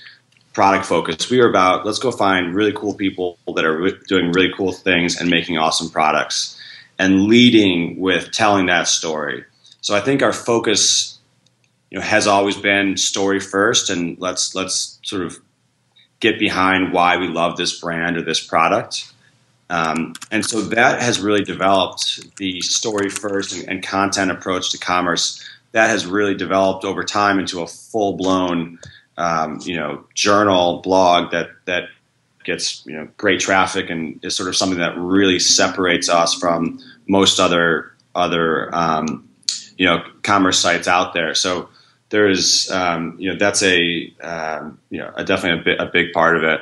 product 0.54 0.86
focused. 0.86 1.30
We 1.30 1.39
were 1.39 1.50
about 1.50 1.86
let's 1.86 2.00
go 2.00 2.12
find 2.12 2.54
really 2.54 2.74
cool 2.74 2.94
people 2.94 3.38
that 3.56 3.66
are 3.66 3.78
re- 3.78 4.00
doing 4.08 4.32
really 4.32 4.52
cool 4.56 4.72
things 4.72 5.20
and 5.20 5.30
making 5.30 5.58
awesome 5.58 5.89
products 5.89 6.60
and 7.00 7.24
leading 7.24 8.00
with 8.00 8.32
telling 8.32 8.68
that 8.68 8.88
story. 8.88 9.44
So 9.84 9.96
I 9.96 10.02
think 10.02 10.24
our 10.24 10.34
focus 10.34 11.19
you 11.91 12.00
know 12.00 12.04
has 12.04 12.26
always 12.26 12.58
been 12.58 12.98
story 12.98 13.39
first 13.39 13.91
and 13.91 14.19
let's 14.19 14.56
let's 14.56 15.00
sort 15.04 15.22
of 15.22 15.38
get 16.19 16.39
behind 16.39 16.91
why 16.91 17.17
we 17.17 17.28
love 17.28 17.56
this 17.56 17.80
brand 17.80 18.17
or 18.17 18.24
this 18.24 18.46
product 18.46 19.13
um, 19.69 20.13
and 20.30 20.46
so 20.46 20.62
that 20.62 21.02
has 21.02 21.19
really 21.19 21.43
developed 21.43 22.36
the 22.38 22.62
story 22.62 23.10
first 23.10 23.56
and, 23.56 23.67
and, 23.67 23.84
content 23.84 24.30
approach 24.30 24.69
to 24.72 24.78
commerce. 24.78 25.43
That 25.72 25.89
has 25.89 26.06
really 26.06 26.36
developed 26.36 26.86
over 26.86 27.04
time 27.04 27.39
into 27.39 27.62
a 27.62 27.67
full 27.67 28.13
blown, 28.15 28.78
um, 29.17 29.60
you 29.63 29.76
know, 29.76 30.06
journal 30.13 30.82
blog 30.82 31.32
that 31.32 31.50
that 31.65 31.86
gets 32.43 32.86
you 32.86 32.93
know 32.93 33.08
great 33.17 33.39
traffic 33.39 33.89
and 33.89 34.24
is 34.24 34.36
sort 34.36 34.50
of 34.50 34.56
something 34.56 34.78
that 34.78 34.96
really 34.96 35.39
separates 35.39 36.08
us 36.08 36.36
from 36.36 36.80
most 37.08 37.39
other 37.39 37.93
other 38.13 38.74
um, 38.76 39.28
you 39.78 39.86
know 39.86 40.04
commerce 40.22 40.60
sites 40.60 40.88
out 40.88 41.14
there. 41.14 41.34
So 41.36 41.70
there 42.10 42.30
is 42.30 42.70
um, 42.72 43.16
you 43.20 43.32
know 43.32 43.38
that's 43.38 43.64
a 43.64 44.14
um, 44.22 44.80
you 44.90 45.00
know 45.00 45.12
a, 45.16 45.24
definitely 45.24 45.62
a, 45.62 45.64
bit, 45.64 45.80
a 45.80 45.86
big 45.92 46.14
part 46.14 46.38
of 46.38 46.44
it. 46.44 46.62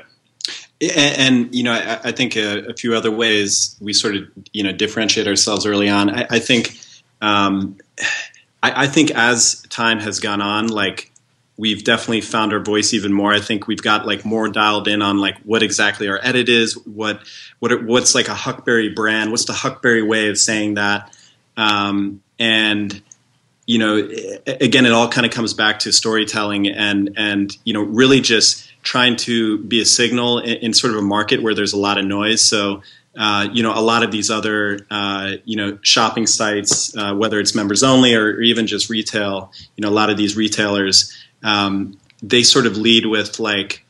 And, 0.81 1.19
and, 1.19 1.55
you 1.55 1.61
know, 1.61 1.73
I, 1.73 1.99
I 2.05 2.11
think 2.11 2.35
a, 2.35 2.69
a, 2.69 2.73
few 2.73 2.95
other 2.95 3.11
ways 3.11 3.77
we 3.79 3.93
sort 3.93 4.15
of 4.15 4.23
you 4.51 4.63
know 4.63 4.71
differentiate 4.71 5.27
ourselves 5.27 5.65
early 5.65 5.89
on. 5.89 6.09
I, 6.09 6.25
I 6.29 6.39
think, 6.39 6.75
um, 7.21 7.77
I, 8.63 8.83
I, 8.83 8.87
think 8.87 9.11
as 9.11 9.61
time 9.69 9.99
has 9.99 10.19
gone 10.19 10.41
on, 10.41 10.67
like 10.69 11.11
we've 11.57 11.83
definitely 11.83 12.21
found 12.21 12.53
our 12.53 12.59
voice 12.59 12.93
even 12.93 13.13
more. 13.13 13.31
I 13.31 13.39
think 13.39 13.67
we've 13.67 13.81
got 13.81 14.07
like 14.07 14.25
more 14.25 14.49
dialed 14.49 14.87
in 14.87 15.03
on 15.03 15.19
like 15.19 15.37
what 15.43 15.61
exactly 15.61 16.07
our 16.07 16.19
edit 16.23 16.49
is, 16.49 16.75
what 16.87 17.21
what 17.59 17.83
what's 17.83 18.15
like 18.15 18.29
a 18.29 18.33
Huckberry 18.33 18.95
brand, 18.95 19.29
what's 19.29 19.45
the 19.45 19.53
Huckberry 19.53 20.01
way 20.01 20.29
of 20.29 20.39
saying 20.39 20.73
that, 20.75 21.15
um, 21.57 22.23
and 22.41 23.01
you 23.67 23.77
know, 23.77 24.09
again, 24.47 24.85
it 24.85 24.91
all 24.91 25.07
kind 25.07 25.25
of 25.25 25.31
comes 25.31 25.53
back 25.53 25.79
to 25.79 25.93
storytelling 25.93 26.67
and 26.67 27.11
and 27.15 27.55
you 27.63 27.73
know 27.73 27.83
really 27.83 28.19
just 28.19 28.67
trying 28.83 29.15
to 29.15 29.59
be 29.59 29.79
a 29.79 29.85
signal 29.85 30.39
in, 30.39 30.57
in, 30.57 30.73
sort 30.73 30.91
of 30.91 30.97
a 30.97 31.03
market 31.03 31.43
where 31.43 31.53
there's 31.53 31.71
a 31.71 31.77
lot 31.77 31.99
of 31.99 32.05
noise. 32.05 32.41
So, 32.43 32.81
uh, 33.15 33.47
you 33.53 33.61
know, 33.61 33.77
a 33.77 33.79
lot 33.79 34.01
of 34.01 34.11
these 34.11 34.31
other, 34.31 34.79
uh, 34.89 35.33
you 35.45 35.55
know, 35.55 35.77
shopping 35.83 36.25
sites, 36.25 36.97
uh, 36.97 37.13
whether 37.13 37.39
it's 37.39 37.53
members 37.53 37.83
only 37.83 38.15
or, 38.15 38.25
or, 38.25 38.41
even 38.41 38.65
just 38.65 38.89
retail, 38.89 39.51
you 39.77 39.83
know, 39.83 39.89
a 39.89 39.93
lot 39.93 40.09
of 40.09 40.17
these 40.17 40.35
retailers, 40.35 41.15
um, 41.43 41.95
they 42.23 42.41
sort 42.41 42.65
of 42.65 42.75
lead 42.75 43.05
with 43.05 43.39
like 43.39 43.85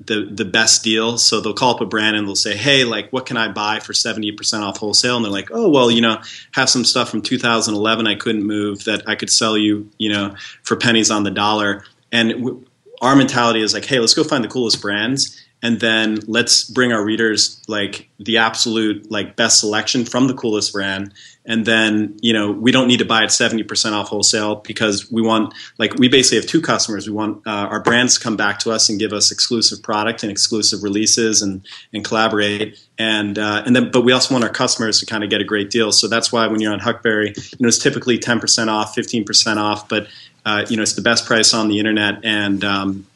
the 0.00 0.28
the 0.30 0.44
best 0.44 0.82
deal. 0.82 1.18
So 1.18 1.40
they'll 1.40 1.54
call 1.54 1.74
up 1.74 1.80
a 1.80 1.86
brand 1.86 2.16
and 2.16 2.26
they'll 2.26 2.34
say, 2.34 2.56
"Hey, 2.56 2.84
like, 2.84 3.12
what 3.12 3.26
can 3.26 3.36
I 3.36 3.48
buy 3.48 3.80
for 3.80 3.92
seventy 3.92 4.32
percent 4.32 4.64
off 4.64 4.78
wholesale?" 4.78 5.16
And 5.16 5.24
they're 5.24 5.32
like, 5.32 5.50
"Oh, 5.52 5.68
well, 5.68 5.90
you 5.90 6.00
know, 6.00 6.20
have 6.52 6.68
some 6.68 6.84
stuff 6.84 7.10
from 7.10 7.22
2011 7.22 8.06
I 8.06 8.14
couldn't 8.14 8.44
move 8.44 8.84
that 8.84 9.08
I 9.08 9.14
could 9.14 9.30
sell 9.30 9.56
you, 9.56 9.90
you 9.98 10.10
know, 10.10 10.34
for 10.62 10.76
pennies 10.76 11.10
on 11.10 11.24
the 11.24 11.30
dollar." 11.30 11.84
And 12.12 12.30
w- 12.30 12.64
our 13.02 13.16
mentality 13.16 13.60
is 13.60 13.74
like, 13.74 13.84
hey, 13.84 13.98
let's 13.98 14.14
go 14.14 14.24
find 14.24 14.42
the 14.42 14.48
coolest 14.48 14.80
brands 14.80 15.44
and 15.64 15.80
then 15.80 16.20
let's 16.26 16.64
bring 16.64 16.92
our 16.92 17.02
readers 17.02 17.60
like 17.68 18.08
the 18.18 18.36
absolute 18.36 19.10
like 19.10 19.34
best 19.34 19.60
selection 19.60 20.04
from 20.04 20.28
the 20.28 20.34
coolest 20.34 20.72
brand 20.72 21.12
and 21.46 21.66
then 21.66 22.16
you 22.20 22.32
know 22.32 22.50
we 22.50 22.72
don't 22.72 22.88
need 22.88 22.98
to 22.98 23.04
buy 23.04 23.22
it 23.22 23.28
70% 23.28 23.92
off 23.92 24.08
wholesale 24.08 24.56
because 24.56 25.10
we 25.10 25.22
want 25.22 25.54
like 25.78 25.94
we 25.94 26.08
basically 26.08 26.38
have 26.38 26.46
two 26.46 26.60
customers 26.60 27.06
we 27.06 27.12
want 27.12 27.46
uh, 27.46 27.50
our 27.50 27.80
brands 27.80 28.18
to 28.18 28.24
come 28.24 28.36
back 28.36 28.58
to 28.60 28.70
us 28.70 28.88
and 28.88 28.98
give 28.98 29.12
us 29.12 29.30
exclusive 29.30 29.82
product 29.82 30.22
and 30.22 30.32
exclusive 30.32 30.82
releases 30.82 31.42
and 31.42 31.66
and 31.92 32.04
collaborate 32.04 32.78
and 32.98 33.38
uh, 33.38 33.62
and 33.66 33.74
then 33.76 33.90
but 33.90 34.02
we 34.02 34.12
also 34.12 34.34
want 34.34 34.44
our 34.44 34.50
customers 34.50 35.00
to 35.00 35.06
kind 35.06 35.24
of 35.24 35.30
get 35.30 35.40
a 35.40 35.44
great 35.44 35.70
deal 35.70 35.92
so 35.92 36.08
that's 36.08 36.32
why 36.32 36.46
when 36.46 36.60
you're 36.60 36.72
on 36.72 36.80
huckberry 36.80 37.32
you 37.36 37.58
know 37.60 37.68
it's 37.68 37.78
typically 37.78 38.18
10% 38.18 38.68
off 38.68 38.94
15% 38.96 39.56
off 39.56 39.88
but 39.88 40.06
uh, 40.44 40.64
you 40.68 40.76
know, 40.76 40.82
it's 40.82 40.92
the 40.92 41.02
best 41.02 41.26
price 41.26 41.54
on 41.54 41.68
the 41.68 41.78
internet, 41.78 42.24
and 42.24 42.62
um, 42.64 43.06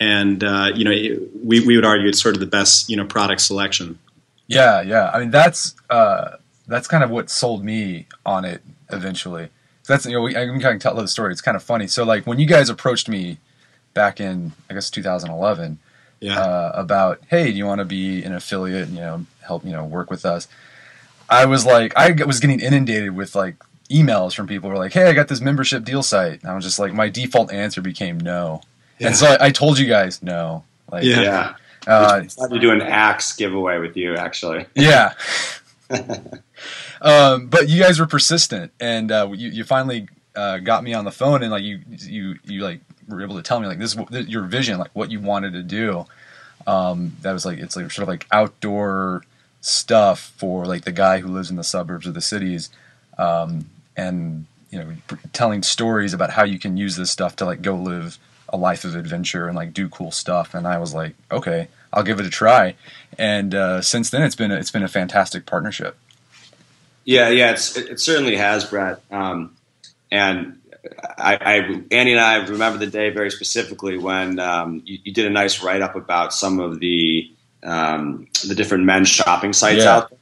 and 0.00 0.42
uh, 0.42 0.70
you 0.74 0.84
know, 0.84 0.90
we 1.44 1.64
we 1.64 1.76
would 1.76 1.84
argue 1.84 2.08
it's 2.08 2.20
sort 2.20 2.34
of 2.34 2.40
the 2.40 2.46
best 2.46 2.88
you 2.90 2.96
know 2.96 3.04
product 3.04 3.40
selection. 3.40 3.98
Yeah, 4.48 4.82
yeah. 4.82 5.10
I 5.12 5.20
mean, 5.20 5.30
that's 5.30 5.76
uh, 5.88 6.36
that's 6.66 6.88
kind 6.88 7.04
of 7.04 7.10
what 7.10 7.30
sold 7.30 7.64
me 7.64 8.06
on 8.24 8.44
it 8.44 8.62
eventually. 8.90 9.48
So 9.82 9.92
that's 9.92 10.06
you 10.06 10.12
know, 10.12 10.22
we, 10.22 10.36
I 10.36 10.46
can 10.46 10.60
kind 10.60 10.76
of 10.76 10.80
tell 10.80 10.94
the 10.94 11.08
story. 11.08 11.32
It's 11.32 11.40
kind 11.40 11.56
of 11.56 11.62
funny. 11.62 11.86
So 11.86 12.04
like 12.04 12.26
when 12.26 12.38
you 12.38 12.46
guys 12.46 12.68
approached 12.68 13.08
me 13.08 13.38
back 13.94 14.20
in 14.20 14.52
I 14.70 14.74
guess 14.74 14.90
2011. 14.90 15.78
Yeah. 16.20 16.38
Uh, 16.38 16.72
about 16.76 17.20
hey, 17.30 17.50
do 17.50 17.58
you 17.58 17.66
want 17.66 17.80
to 17.80 17.84
be 17.84 18.22
an 18.22 18.32
affiliate? 18.32 18.86
And, 18.86 18.96
you 18.96 19.00
know, 19.00 19.26
help 19.44 19.64
you 19.64 19.72
know 19.72 19.84
work 19.84 20.08
with 20.08 20.24
us. 20.24 20.46
I 21.28 21.46
was 21.46 21.66
like, 21.66 21.92
I 21.96 22.12
was 22.24 22.38
getting 22.38 22.60
inundated 22.60 23.16
with 23.16 23.34
like 23.34 23.56
emails 23.90 24.34
from 24.34 24.46
people 24.46 24.68
who 24.68 24.74
were 24.74 24.82
like, 24.82 24.92
"Hey, 24.92 25.08
I 25.08 25.14
got 25.14 25.28
this 25.28 25.40
membership 25.40 25.84
deal 25.84 26.02
site." 26.02 26.42
And 26.42 26.50
I 26.50 26.54
was 26.54 26.64
just 26.64 26.78
like, 26.78 26.92
my 26.92 27.08
default 27.08 27.52
answer 27.52 27.80
became 27.80 28.20
no, 28.20 28.62
yeah. 28.98 29.08
and 29.08 29.16
so 29.16 29.26
I, 29.26 29.46
I, 29.46 29.50
told 29.50 29.78
you 29.78 29.86
guys 29.86 30.22
no. 30.22 30.64
Like, 30.90 31.04
yeah, 31.04 31.20
yeah. 31.20 31.54
Uh, 31.86 32.22
to 32.22 32.58
do 32.60 32.70
an 32.70 32.82
axe 32.82 33.34
giveaway 33.34 33.78
with 33.78 33.96
you, 33.96 34.14
actually. 34.14 34.66
Yeah. 34.74 35.14
um, 37.02 37.48
but 37.48 37.68
you 37.68 37.82
guys 37.82 38.00
were 38.00 38.06
persistent, 38.06 38.72
and 38.80 39.12
uh, 39.12 39.28
you, 39.32 39.50
you 39.50 39.64
finally 39.64 40.08
uh, 40.34 40.58
got 40.58 40.84
me 40.84 40.94
on 40.94 41.04
the 41.04 41.10
phone, 41.10 41.42
and 41.42 41.50
like 41.50 41.62
you 41.62 41.80
you 41.88 42.38
you 42.44 42.62
like 42.62 42.80
were 43.08 43.22
able 43.22 43.36
to 43.36 43.42
tell 43.42 43.60
me 43.60 43.66
like 43.66 43.78
this 43.78 43.96
is 43.96 44.28
your 44.28 44.44
vision, 44.44 44.78
like 44.78 44.90
what 44.94 45.10
you 45.10 45.20
wanted 45.20 45.52
to 45.52 45.62
do. 45.62 46.06
Um, 46.66 47.16
that 47.22 47.32
was 47.32 47.44
like 47.44 47.58
it's 47.58 47.76
like 47.76 47.90
sort 47.90 48.04
of 48.04 48.08
like 48.08 48.26
outdoor 48.32 49.22
stuff 49.60 50.32
for 50.36 50.64
like 50.64 50.84
the 50.84 50.92
guy 50.92 51.18
who 51.18 51.28
lives 51.28 51.50
in 51.50 51.56
the 51.56 51.64
suburbs 51.64 52.06
or 52.06 52.12
the 52.12 52.20
cities 52.20 52.68
um, 53.16 53.66
and 53.96 54.46
you 54.70 54.78
know 54.78 54.92
telling 55.32 55.62
stories 55.62 56.12
about 56.12 56.30
how 56.30 56.44
you 56.44 56.58
can 56.58 56.76
use 56.76 56.96
this 56.96 57.10
stuff 57.10 57.36
to 57.36 57.44
like 57.44 57.62
go 57.62 57.74
live 57.74 58.18
a 58.52 58.56
life 58.56 58.84
of 58.84 58.94
adventure 58.94 59.48
and 59.48 59.56
like 59.56 59.72
do 59.72 59.88
cool 59.88 60.10
stuff. 60.10 60.54
And 60.54 60.66
I 60.66 60.78
was 60.78 60.94
like, 60.94 61.14
okay, 61.30 61.68
I'll 61.92 62.02
give 62.02 62.20
it 62.20 62.26
a 62.26 62.30
try. 62.30 62.74
And 63.18 63.54
uh, 63.54 63.80
since 63.80 64.10
then, 64.10 64.22
it's 64.22 64.36
been 64.36 64.52
a, 64.52 64.56
it's 64.56 64.70
been 64.70 64.82
a 64.82 64.88
fantastic 64.88 65.46
partnership. 65.46 65.96
Yeah, 67.04 67.28
yeah, 67.30 67.52
it's, 67.52 67.76
it, 67.76 67.90
it 67.90 68.00
certainly 68.00 68.36
has, 68.36 68.64
Brett. 68.64 69.00
Um, 69.10 69.56
and 70.10 70.60
I, 71.18 71.36
I, 71.40 71.56
Andy 71.90 72.12
and 72.12 72.20
I 72.20 72.36
remember 72.46 72.78
the 72.78 72.86
day 72.86 73.10
very 73.10 73.30
specifically 73.30 73.98
when 73.98 74.38
um, 74.38 74.82
you, 74.84 74.98
you, 75.04 75.12
did 75.12 75.26
a 75.26 75.30
nice 75.30 75.62
write 75.62 75.80
up 75.80 75.94
about 75.94 76.34
some 76.34 76.58
of 76.58 76.80
the 76.80 77.30
um, 77.62 78.26
the 78.46 78.54
different 78.54 78.84
men's 78.84 79.08
shopping 79.08 79.52
sites 79.52 79.84
yeah. 79.84 79.96
out 79.96 80.10
there, 80.10 80.18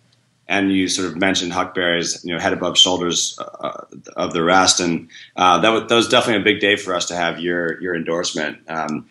and 0.49 0.73
you 0.73 0.89
sort 0.89 1.09
of 1.09 1.17
mentioned 1.17 1.53
Huckberry's, 1.53 2.23
you 2.25 2.35
know, 2.35 2.39
head 2.39 2.53
above 2.53 2.77
shoulders 2.77 3.39
uh, 3.39 3.85
of 4.17 4.33
the 4.33 4.43
rest, 4.43 4.81
and 4.81 5.09
uh, 5.37 5.59
that 5.61 5.71
was 5.71 5.89
that 5.89 5.95
was 5.95 6.09
definitely 6.09 6.43
a 6.43 6.45
big 6.45 6.61
day 6.61 6.77
for 6.77 6.95
us 6.95 7.07
to 7.07 7.17
have 7.17 7.41
your 7.41 7.81
your 7.81 7.95
endorsement. 7.95 8.59
Um, 8.69 9.09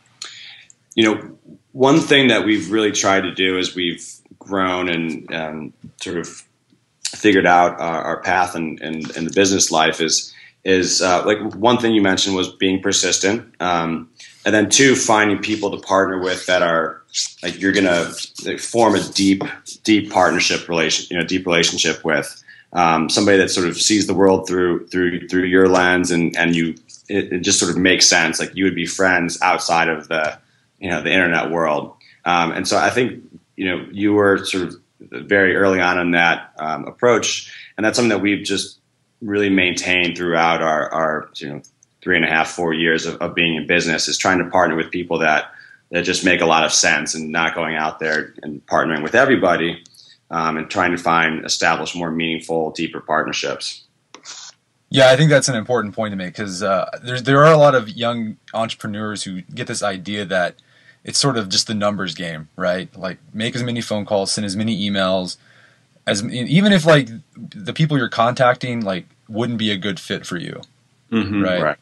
you 0.95 1.03
know, 1.03 1.38
one 1.72 1.99
thing 1.99 2.28
that 2.28 2.45
we've 2.45 2.72
really 2.72 2.91
tried 2.91 3.22
to 3.22 3.34
do 3.34 3.57
is 3.57 3.74
we've 3.74 4.05
grown 4.38 4.89
and 4.89 5.34
um, 5.34 5.74
sort 5.97 6.17
of 6.17 6.43
figured 7.16 7.45
out 7.45 7.80
our, 7.80 8.03
our 8.03 8.22
path 8.22 8.55
in, 8.55 8.78
in, 8.84 8.95
in, 9.16 9.26
the 9.26 9.32
business 9.34 9.72
life 9.72 9.99
is 10.01 10.34
is 10.64 11.01
uh, 11.01 11.26
like 11.26 11.39
one 11.55 11.78
thing 11.78 11.93
you 11.93 12.01
mentioned 12.01 12.36
was 12.36 12.49
being 12.49 12.82
persistent, 12.82 13.55
um, 13.62 14.10
and 14.45 14.53
then 14.53 14.70
two, 14.70 14.95
finding 14.95 15.39
people 15.39 15.72
to 15.72 15.86
partner 15.86 16.20
with 16.20 16.45
that 16.47 16.62
are 16.62 17.01
like 17.41 17.60
you're 17.60 17.72
gonna 17.72 18.12
like, 18.45 18.60
form 18.60 18.95
a 18.95 19.03
deep, 19.14 19.43
deep 19.84 20.12
partnership 20.12 20.68
relation, 20.68 21.07
you 21.10 21.18
know, 21.18 21.26
deep 21.26 21.45
relationship 21.45 22.03
with 22.03 22.43
um, 22.74 23.10
somebody 23.10 23.38
that 23.38 23.49
sort 23.49 23.68
of 23.68 23.78
sees 23.78 24.07
the 24.07 24.14
world 24.14 24.47
through 24.47 24.88
through 24.88 25.28
through 25.28 25.45
your 25.45 25.68
lens, 25.68 26.12
and 26.12 26.36
and 26.38 26.55
you 26.55 26.76
it, 27.07 27.34
it, 27.34 27.39
just 27.39 27.60
sort 27.60 27.72
of 27.72 27.78
makes 27.78 28.07
sense. 28.07 28.39
Like 28.39 28.55
you 28.55 28.66
would 28.66 28.76
be 28.76 28.86
friends 28.86 29.41
outside 29.41 29.89
of 29.89 30.07
the 30.07 30.38
you 30.80 30.89
know 30.89 31.01
the 31.01 31.12
internet 31.12 31.49
world, 31.49 31.95
um, 32.26 32.51
and 32.51 32.68
so 32.68 32.78
I 32.78 32.89
think 32.89 33.24
you 33.55 33.66
know 33.66 33.88
you 33.91 34.14
were 34.14 34.45
sort 34.45 34.68
of 34.68 34.76
very 35.00 35.56
early 35.56 35.80
on 35.80 36.00
in 36.00 36.12
that 36.12 36.54
um, 36.58 36.86
approach, 36.86 37.54
and 37.78 37.86
that's 37.86 37.95
something 37.95 38.10
that 38.10 38.22
we've 38.22 38.45
just 38.45 38.80
really 39.22 39.50
maintained 39.50 40.18
throughout 40.18 40.62
our, 40.62 40.89
our 40.91 41.30
you 41.36 41.50
know 41.50 41.62
three 42.02 42.16
and 42.16 42.26
a 42.26 42.30
half 42.30 42.50
four 42.50 42.74
years 42.74 43.06
of, 43.06 43.16
of 43.16 43.36
being 43.36 43.56
in 43.56 43.68
business 43.68 44.08
is 44.08 44.18
trying 44.18 44.38
to 44.39 44.50
partner 44.50 44.76
with 44.76 44.89
people 44.91 45.20
that 45.20 45.52
that 45.91 46.04
just 46.04 46.24
make 46.24 46.41
a 46.41 46.45
lot 46.45 46.64
of 46.64 46.72
sense 46.72 47.16
and 47.16 47.32
not 47.32 47.56
going 47.56 47.76
out 47.76 48.00
there 48.00 48.34
and 48.43 48.66
partnering 48.68 49.04
with 49.04 49.16
everybody 49.16 49.84
um, 50.32 50.58
and 50.58 50.70
trying 50.70 50.91
to 50.91 50.97
find 50.97 51.45
establish 51.45 51.95
more 51.95 52.12
meaningful 52.12 52.72
deeper 52.72 53.02
partnerships. 53.02 53.86
Yeah, 54.91 55.12
I 55.12 55.16
think 55.16 55.30
that's 55.30 55.50
an 55.50 55.56
important 55.56 55.93
point 55.93 56.12
to 56.12 56.16
make 56.16 56.34
because 56.34 56.64
uh, 56.64 56.89
there 57.04 57.22
there 57.22 57.43
are 57.45 57.54
a 57.54 57.58
lot 57.58 57.76
of 57.76 57.89
young 57.89 58.38
entrepreneurs 58.54 59.24
who 59.24 59.41
get 59.41 59.68
this 59.68 59.84
idea 59.84 60.26
that 60.26 60.56
it's 61.10 61.18
sort 61.18 61.38
of 61.38 61.49
just 61.49 61.66
the 61.66 61.74
numbers 61.74 62.14
game, 62.14 62.49
right? 62.55 62.95
Like 62.95 63.18
make 63.34 63.55
as 63.55 63.64
many 63.64 63.82
phone 63.82 64.05
calls, 64.05 64.32
send 64.32 64.45
as 64.45 64.55
many 64.55 64.88
emails, 64.88 65.38
as 66.05 66.24
even 66.24 66.72
if 66.72 66.86
like 66.86 67.10
the 67.36 67.74
people 67.74 67.97
you're 67.97 68.10
contacting 68.10 68.82
like 68.82 69.07
wouldn't 69.28 69.57
be 69.57 69.72
a 69.72 69.78
good 69.78 69.99
fit 69.99 70.24
for 70.24 70.38
you, 70.38 70.62
mm-hmm, 71.12 71.41
right? 71.43 71.62
right? 71.64 71.78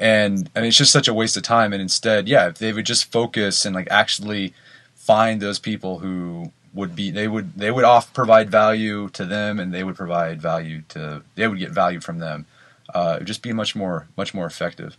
And 0.00 0.50
and 0.56 0.66
it's 0.66 0.76
just 0.76 0.90
such 0.90 1.06
a 1.06 1.14
waste 1.14 1.36
of 1.36 1.44
time. 1.44 1.72
And 1.72 1.80
instead, 1.80 2.26
yeah, 2.26 2.48
if 2.48 2.58
they 2.58 2.72
would 2.72 2.84
just 2.84 3.12
focus 3.12 3.64
and 3.64 3.72
like 3.72 3.86
actually 3.88 4.52
find 4.96 5.40
those 5.40 5.60
people 5.60 6.00
who 6.00 6.50
would 6.74 6.96
be 6.96 7.12
they 7.12 7.28
would 7.28 7.54
they 7.54 7.70
would 7.70 7.84
off 7.84 8.12
provide 8.12 8.50
value 8.50 9.08
to 9.10 9.24
them 9.24 9.60
and 9.60 9.72
they 9.72 9.84
would 9.84 9.94
provide 9.94 10.42
value 10.42 10.82
to 10.88 11.22
they 11.36 11.46
would 11.46 11.58
get 11.60 11.70
value 11.70 12.00
from 12.00 12.18
them 12.18 12.46
uh, 12.94 13.12
it 13.16 13.20
would 13.20 13.26
just 13.26 13.42
be 13.42 13.52
much 13.52 13.76
more 13.76 14.08
much 14.16 14.32
more 14.32 14.46
effective 14.46 14.96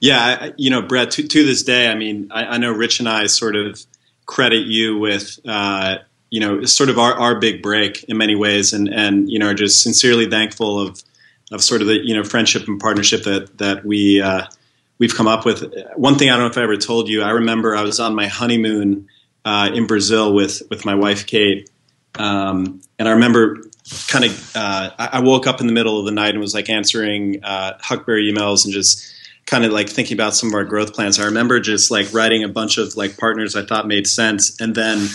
yeah 0.00 0.50
you 0.56 0.70
know 0.70 0.82
brett 0.82 1.10
to, 1.12 1.26
to 1.26 1.44
this 1.44 1.62
day 1.62 1.90
i 1.90 1.94
mean 1.94 2.28
I, 2.30 2.44
I, 2.44 2.58
know 2.58 2.72
rich 2.72 3.00
and 3.00 3.08
i 3.08 3.26
sort 3.26 3.56
of 3.56 3.80
credit 4.26 4.66
you 4.66 4.98
with 4.98 5.40
uh, 5.46 5.98
you 6.30 6.40
know, 6.40 6.64
sort 6.64 6.90
of 6.90 6.98
our, 6.98 7.14
our 7.14 7.38
big 7.38 7.62
break 7.62 8.04
in 8.04 8.16
many 8.16 8.34
ways, 8.34 8.72
and 8.72 8.88
and 8.88 9.30
you 9.30 9.38
know, 9.38 9.48
are 9.48 9.54
just 9.54 9.82
sincerely 9.82 10.28
thankful 10.28 10.80
of 10.80 11.02
of 11.50 11.62
sort 11.62 11.80
of 11.80 11.86
the 11.86 11.98
you 12.04 12.14
know 12.14 12.24
friendship 12.24 12.68
and 12.68 12.80
partnership 12.80 13.22
that 13.24 13.56
that 13.58 13.84
we 13.84 14.20
uh, 14.20 14.46
we've 14.98 15.14
come 15.14 15.26
up 15.26 15.44
with. 15.44 15.72
One 15.96 16.16
thing 16.16 16.30
I 16.30 16.34
don't 16.34 16.40
know 16.40 16.50
if 16.50 16.58
I 16.58 16.62
ever 16.62 16.76
told 16.76 17.08
you, 17.08 17.22
I 17.22 17.30
remember 17.30 17.74
I 17.74 17.82
was 17.82 17.98
on 17.98 18.14
my 18.14 18.26
honeymoon 18.26 19.08
uh, 19.44 19.70
in 19.72 19.86
Brazil 19.86 20.34
with 20.34 20.62
with 20.68 20.84
my 20.84 20.94
wife 20.94 21.26
Kate, 21.26 21.70
um, 22.18 22.82
and 22.98 23.08
I 23.08 23.12
remember 23.12 23.62
kind 24.08 24.26
of 24.26 24.52
uh, 24.54 24.90
I 24.98 25.20
woke 25.20 25.46
up 25.46 25.62
in 25.62 25.66
the 25.66 25.72
middle 25.72 25.98
of 25.98 26.04
the 26.04 26.12
night 26.12 26.30
and 26.30 26.40
was 26.40 26.54
like 26.54 26.68
answering 26.68 27.42
uh, 27.42 27.78
Huckberry 27.78 28.30
emails 28.30 28.66
and 28.66 28.74
just 28.74 29.14
kind 29.48 29.64
of 29.64 29.72
like 29.72 29.88
thinking 29.88 30.14
about 30.14 30.34
some 30.34 30.50
of 30.50 30.54
our 30.54 30.64
growth 30.64 30.92
plans. 30.92 31.18
I 31.18 31.24
remember 31.24 31.58
just 31.58 31.90
like 31.90 32.12
writing 32.12 32.44
a 32.44 32.48
bunch 32.48 32.76
of 32.76 32.94
like 32.96 33.16
partners 33.16 33.56
I 33.56 33.64
thought 33.64 33.86
made 33.86 34.06
sense, 34.06 34.60
and 34.60 34.74
then 34.74 35.08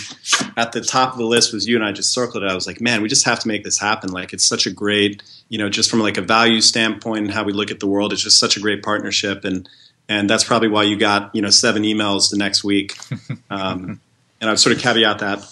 at 0.56 0.72
the 0.72 0.80
top 0.80 1.12
of 1.12 1.18
the 1.18 1.24
list 1.24 1.52
was 1.52 1.68
you, 1.68 1.76
and 1.76 1.84
I 1.84 1.92
just 1.92 2.12
circled 2.12 2.42
it. 2.42 2.50
I 2.50 2.54
was 2.54 2.66
like, 2.66 2.80
man, 2.80 3.00
we 3.00 3.08
just 3.08 3.24
have 3.26 3.38
to 3.40 3.48
make 3.48 3.62
this 3.62 3.78
happen. 3.78 4.10
Like 4.10 4.32
it's 4.32 4.44
such 4.44 4.66
a 4.66 4.72
great, 4.72 5.22
you 5.48 5.56
know, 5.56 5.68
just 5.68 5.88
from 5.88 6.00
like 6.00 6.18
a 6.18 6.22
value 6.22 6.60
standpoint 6.60 7.24
and 7.24 7.30
how 7.30 7.44
we 7.44 7.52
look 7.52 7.70
at 7.70 7.78
the 7.78 7.86
world, 7.86 8.12
it's 8.12 8.22
just 8.22 8.40
such 8.40 8.56
a 8.56 8.60
great 8.60 8.82
partnership, 8.82 9.44
and 9.44 9.68
and 10.08 10.28
that's 10.28 10.44
probably 10.44 10.68
why 10.68 10.82
you 10.82 10.96
got 10.96 11.32
you 11.32 11.40
know 11.40 11.50
seven 11.50 11.84
emails 11.84 12.30
the 12.30 12.36
next 12.36 12.64
week. 12.64 12.96
Um, 13.50 14.00
and 14.40 14.50
I 14.50 14.52
would 14.52 14.58
sort 14.58 14.74
of 14.74 14.82
caveat 14.82 15.20
that 15.20 15.48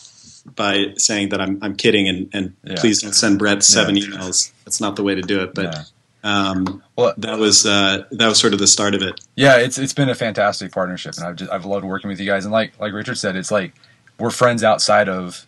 by 0.56 0.94
saying 0.96 1.28
that 1.28 1.40
I'm 1.40 1.60
I'm 1.62 1.76
kidding, 1.76 2.08
and 2.08 2.28
and 2.32 2.56
yeah. 2.64 2.74
please 2.78 3.00
don't 3.00 3.12
send 3.12 3.38
Brett 3.38 3.62
seven 3.62 3.96
yeah. 3.96 4.06
emails. 4.06 4.50
That's 4.64 4.80
not 4.80 4.96
the 4.96 5.04
way 5.04 5.14
to 5.14 5.22
do 5.22 5.40
it, 5.42 5.54
but. 5.54 5.64
Yeah 5.64 5.84
um, 6.22 6.82
well, 6.96 7.14
that 7.18 7.38
was 7.38 7.66
uh, 7.66 8.04
that 8.12 8.28
was 8.28 8.38
sort 8.38 8.52
of 8.52 8.58
the 8.58 8.66
start 8.66 8.94
of 8.94 9.02
it. 9.02 9.20
Yeah, 9.34 9.56
it's 9.56 9.78
it's 9.78 9.92
been 9.92 10.08
a 10.08 10.14
fantastic 10.14 10.72
partnership, 10.72 11.14
and 11.16 11.26
I've 11.26 11.36
just, 11.36 11.50
I've 11.50 11.64
loved 11.64 11.84
working 11.84 12.08
with 12.08 12.20
you 12.20 12.26
guys. 12.26 12.44
And 12.44 12.52
like 12.52 12.78
like 12.80 12.92
Richard 12.92 13.18
said, 13.18 13.36
it's 13.36 13.50
like 13.50 13.74
we're 14.18 14.30
friends 14.30 14.62
outside 14.62 15.08
of 15.08 15.46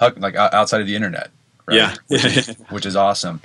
like 0.00 0.34
outside 0.34 0.80
of 0.80 0.86
the 0.86 0.96
internet. 0.96 1.30
Right? 1.66 1.76
Yeah, 1.76 1.94
which, 2.08 2.24
is, 2.24 2.56
which 2.70 2.86
is 2.86 2.96
awesome. 2.96 3.42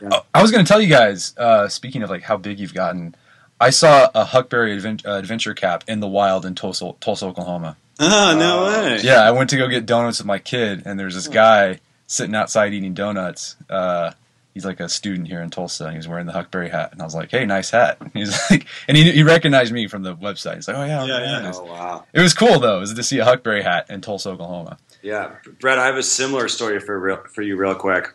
Yeah. 0.00 0.20
I 0.34 0.40
was 0.40 0.50
going 0.50 0.64
to 0.64 0.68
tell 0.68 0.80
you 0.80 0.88
guys. 0.88 1.36
Uh, 1.36 1.68
speaking 1.68 2.02
of 2.02 2.10
like 2.10 2.22
how 2.22 2.36
big 2.36 2.58
you've 2.58 2.74
gotten, 2.74 3.14
I 3.60 3.70
saw 3.70 4.10
a 4.14 4.24
Huckberry 4.24 4.74
advent- 4.74 5.04
uh, 5.04 5.12
adventure 5.12 5.54
cap 5.54 5.84
in 5.88 6.00
the 6.00 6.08
wild 6.08 6.46
in 6.46 6.54
Tulsa, 6.54 6.92
Tulsa, 7.00 7.26
Oklahoma. 7.26 7.76
Oh 8.00 8.36
no 8.38 8.64
uh, 8.64 8.68
way! 8.68 9.00
Yeah, 9.02 9.22
I 9.22 9.32
went 9.32 9.50
to 9.50 9.56
go 9.56 9.68
get 9.68 9.84
donuts 9.84 10.18
with 10.18 10.26
my 10.26 10.38
kid, 10.38 10.84
and 10.86 10.98
there's 10.98 11.16
this 11.16 11.28
guy 11.28 11.80
sitting 12.06 12.34
outside 12.34 12.72
eating 12.72 12.94
donuts. 12.94 13.56
Uh, 13.68 14.12
he's 14.58 14.64
like 14.64 14.80
a 14.80 14.88
student 14.88 15.28
here 15.28 15.40
in 15.40 15.50
Tulsa. 15.50 15.84
And 15.84 15.92
he 15.92 15.98
was 15.98 16.08
wearing 16.08 16.26
the 16.26 16.32
Huckberry 16.32 16.68
hat, 16.68 16.90
and 16.90 17.00
I 17.00 17.04
was 17.04 17.14
like, 17.14 17.30
"Hey, 17.30 17.46
nice 17.46 17.70
hat." 17.70 17.98
And 18.00 18.10
he's 18.14 18.36
like, 18.50 18.66
and 18.88 18.96
he, 18.96 19.12
he 19.12 19.22
recognized 19.22 19.72
me 19.72 19.86
from 19.86 20.02
the 20.02 20.16
website. 20.16 20.56
He's 20.56 20.66
like, 20.66 20.76
"Oh 20.76 20.84
yeah, 20.84 21.04
yeah, 21.04 21.42
yeah. 21.42 21.52
Oh 21.54 21.64
wow." 21.64 22.04
It 22.12 22.20
was 22.20 22.34
cool 22.34 22.58
though, 22.58 22.80
was 22.80 22.92
to 22.92 23.02
see 23.04 23.20
a 23.20 23.24
Huckberry 23.24 23.62
hat 23.62 23.86
in 23.88 24.00
Tulsa, 24.00 24.30
Oklahoma. 24.30 24.78
Yeah, 25.00 25.36
Brett, 25.60 25.78
I 25.78 25.86
have 25.86 25.96
a 25.96 26.02
similar 26.02 26.48
story 26.48 26.80
for 26.80 26.98
real, 26.98 27.22
for 27.32 27.42
you, 27.42 27.56
real 27.56 27.76
quick. 27.76 28.12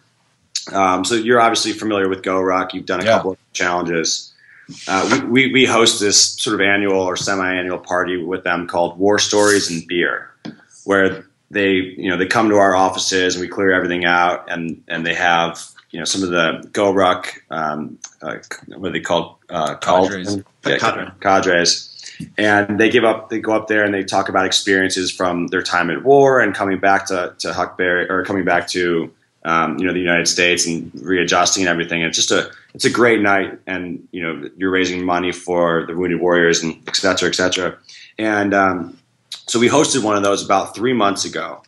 Um, 0.73 1.05
so 1.05 1.15
you're 1.15 1.39
obviously 1.39 1.71
familiar 1.71 2.09
with 2.09 2.23
GoRuck. 2.23 2.73
You've 2.73 2.85
done 2.85 3.01
a 3.01 3.05
yeah. 3.05 3.11
couple 3.11 3.31
of 3.31 3.37
challenges. 3.53 4.33
Uh, 4.87 5.21
we, 5.25 5.47
we, 5.47 5.53
we 5.53 5.65
host 5.65 6.01
this 6.01 6.21
sort 6.21 6.55
of 6.55 6.61
annual 6.61 6.99
or 6.99 7.15
semi-annual 7.15 7.79
party 7.79 8.21
with 8.21 8.43
them 8.43 8.67
called 8.67 8.97
War 8.97 9.17
Stories 9.17 9.71
and 9.71 9.87
Beer, 9.87 10.31
where 10.83 11.25
they 11.51 11.71
you 11.75 12.09
know 12.09 12.17
they 12.17 12.25
come 12.25 12.49
to 12.49 12.55
our 12.55 12.75
offices 12.75 13.35
and 13.35 13.41
we 13.41 13.47
clear 13.47 13.71
everything 13.71 14.03
out 14.03 14.51
and 14.51 14.83
and 14.89 15.05
they 15.05 15.13
have 15.13 15.72
you 15.93 15.99
know 15.99 16.05
some 16.05 16.23
of 16.23 16.29
the 16.29 16.67
GoRuck, 16.71 17.27
um, 17.51 17.99
uh, 18.21 18.37
what 18.75 18.89
are 18.89 18.91
they 18.91 18.99
called? 18.99 19.35
Uh, 19.49 19.75
cadres. 19.75 20.37
Yeah, 20.65 20.77
Cadre. 20.79 21.11
cadres. 21.21 21.89
And 22.37 22.79
they 22.79 22.89
give 22.89 23.03
up. 23.03 23.29
They 23.29 23.39
go 23.39 23.53
up 23.53 23.67
there 23.67 23.83
and 23.83 23.93
they 23.93 24.03
talk 24.03 24.27
about 24.27 24.45
experiences 24.45 25.11
from 25.11 25.47
their 25.47 25.61
time 25.61 25.91
at 25.91 26.03
war 26.03 26.39
and 26.39 26.53
coming 26.53 26.79
back 26.79 27.05
to 27.07 27.35
to 27.39 27.53
Huckberry 27.53 28.09
or 28.09 28.25
coming 28.25 28.43
back 28.43 28.67
to 28.69 29.13
um, 29.45 29.77
you 29.77 29.85
know 29.85 29.93
the 29.93 29.99
United 29.99 30.27
States 30.27 30.65
and 30.65 30.91
readjusting 30.99 31.63
and 31.63 31.69
everything. 31.69 32.01
And 32.01 32.09
it's 32.09 32.17
just 32.17 32.31
a 32.31 32.51
it's 32.73 32.85
a 32.85 32.89
great 32.89 33.21
night, 33.21 33.59
and 33.67 34.07
you 34.11 34.23
know 34.23 34.49
you're 34.57 34.71
raising 34.71 35.05
money 35.05 35.31
for 35.31 35.85
the 35.85 35.95
wounded 35.95 36.19
warriors 36.19 36.63
and 36.63 36.81
et 36.87 36.95
cetera, 36.95 37.29
et 37.29 37.35
cetera. 37.35 37.77
And 38.17 38.55
um, 38.55 38.97
so 39.29 39.59
we 39.59 39.69
hosted 39.69 40.03
one 40.03 40.17
of 40.17 40.23
those 40.23 40.43
about 40.43 40.73
three 40.73 40.93
months 40.93 41.23
ago, 41.23 41.61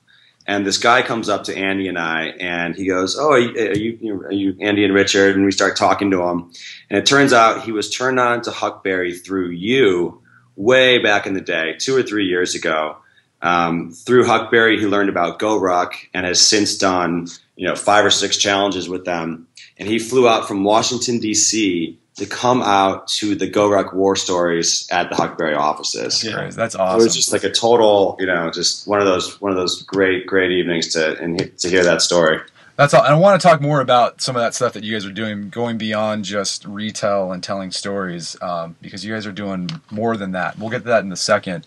and 0.48 0.66
this 0.66 0.78
guy 0.78 1.02
comes 1.02 1.28
up 1.28 1.46
to 1.46 1.58
Andy 1.58 1.88
and 1.88 1.98
I, 1.98 2.28
and 2.40 2.76
he 2.76 2.86
goes, 2.86 3.18
"Oh, 3.18 3.32
are 3.32 3.40
you, 3.40 4.22
are 4.26 4.32
you, 4.32 4.56
Andy 4.62 4.86
and 4.86 4.94
Richard?" 4.94 5.36
And 5.36 5.46
we 5.46 5.52
start 5.52 5.76
talking 5.76 6.12
to 6.12 6.22
him, 6.24 6.52
and 6.90 6.98
it 6.98 7.06
turns 7.06 7.34
out 7.34 7.64
he 7.64 7.72
was 7.72 7.90
turned 7.90 8.20
on 8.20 8.42
to 8.44 8.52
Huckberry 8.52 9.18
through 9.18 9.50
you 9.50 10.22
way 10.56 11.00
back 11.00 11.26
in 11.26 11.34
the 11.34 11.42
day, 11.42 11.76
two 11.80 11.96
or 11.96 12.04
three 12.04 12.26
years 12.26 12.56
ago. 12.56 12.98
Um, 13.42 13.92
through 13.92 14.26
Huckberry, 14.26 14.80
he 14.80 14.86
learned 14.86 15.10
about 15.10 15.40
GoRuck 15.40 15.94
and 16.14 16.26
has 16.26 16.40
since 16.40 16.78
done 16.78 17.28
you 17.56 17.68
know 17.68 17.76
five 17.76 18.06
or 18.06 18.12
six 18.12 18.38
challenges 18.38 18.88
with 18.88 19.06
them. 19.06 19.48
And 19.78 19.90
he 19.90 20.00
flew 20.00 20.28
out 20.28 20.48
from 20.48 20.64
Washington 20.64 21.20
D.C 21.20 22.00
to 22.16 22.26
come 22.26 22.62
out 22.62 23.08
to 23.10 23.36
the 23.36 23.50
GoRuck 23.50 23.94
War 23.94 24.16
Stories 24.16 24.88
at 24.90 25.10
the 25.10 25.16
Huckberry 25.16 25.58
offices. 25.58 26.24
Yeah, 26.24 26.50
that's 26.50 26.76
awesome. 26.76 27.02
It 27.02 27.04
was 27.04 27.16
just 27.16 27.34
like 27.34 27.44
a 27.44 27.52
total, 27.52 28.16
you 28.20 28.26
know, 28.26 28.50
just 28.52 28.88
one 28.88 29.00
of 29.00 29.06
those 29.06 29.40
one 29.42 29.52
of 29.52 29.58
those 29.58 29.82
great 29.84 30.26
great 30.26 30.52
evenings 30.52 30.94
to 30.94 31.20
and 31.20 31.58
to 31.60 31.70
hear 31.70 31.84
that 31.84 32.02
story. 32.02 32.40
That's 32.78 32.94
all. 32.94 33.04
And 33.04 33.14
I 33.14 33.18
want 33.18 33.40
to 33.40 33.48
talk 33.48 33.62
more 33.62 33.80
about 33.80 34.22
some 34.22 34.36
of 34.36 34.42
that 34.42 34.54
stuff 34.54 34.74
that 34.74 34.84
you 34.84 34.94
guys 34.94 35.06
are 35.06 35.12
doing, 35.12 35.50
going 35.50 35.78
beyond 35.78 36.26
just 36.26 36.66
retail 36.66 37.32
and 37.32 37.42
telling 37.42 37.72
stories, 37.72 38.36
um, 38.42 38.76
because 38.82 39.06
you 39.06 39.14
guys 39.14 39.26
are 39.26 39.32
doing 39.32 39.70
more 39.92 40.18
than 40.18 40.34
that. 40.34 40.58
We'll 40.58 40.70
get 40.70 40.80
to 40.80 40.90
that 40.90 41.04
in 41.04 41.12
a 41.12 41.18
second. 41.18 41.66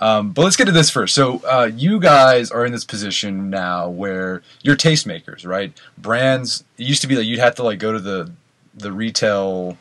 Um, 0.00 0.32
but 0.32 0.42
let's 0.42 0.56
get 0.56 0.66
to 0.66 0.72
this 0.72 0.90
first. 0.90 1.14
So 1.14 1.42
uh, 1.44 1.70
you 1.74 1.98
guys 2.00 2.50
are 2.50 2.64
in 2.64 2.72
this 2.72 2.84
position 2.84 3.50
now 3.50 3.88
where 3.88 4.42
you're 4.62 4.76
tastemakers, 4.76 5.46
right? 5.46 5.72
Brands. 5.98 6.64
It 6.78 6.86
used 6.86 7.02
to 7.02 7.06
be 7.06 7.14
that 7.16 7.24
you'd 7.24 7.38
have 7.38 7.54
to 7.56 7.62
like 7.62 7.78
go 7.78 7.92
to 7.92 8.00
the 8.00 8.30
the 8.74 8.92
retail, 8.92 9.76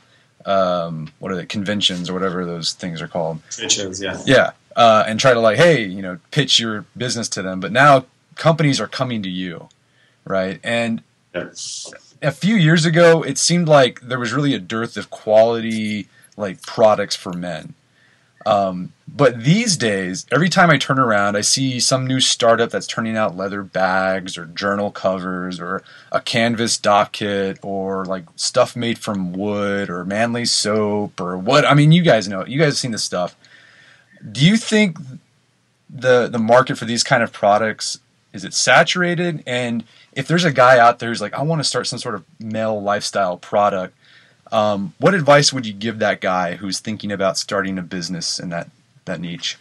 um, 0.50 1.12
what 1.20 1.32
are 1.32 1.36
the 1.36 1.46
conventions 1.46 2.10
or 2.10 2.14
whatever 2.14 2.46
those 2.46 2.74
things 2.74 3.02
are 3.02 3.08
called. 3.08 3.40
Shows, 3.50 4.02
yeah. 4.02 4.22
Yeah, 4.26 4.52
uh, 4.76 5.04
and 5.08 5.20
try 5.20 5.34
to 5.34 5.40
like, 5.40 5.58
hey, 5.58 5.86
you 5.86 6.02
know, 6.02 6.20
pitch 6.32 6.60
your 6.60 6.86
business 6.98 7.30
to 7.30 7.42
them. 7.42 7.60
But 7.60 7.72
now 7.72 8.06
companies 8.36 8.82
are 8.82 8.88
coming 8.88 9.22
to 9.24 9.30
you 9.30 9.70
right? 10.30 10.60
And 10.64 11.02
a 12.22 12.32
few 12.32 12.56
years 12.56 12.86
ago, 12.86 13.24
it 13.24 13.38
seemed 13.38 13.68
like 13.68 14.00
there 14.02 14.20
was 14.20 14.32
really 14.32 14.54
a 14.54 14.60
dearth 14.60 14.96
of 14.96 15.10
quality 15.10 16.08
like 16.38 16.62
products 16.62 17.16
for 17.16 17.34
men. 17.34 17.74
Um, 18.46 18.94
but 19.08 19.44
these 19.44 19.76
days, 19.76 20.26
every 20.32 20.50
time 20.50 20.70
I 20.70 20.78
turn 20.78 20.98
around, 20.98 21.36
I 21.36 21.42
see 21.42 21.80
some 21.80 22.08
new 22.08 22.20
startup 22.20 22.70
that's 22.70 22.88
turning 22.88 23.18
out 23.18 23.36
leather 23.36 23.64
bags 23.64 24.38
or 24.38 24.46
journal 24.46 24.92
covers 24.92 25.60
or 25.60 25.84
a 26.12 26.22
canvas 26.22 26.78
dopp 26.78 27.12
kit 27.12 27.60
or 27.62 28.06
like 28.06 28.26
stuff 28.36 28.76
made 28.76 28.98
from 28.98 29.34
wood 29.34 29.90
or 29.90 30.06
manly 30.06 30.46
soap 30.46 31.20
or 31.20 31.38
what. 31.38 31.66
I 31.66 31.74
mean, 31.74 31.92
you 31.92 32.02
guys 32.02 32.28
know, 32.28 32.46
you 32.46 32.60
guys 32.60 32.68
have 32.68 32.78
seen 32.78 32.92
this 32.92 33.04
stuff. 33.04 33.36
Do 34.32 34.46
you 34.46 34.58
think 34.58 34.98
the 35.90 36.28
the 36.28 36.40
market 36.40 36.78
for 36.78 36.86
these 36.86 37.04
kind 37.04 37.24
of 37.24 37.34
products 37.34 38.00
is 38.32 38.46
it 38.46 38.54
saturated? 38.54 39.44
And 39.48 39.84
if 40.14 40.28
there's 40.28 40.44
a 40.44 40.52
guy 40.52 40.78
out 40.78 41.00
there 41.00 41.10
who's 41.10 41.22
like, 41.22 41.34
I 41.34 41.42
want 41.42 41.60
to 41.60 41.64
start 41.64 41.88
some 41.88 42.00
sort 42.00 42.16
of 42.16 42.24
male 42.40 42.82
lifestyle 42.82 43.38
product, 43.38 43.96
um, 44.52 44.94
what 45.00 45.14
advice 45.14 45.54
would 45.54 45.66
you 45.66 45.74
give 45.74 46.00
that 46.00 46.22
guy 46.22 46.56
who's 46.56 46.80
thinking 46.80 47.12
about 47.12 47.38
starting 47.38 47.78
a 47.78 47.82
business 47.82 48.40
in 48.40 48.50
that 48.50 48.70
that 49.06 49.20
niche? 49.20 49.58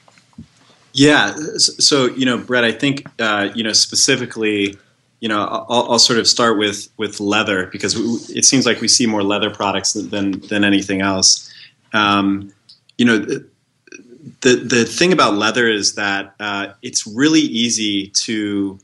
Yeah, 0.93 1.35
so 1.59 2.07
you 2.07 2.27
know, 2.27 2.39
Brett, 2.39 2.65
I 2.65 2.73
think 2.73 3.07
uh, 3.21 3.51
you 3.55 3.63
know 3.63 3.73
specifically, 3.73 4.79
you 5.21 5.29
know, 5.29 5.41
I'll, 5.41 5.93
I'll, 5.93 5.99
sort 5.99 6.19
of 6.19 6.27
start 6.27 6.59
with 6.59 6.89
with 6.97 7.21
leather 7.21 7.67
because 7.67 7.95
it 8.31 8.45
seems 8.45 8.67
like 8.67 8.81
we 8.81 8.89
see 8.89 9.07
more 9.07 9.23
leather 9.23 9.51
products 9.51 9.93
than 9.93 10.41
than 10.49 10.65
anything 10.65 11.01
else. 11.03 11.53
Um, 11.93 12.53
you 12.97 13.05
know, 13.05 13.19
the 13.19 14.57
the 14.57 14.85
thing 14.85 15.13
about 15.13 15.35
leather 15.35 15.69
is 15.69 15.95
that 15.95 16.35
uh, 16.41 16.73
it's 16.83 17.07
really 17.07 17.41
easy 17.41 18.09
to 18.09 18.79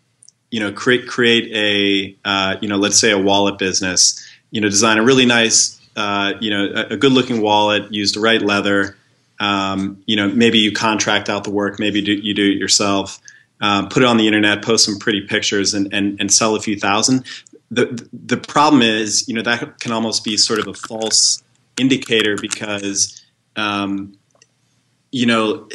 you 0.50 0.60
know 0.60 0.72
create 0.72 1.08
create 1.08 1.50
a 1.54 2.16
uh, 2.28 2.56
you 2.60 2.68
know 2.68 2.76
let's 2.76 3.00
say 3.00 3.10
a 3.10 3.18
wallet 3.18 3.58
business 3.58 4.24
you 4.50 4.60
know 4.60 4.68
design 4.68 4.98
a 4.98 5.02
really 5.02 5.26
nice 5.26 5.80
uh, 5.96 6.34
you 6.40 6.50
know 6.50 6.66
a, 6.74 6.94
a, 6.94 6.96
good 6.96 7.12
looking 7.12 7.40
wallet 7.40 7.92
use 7.92 8.12
the 8.12 8.20
right 8.20 8.42
leather. 8.42 8.96
Um, 9.40 10.02
you 10.06 10.16
know 10.16 10.28
maybe 10.28 10.58
you 10.58 10.72
contract 10.72 11.28
out 11.28 11.44
the 11.44 11.50
work 11.50 11.78
maybe 11.78 12.00
do, 12.00 12.12
you 12.12 12.34
do 12.34 12.50
it 12.50 12.58
yourself. 12.58 13.20
Um, 13.60 13.88
put 13.88 14.02
it 14.02 14.06
on 14.06 14.16
the 14.16 14.26
internet 14.26 14.62
post 14.62 14.84
some 14.84 14.98
pretty 14.98 15.22
pictures 15.22 15.74
and, 15.74 15.92
and, 15.94 16.20
and 16.20 16.32
sell 16.32 16.54
a 16.54 16.60
few 16.60 16.78
thousand. 16.78 17.24
The 17.70 18.06
the 18.12 18.36
problem 18.36 18.82
is 18.82 19.28
you 19.28 19.34
know 19.34 19.42
that 19.42 19.80
can 19.80 19.92
almost 19.92 20.24
be 20.24 20.36
sort 20.36 20.60
of 20.60 20.66
a 20.66 20.74
false 20.74 21.42
indicator 21.76 22.36
because 22.40 23.24
um, 23.56 24.16
you 25.10 25.26
know 25.26 25.68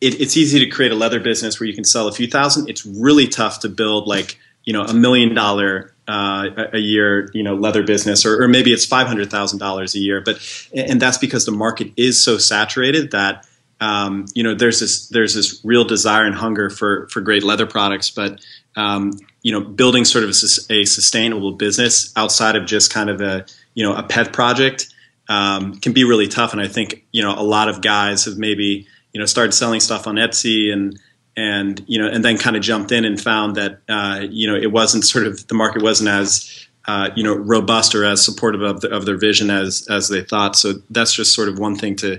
it, 0.00 0.20
it's 0.20 0.36
easy 0.36 0.58
to 0.58 0.66
create 0.66 0.92
a 0.92 0.94
leather 0.94 1.20
business 1.20 1.58
where 1.58 1.66
you 1.66 1.74
can 1.74 1.84
sell 1.84 2.08
a 2.08 2.12
few 2.12 2.26
thousand. 2.26 2.68
It's 2.68 2.84
really 2.84 3.26
tough 3.26 3.60
to 3.60 3.68
build 3.68 4.06
like 4.06 4.38
you 4.64 4.72
know 4.72 4.82
a 4.82 4.94
million 4.94 5.34
dollar 5.34 5.94
uh, 6.08 6.68
a 6.72 6.78
year 6.78 7.30
you 7.34 7.42
know 7.42 7.54
leather 7.54 7.82
business, 7.82 8.24
or, 8.24 8.42
or 8.42 8.48
maybe 8.48 8.72
it's 8.72 8.84
five 8.84 9.06
hundred 9.06 9.30
thousand 9.30 9.58
dollars 9.58 9.94
a 9.94 9.98
year. 9.98 10.20
But 10.20 10.38
and 10.74 11.00
that's 11.00 11.18
because 11.18 11.46
the 11.46 11.52
market 11.52 11.92
is 11.96 12.22
so 12.22 12.38
saturated 12.38 13.10
that 13.10 13.46
um, 13.80 14.26
you 14.34 14.42
know 14.42 14.54
there's 14.54 14.80
this 14.80 15.08
there's 15.08 15.34
this 15.34 15.60
real 15.64 15.84
desire 15.84 16.24
and 16.24 16.34
hunger 16.34 16.70
for 16.70 17.08
for 17.08 17.20
great 17.20 17.42
leather 17.42 17.66
products, 17.66 18.10
but 18.10 18.40
um, 18.76 19.12
you 19.42 19.52
know 19.52 19.60
building 19.60 20.04
sort 20.04 20.24
of 20.24 20.30
a, 20.30 20.72
a, 20.72 20.84
sustainable 20.84 21.52
business 21.52 22.12
outside 22.16 22.56
of 22.56 22.66
just 22.66 22.92
kind 22.92 23.10
of 23.10 23.20
a 23.20 23.44
you 23.74 23.84
know 23.84 23.94
a 23.94 24.02
pet 24.02 24.32
project 24.32 24.88
um, 25.28 25.78
can 25.78 25.92
be 25.92 26.04
really 26.04 26.28
tough. 26.28 26.52
And 26.52 26.60
I 26.60 26.68
think 26.68 27.04
you 27.12 27.22
know 27.22 27.34
a 27.34 27.42
lot 27.42 27.68
of 27.68 27.82
guys 27.82 28.24
have 28.24 28.38
maybe 28.38 28.86
you 29.12 29.20
know 29.20 29.26
started 29.26 29.52
selling 29.52 29.80
stuff 29.80 30.06
on 30.06 30.16
Etsy 30.16 30.72
and 30.72 30.98
and 31.36 31.84
you 31.86 31.98
know 31.98 32.08
and 32.08 32.24
then 32.24 32.38
kind 32.38 32.56
of 32.56 32.62
jumped 32.62 32.92
in 32.92 33.04
and 33.04 33.20
found 33.20 33.56
that 33.56 33.80
uh, 33.88 34.26
you 34.28 34.46
know 34.46 34.56
it 34.56 34.72
wasn't 34.72 35.04
sort 35.04 35.26
of 35.26 35.46
the 35.48 35.54
market 35.54 35.82
wasn't 35.82 36.08
as 36.08 36.66
uh, 36.86 37.10
you 37.14 37.22
know 37.22 37.34
robust 37.34 37.94
or 37.94 38.04
as 38.04 38.24
supportive 38.24 38.62
of, 38.62 38.80
the, 38.80 38.90
of 38.90 39.06
their 39.06 39.18
vision 39.18 39.50
as 39.50 39.86
as 39.88 40.08
they 40.08 40.22
thought. 40.22 40.56
So 40.56 40.74
that's 40.90 41.12
just 41.12 41.34
sort 41.34 41.48
of 41.48 41.58
one 41.58 41.76
thing 41.76 41.96
to 41.96 42.18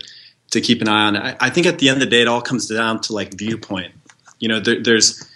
to 0.51 0.61
keep 0.61 0.82
an 0.82 0.88
eye 0.88 1.07
on. 1.07 1.18
I, 1.18 1.36
I 1.39 1.49
think 1.49 1.68
at 1.68 1.80
the 1.80 1.89
end 1.89 2.01
of 2.01 2.09
the 2.09 2.09
day, 2.09 2.22
it 2.22 2.28
all 2.28 2.41
comes 2.41 2.68
down 2.68 3.01
to 3.01 3.13
like 3.13 3.34
viewpoint. 3.34 3.93
You 4.39 4.49
know, 4.49 4.59
there, 4.59 4.82
there's 4.82 5.28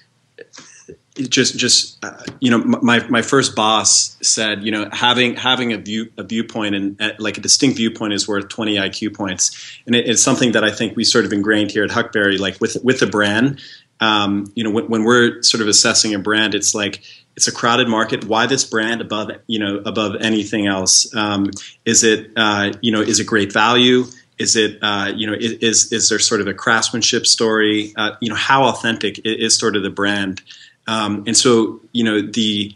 just 1.29 1.57
just 1.57 2.03
uh, 2.03 2.23
you 2.39 2.49
know 2.51 2.59
my 2.59 3.05
my 3.07 3.21
first 3.21 3.55
boss 3.55 4.17
said 4.21 4.63
you 4.63 4.71
know 4.71 4.89
having 4.91 5.35
having 5.35 5.73
a 5.73 5.77
view 5.77 6.11
a 6.17 6.23
viewpoint 6.23 6.75
and 6.75 7.01
uh, 7.01 7.11
like 7.19 7.37
a 7.37 7.41
distinct 7.41 7.77
viewpoint 7.77 8.13
is 8.13 8.27
worth 8.27 8.49
20 8.49 8.75
IQ 8.75 9.15
points. 9.15 9.79
And 9.85 9.95
it, 9.95 10.09
it's 10.09 10.23
something 10.23 10.53
that 10.53 10.63
I 10.63 10.71
think 10.71 10.95
we 10.95 11.03
sort 11.03 11.25
of 11.25 11.33
ingrained 11.33 11.71
here 11.71 11.83
at 11.83 11.89
Huckberry 11.89 12.39
like 12.39 12.59
with 12.59 12.77
with 12.83 12.99
the 12.99 13.07
brand. 13.07 13.61
Um, 13.99 14.51
you 14.55 14.63
know 14.63 14.71
when, 14.71 14.87
when, 14.87 15.03
we're 15.03 15.43
sort 15.43 15.61
of 15.61 15.67
assessing 15.67 16.15
a 16.15 16.19
brand 16.19 16.55
it's 16.55 16.73
like 16.73 17.03
it's 17.35 17.47
a 17.47 17.51
crowded 17.51 17.87
market. 17.87 18.25
Why 18.25 18.45
this 18.45 18.63
brand 18.63 19.01
above 19.01 19.31
you 19.47 19.59
know 19.59 19.77
above 19.85 20.15
anything 20.21 20.67
else? 20.67 21.13
Um, 21.15 21.51
is 21.85 22.03
it 22.03 22.31
uh, 22.35 22.73
you 22.81 22.91
know 22.91 23.01
is 23.01 23.19
it 23.19 23.27
great 23.27 23.53
value? 23.53 24.05
Is 24.37 24.55
it 24.55 24.79
uh, 24.81 25.11
you 25.15 25.27
know 25.27 25.35
is 25.39 25.91
is 25.91 26.09
there 26.09 26.19
sort 26.19 26.41
of 26.41 26.47
a 26.47 26.53
craftsmanship 26.53 27.27
story? 27.27 27.93
Uh, 27.95 28.11
you 28.21 28.29
know 28.29 28.35
how 28.35 28.63
authentic 28.65 29.21
is 29.23 29.57
sort 29.57 29.75
of 29.75 29.83
the 29.83 29.89
brand 29.89 30.41
um, 30.87 31.23
and 31.27 31.37
so, 31.37 31.79
you 31.91 32.03
know, 32.03 32.21
the, 32.21 32.75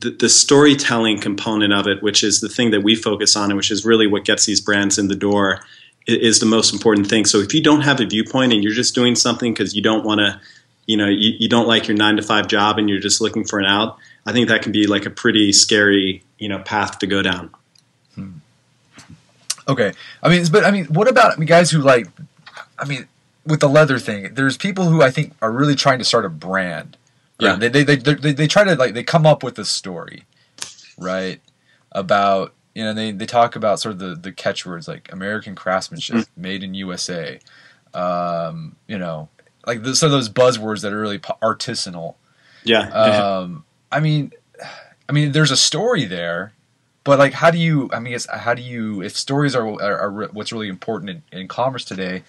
the, 0.00 0.10
the 0.10 0.28
storytelling 0.28 1.20
component 1.20 1.72
of 1.72 1.86
it, 1.86 2.02
which 2.02 2.22
is 2.22 2.40
the 2.40 2.48
thing 2.48 2.70
that 2.72 2.82
we 2.82 2.94
focus 2.94 3.36
on, 3.36 3.50
and 3.50 3.56
which 3.56 3.70
is 3.70 3.84
really 3.84 4.06
what 4.06 4.24
gets 4.24 4.46
these 4.46 4.60
brands 4.60 4.98
in 4.98 5.08
the 5.08 5.16
door, 5.16 5.60
is, 6.06 6.38
the 6.38 6.46
most 6.46 6.72
important 6.72 7.08
thing. 7.08 7.24
So 7.24 7.38
if 7.38 7.52
you 7.54 7.62
don't 7.62 7.80
have 7.80 8.00
a 8.00 8.06
viewpoint 8.06 8.52
and 8.52 8.62
you're 8.62 8.74
just 8.74 8.94
doing 8.94 9.14
something 9.16 9.52
because 9.52 9.74
you 9.74 9.82
don't 9.82 10.04
want 10.04 10.20
to, 10.20 10.40
you 10.86 10.96
know, 10.96 11.08
you, 11.08 11.32
you 11.38 11.48
don't 11.48 11.66
like 11.66 11.88
your 11.88 11.96
nine 11.96 12.16
to 12.16 12.22
five 12.22 12.46
job 12.46 12.78
and 12.78 12.88
you're 12.88 13.00
just 13.00 13.20
looking 13.20 13.44
for 13.44 13.58
an 13.58 13.64
out, 13.64 13.98
I 14.24 14.32
think 14.32 14.48
that 14.48 14.62
can 14.62 14.72
be 14.72 14.86
like 14.86 15.06
a 15.06 15.10
pretty 15.10 15.52
scary, 15.52 16.22
you 16.38 16.48
know, 16.48 16.60
path 16.60 16.98
to 17.00 17.06
go 17.06 17.22
down. 17.22 17.50
Hmm. 18.14 18.30
Okay, 19.68 19.94
I 20.22 20.28
mean, 20.28 20.44
but 20.52 20.64
I 20.64 20.70
mean, 20.70 20.84
what 20.86 21.08
about 21.08 21.32
I 21.32 21.36
mean, 21.36 21.48
guys 21.48 21.72
who 21.72 21.80
like, 21.80 22.06
I 22.78 22.84
mean, 22.84 23.08
with 23.44 23.60
the 23.60 23.68
leather 23.68 23.98
thing, 23.98 24.34
there's 24.34 24.56
people 24.56 24.84
who 24.84 25.02
I 25.02 25.10
think 25.10 25.34
are 25.42 25.50
really 25.50 25.74
trying 25.74 25.98
to 25.98 26.04
start 26.04 26.24
a 26.24 26.28
brand 26.28 26.96
yeah, 27.38 27.56
they, 27.56 27.68
they 27.68 27.84
they, 27.84 27.96
they 27.96 28.32
they 28.32 28.46
try 28.46 28.64
to 28.64 28.74
like 28.76 28.94
they 28.94 29.04
come 29.04 29.26
up 29.26 29.42
with 29.42 29.58
a 29.58 29.64
story, 29.64 30.24
right? 30.96 31.40
About 31.92 32.54
you 32.74 32.84
know 32.84 32.94
they, 32.94 33.12
they 33.12 33.26
talk 33.26 33.56
about 33.56 33.80
sort 33.80 33.94
of 33.94 33.98
the 33.98 34.14
the 34.14 34.32
catchwords 34.32 34.88
like 34.88 35.12
American 35.12 35.54
craftsmanship, 35.54 36.16
mm. 36.16 36.26
made 36.36 36.62
in 36.62 36.74
USA, 36.74 37.38
um, 37.94 38.76
you 38.86 38.98
know, 38.98 39.28
like 39.66 39.82
the, 39.82 39.96
some 39.96 40.06
of 40.06 40.12
those 40.12 40.28
buzzwords 40.28 40.82
that 40.82 40.92
are 40.92 41.00
really 41.00 41.18
artisanal. 41.18 42.14
Yeah. 42.64 42.88
Um, 43.42 43.64
I 43.92 44.00
mean, 44.00 44.32
I 45.08 45.12
mean, 45.12 45.32
there's 45.32 45.52
a 45.52 45.56
story 45.56 46.04
there, 46.04 46.52
but 47.04 47.18
like, 47.18 47.32
how 47.32 47.50
do 47.50 47.58
you? 47.58 47.88
I 47.92 48.00
mean, 48.00 48.14
it's, 48.14 48.26
how 48.28 48.54
do 48.54 48.62
you? 48.62 49.02
If 49.02 49.16
stories 49.16 49.54
are 49.54 49.64
are, 49.64 49.98
are 49.98 50.28
what's 50.28 50.52
really 50.52 50.68
important 50.68 51.10
in, 51.10 51.22
in 51.40 51.48
commerce 51.48 51.84
today, 51.84 52.24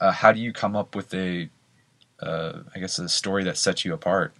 uh, 0.00 0.12
how 0.12 0.32
do 0.32 0.40
you 0.40 0.52
come 0.52 0.76
up 0.76 0.94
with 0.94 1.12
a, 1.14 1.48
uh, 2.20 2.60
I 2.74 2.78
guess, 2.78 2.98
a 2.98 3.08
story 3.08 3.44
that 3.44 3.56
sets 3.56 3.84
you 3.84 3.94
apart? 3.94 4.34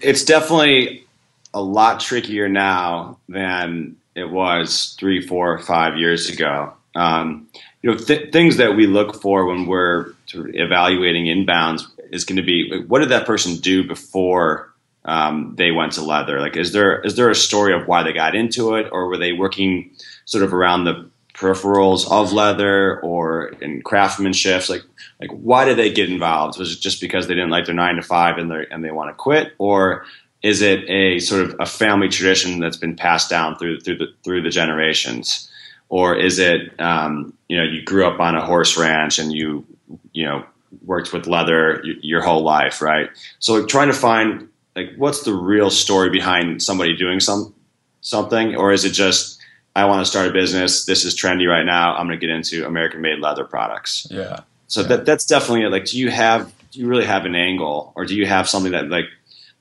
It's 0.00 0.24
definitely 0.24 1.06
a 1.52 1.62
lot 1.62 2.00
trickier 2.00 2.48
now 2.48 3.18
than 3.28 3.96
it 4.14 4.30
was 4.30 4.96
three, 4.98 5.26
four, 5.26 5.58
five 5.58 5.96
years 5.96 6.28
ago. 6.28 6.74
Um, 6.94 7.48
you 7.82 7.90
know, 7.90 7.96
th- 7.96 8.32
things 8.32 8.56
that 8.56 8.76
we 8.76 8.86
look 8.86 9.20
for 9.20 9.46
when 9.46 9.66
we're 9.66 10.12
evaluating 10.34 11.26
inbounds 11.26 11.84
is 12.10 12.24
going 12.24 12.36
to 12.36 12.42
be 12.42 12.82
what 12.86 13.00
did 13.00 13.10
that 13.10 13.26
person 13.26 13.56
do 13.56 13.86
before 13.86 14.72
um, 15.04 15.54
they 15.56 15.70
went 15.70 15.92
to 15.92 16.02
leather? 16.02 16.40
Like, 16.40 16.56
is 16.56 16.72
there 16.72 17.00
is 17.00 17.16
there 17.16 17.30
a 17.30 17.34
story 17.34 17.74
of 17.74 17.86
why 17.86 18.02
they 18.02 18.12
got 18.12 18.34
into 18.34 18.74
it, 18.74 18.88
or 18.92 19.06
were 19.06 19.18
they 19.18 19.32
working 19.32 19.90
sort 20.24 20.44
of 20.44 20.52
around 20.52 20.84
the 20.84 21.08
peripherals 21.40 22.10
of 22.10 22.32
leather 22.32 23.00
or 23.00 23.48
in 23.60 23.82
craftsmanship? 23.82 24.68
Like, 24.68 24.82
like 25.20 25.30
why 25.30 25.64
did 25.64 25.78
they 25.78 25.92
get 25.92 26.10
involved? 26.10 26.58
Was 26.58 26.72
it 26.72 26.80
just 26.80 27.00
because 27.00 27.26
they 27.26 27.34
didn't 27.34 27.50
like 27.50 27.66
their 27.66 27.74
nine 27.74 27.96
to 27.96 28.02
five 28.02 28.38
and 28.38 28.50
they 28.50 28.66
and 28.70 28.84
they 28.84 28.90
want 28.90 29.10
to 29.10 29.14
quit, 29.14 29.54
or 29.58 30.04
is 30.42 30.62
it 30.62 30.88
a 30.88 31.18
sort 31.18 31.42
of 31.42 31.56
a 31.58 31.66
family 31.66 32.08
tradition 32.08 32.60
that's 32.60 32.76
been 32.76 32.96
passed 32.96 33.30
down 33.30 33.56
through 33.56 33.80
through 33.80 33.98
the 33.98 34.06
through 34.22 34.42
the 34.42 34.50
generations, 34.50 35.50
or 35.88 36.14
is 36.14 36.38
it 36.38 36.78
um, 36.78 37.32
you 37.48 37.56
know 37.56 37.64
you 37.64 37.82
grew 37.82 38.06
up 38.06 38.20
on 38.20 38.36
a 38.36 38.44
horse 38.44 38.76
ranch 38.76 39.18
and 39.18 39.32
you 39.32 39.66
you 40.12 40.24
know 40.24 40.44
worked 40.84 41.12
with 41.12 41.26
leather 41.26 41.82
your 41.84 42.20
whole 42.20 42.42
life, 42.42 42.80
right? 42.80 43.10
So 43.38 43.54
like, 43.54 43.68
trying 43.68 43.88
to 43.88 43.94
find 43.94 44.48
like 44.76 44.90
what's 44.96 45.22
the 45.24 45.34
real 45.34 45.70
story 45.70 46.10
behind 46.10 46.62
somebody 46.62 46.96
doing 46.96 47.20
some 47.20 47.54
something, 48.00 48.56
or 48.56 48.72
is 48.72 48.84
it 48.84 48.90
just 48.90 49.39
I 49.76 49.84
want 49.84 50.04
to 50.04 50.10
start 50.10 50.28
a 50.28 50.32
business. 50.32 50.84
This 50.84 51.04
is 51.04 51.14
trendy 51.16 51.48
right 51.48 51.64
now. 51.64 51.94
I'm 51.94 52.06
going 52.06 52.18
to 52.18 52.26
get 52.26 52.34
into 52.34 52.66
American 52.66 53.00
made 53.00 53.20
leather 53.20 53.44
products. 53.44 54.06
Yeah. 54.10 54.40
So 54.66 54.82
yeah. 54.82 54.88
that 54.88 55.06
that's 55.06 55.24
definitely 55.24 55.64
it. 55.64 55.70
like. 55.70 55.84
Do 55.84 55.98
you 55.98 56.10
have 56.10 56.52
do 56.70 56.80
you 56.80 56.88
really 56.88 57.04
have 57.04 57.24
an 57.24 57.34
angle, 57.34 57.92
or 57.96 58.04
do 58.04 58.14
you 58.14 58.26
have 58.26 58.48
something 58.48 58.72
that 58.72 58.88
like 58.88 59.06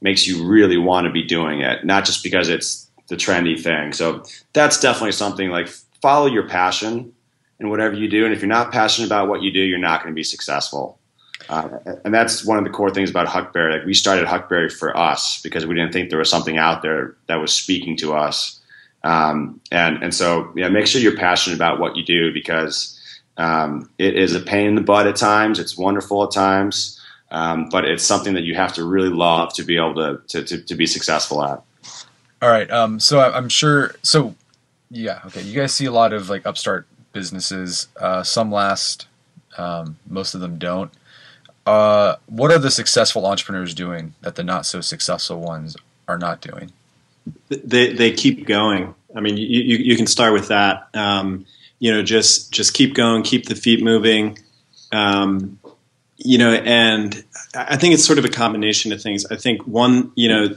makes 0.01 0.27
you 0.27 0.45
really 0.45 0.77
want 0.77 1.05
to 1.05 1.11
be 1.11 1.23
doing 1.23 1.61
it, 1.61 1.85
not 1.85 2.05
just 2.05 2.23
because 2.23 2.49
it's 2.49 2.89
the 3.07 3.15
trendy 3.15 3.59
thing. 3.59 3.91
So 3.91 4.23
that's 4.53 4.79
definitely 4.79 5.11
something 5.11 5.49
like 5.49 5.67
follow 6.01 6.27
your 6.27 6.47
passion 6.47 7.13
in 7.59 7.69
whatever 7.69 7.95
you 7.95 8.07
do, 8.07 8.23
and 8.25 8.33
if 8.33 8.41
you're 8.41 8.47
not 8.47 8.71
passionate 8.71 9.07
about 9.07 9.27
what 9.27 9.41
you 9.41 9.51
do, 9.51 9.59
you're 9.59 9.77
not 9.77 10.01
going 10.01 10.13
to 10.13 10.15
be 10.15 10.23
successful. 10.23 10.97
Uh, 11.49 11.79
and 12.05 12.13
that's 12.13 12.45
one 12.45 12.57
of 12.57 12.63
the 12.63 12.69
core 12.69 12.91
things 12.91 13.09
about 13.09 13.27
Huckberry. 13.27 13.77
Like 13.77 13.85
we 13.85 13.93
started 13.93 14.27
Huckberry 14.27 14.71
for 14.71 14.95
us 14.95 15.41
because 15.41 15.65
we 15.65 15.73
didn't 15.73 15.91
think 15.91 16.09
there 16.09 16.19
was 16.19 16.29
something 16.29 16.57
out 16.57 16.83
there 16.83 17.15
that 17.27 17.37
was 17.37 17.51
speaking 17.51 17.97
to 17.97 18.13
us. 18.13 18.58
Um, 19.03 19.61
and 19.71 20.03
and 20.03 20.13
so 20.13 20.51
yeah, 20.55 20.69
make 20.69 20.87
sure 20.87 21.01
you're 21.01 21.15
passionate 21.15 21.55
about 21.55 21.79
what 21.79 21.95
you 21.95 22.03
do 22.03 22.33
because 22.33 22.99
um, 23.37 23.89
it 23.97 24.15
is 24.15 24.35
a 24.35 24.39
pain 24.39 24.67
in 24.67 24.75
the 24.75 24.81
butt 24.81 25.07
at 25.07 25.15
times. 25.15 25.59
It's 25.59 25.77
wonderful 25.77 26.23
at 26.23 26.31
times, 26.31 26.99
um, 27.31 27.69
but 27.69 27.85
it's 27.85 28.03
something 28.03 28.33
that 28.33 28.43
you 28.43 28.55
have 28.55 28.73
to 28.73 28.83
really 28.83 29.09
love 29.09 29.53
to 29.53 29.63
be 29.63 29.77
able 29.77 29.95
to 29.95 30.21
to, 30.27 30.43
to, 30.43 30.61
to 30.63 30.75
be 30.75 30.85
successful 30.85 31.43
at. 31.43 31.63
All 32.41 32.49
right. 32.49 32.69
Um, 32.69 32.99
so 32.99 33.19
I'm 33.19 33.49
sure. 33.49 33.95
So 34.03 34.35
yeah. 34.91 35.21
Okay. 35.27 35.41
You 35.41 35.59
guys 35.59 35.73
see 35.73 35.85
a 35.85 35.91
lot 35.91 36.13
of 36.13 36.29
like 36.29 36.45
upstart 36.45 36.85
businesses. 37.13 37.87
Uh, 37.99 38.23
some 38.23 38.51
last. 38.51 39.07
Um, 39.57 39.97
most 40.07 40.35
of 40.35 40.41
them 40.41 40.57
don't. 40.57 40.91
Uh, 41.65 42.15
what 42.27 42.51
are 42.51 42.59
the 42.59 42.71
successful 42.71 43.25
entrepreneurs 43.25 43.73
doing 43.73 44.13
that 44.21 44.35
the 44.35 44.43
not 44.43 44.65
so 44.65 44.81
successful 44.81 45.39
ones 45.39 45.75
are 46.07 46.17
not 46.17 46.41
doing? 46.41 46.71
They 47.49 47.93
they 47.93 48.11
keep 48.11 48.45
going. 48.45 48.95
I 49.15 49.21
mean, 49.21 49.37
you 49.37 49.77
you, 49.77 49.95
can 49.95 50.07
start 50.07 50.33
with 50.33 50.49
that. 50.49 50.87
Um, 50.93 51.45
you 51.79 51.91
know, 51.91 52.03
just 52.03 52.51
just 52.51 52.73
keep 52.73 52.93
going, 52.93 53.23
keep 53.23 53.47
the 53.47 53.55
feet 53.55 53.83
moving. 53.83 54.37
Um, 54.91 55.59
you 56.17 56.37
know, 56.37 56.53
and 56.53 57.23
I 57.55 57.77
think 57.77 57.93
it's 57.93 58.05
sort 58.05 58.19
of 58.19 58.25
a 58.25 58.29
combination 58.29 58.91
of 58.91 59.01
things. 59.01 59.25
I 59.25 59.35
think 59.35 59.65
one, 59.65 60.11
you 60.15 60.27
know, 60.27 60.55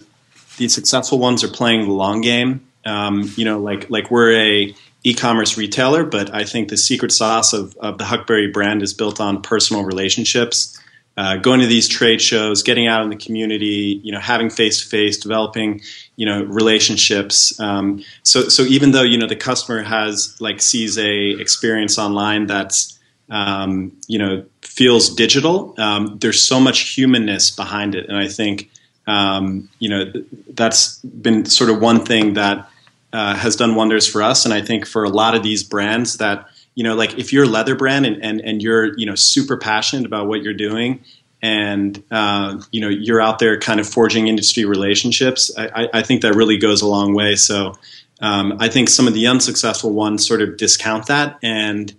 the 0.58 0.68
successful 0.68 1.18
ones 1.18 1.44
are 1.44 1.48
playing 1.48 1.82
the 1.82 1.92
long 1.92 2.20
game. 2.20 2.66
Um, 2.84 3.30
you 3.36 3.44
know, 3.44 3.60
like 3.60 3.88
like 3.88 4.10
we're 4.10 4.32
a 4.32 4.74
e-commerce 5.04 5.56
retailer, 5.56 6.04
but 6.04 6.32
I 6.34 6.44
think 6.44 6.68
the 6.68 6.76
secret 6.76 7.12
sauce 7.12 7.52
of, 7.52 7.76
of 7.78 7.98
the 7.98 8.04
Huckberry 8.04 8.52
brand 8.52 8.82
is 8.82 8.94
built 8.94 9.20
on 9.20 9.42
personal 9.42 9.84
relationships. 9.84 10.78
Uh, 11.14 11.36
going 11.36 11.60
to 11.60 11.66
these 11.66 11.88
trade 11.88 12.22
shows, 12.22 12.62
getting 12.62 12.86
out 12.86 13.02
in 13.02 13.10
the 13.10 13.16
community, 13.16 14.00
you 14.02 14.10
know, 14.10 14.18
having 14.18 14.48
face 14.48 14.82
to 14.82 14.88
face, 14.88 15.18
developing, 15.18 15.78
you 16.16 16.24
know, 16.24 16.42
relationships. 16.44 17.58
Um, 17.60 18.02
so, 18.22 18.48
so 18.48 18.62
even 18.62 18.92
though 18.92 19.02
you 19.02 19.18
know 19.18 19.26
the 19.26 19.36
customer 19.36 19.82
has 19.82 20.34
like 20.40 20.62
sees 20.62 20.96
a 20.96 21.32
experience 21.32 21.98
online 21.98 22.46
that's 22.46 22.98
um, 23.28 23.92
you 24.06 24.18
know 24.18 24.46
feels 24.62 25.14
digital, 25.14 25.74
um, 25.76 26.16
there's 26.18 26.40
so 26.40 26.58
much 26.58 26.94
humanness 26.94 27.50
behind 27.50 27.94
it, 27.94 28.08
and 28.08 28.16
I 28.16 28.28
think 28.28 28.70
um, 29.06 29.68
you 29.80 29.90
know 29.90 30.12
that's 30.54 30.98
been 31.00 31.44
sort 31.44 31.68
of 31.68 31.78
one 31.78 32.06
thing 32.06 32.34
that 32.34 32.70
uh, 33.12 33.34
has 33.34 33.54
done 33.56 33.74
wonders 33.74 34.06
for 34.06 34.22
us, 34.22 34.46
and 34.46 34.54
I 34.54 34.62
think 34.62 34.86
for 34.86 35.04
a 35.04 35.10
lot 35.10 35.34
of 35.34 35.42
these 35.42 35.62
brands 35.62 36.16
that 36.16 36.46
you 36.74 36.84
know, 36.84 36.94
like 36.94 37.18
if 37.18 37.32
you're 37.32 37.44
a 37.44 37.48
leather 37.48 37.74
brand 37.74 38.06
and, 38.06 38.22
and, 38.24 38.40
and 38.40 38.62
you're, 38.62 38.96
you 38.98 39.06
know, 39.06 39.14
super 39.14 39.56
passionate 39.56 40.06
about 40.06 40.26
what 40.26 40.42
you're 40.42 40.54
doing 40.54 41.04
and, 41.42 42.02
uh, 42.10 42.60
you 42.70 42.80
know, 42.80 42.88
you're 42.88 43.20
out 43.20 43.38
there 43.38 43.58
kind 43.58 43.80
of 43.80 43.88
forging 43.88 44.28
industry 44.28 44.64
relationships, 44.64 45.50
I, 45.56 45.88
I 45.92 46.02
think 46.02 46.22
that 46.22 46.34
really 46.34 46.56
goes 46.56 46.82
a 46.82 46.86
long 46.86 47.14
way. 47.14 47.34
So 47.34 47.74
um, 48.20 48.56
I 48.58 48.68
think 48.68 48.88
some 48.88 49.06
of 49.06 49.14
the 49.14 49.26
unsuccessful 49.26 49.92
ones 49.92 50.26
sort 50.26 50.40
of 50.40 50.56
discount 50.56 51.06
that 51.06 51.38
and, 51.42 51.92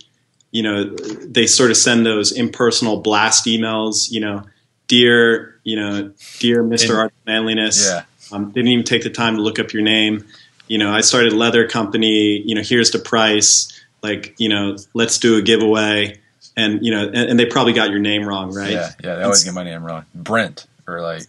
you 0.52 0.64
know, 0.64 0.86
they 0.86 1.46
sort 1.46 1.72
of 1.72 1.78
send 1.78 2.06
those 2.06 2.32
impersonal 2.32 2.98
blast 3.02 3.46
emails, 3.46 4.10
you 4.12 4.22
know, 4.22 4.44
dear, 4.88 5.60
you 5.64 5.76
know, 5.76 6.12
dear 6.40 6.64
Mr. 6.64 6.98
Art 6.98 7.14
Manliness. 7.26 7.90
Yeah. 7.90 8.04
Um, 8.32 8.52
didn't 8.52 8.70
even 8.70 8.86
take 8.86 9.04
the 9.04 9.10
time 9.10 9.36
to 9.36 9.42
look 9.42 9.60
up 9.60 9.74
your 9.74 9.84
name. 9.84 10.26
You 10.68 10.78
know, 10.78 10.92
I 10.92 11.02
started 11.02 11.34
a 11.34 11.36
leather 11.36 11.68
company, 11.68 12.42
you 12.46 12.56
know, 12.56 12.62
here's 12.62 12.92
the 12.92 13.00
price 13.00 13.73
like 14.04 14.36
you 14.38 14.50
know 14.50 14.78
let's 14.94 15.18
do 15.18 15.38
a 15.38 15.42
giveaway 15.42 16.20
and 16.58 16.86
you 16.86 16.92
know 16.92 17.06
and, 17.08 17.16
and 17.32 17.40
they 17.40 17.46
probably 17.46 17.74
got 17.74 17.90
your 17.90 18.00
name 18.00 18.26
wrong 18.28 18.54
right 18.54 18.72
Yeah, 18.72 18.92
yeah. 19.04 19.16
They 19.16 19.24
always 19.24 19.44
get 19.44 19.54
my 19.54 19.64
name 19.64 19.84
wrong. 19.84 20.06
Brent 20.14 20.68
or 20.88 21.02
like 21.02 21.24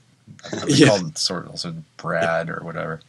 Yeah. 0.67 0.89
called 0.89 1.17
sort 1.17 1.45
of 1.45 1.51
also 1.51 1.75
Brad 1.97 2.51
or 2.51 2.61
whatever. 2.63 3.01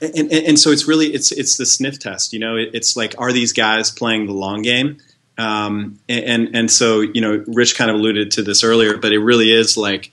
and, 0.00 0.14
and, 0.14 0.32
and 0.32 0.58
so 0.58 0.70
it's 0.70 0.86
really 0.86 1.06
it's 1.14 1.32
it's 1.32 1.56
the 1.56 1.66
sniff 1.66 1.98
test 1.98 2.32
you 2.32 2.38
know 2.38 2.56
it, 2.56 2.70
it's 2.74 2.96
like 2.96 3.14
are 3.18 3.32
these 3.32 3.52
guys 3.52 3.90
playing 3.90 4.26
the 4.26 4.32
long 4.32 4.62
game 4.62 4.98
um, 5.38 5.98
and 6.08 6.54
and 6.54 6.70
so 6.70 7.00
you 7.00 7.20
know 7.20 7.42
rich 7.48 7.76
kind 7.76 7.90
of 7.90 7.96
alluded 7.96 8.30
to 8.32 8.42
this 8.42 8.62
earlier 8.62 8.98
but 8.98 9.12
it 9.12 9.18
really 9.18 9.52
is 9.52 9.76
like 9.76 10.12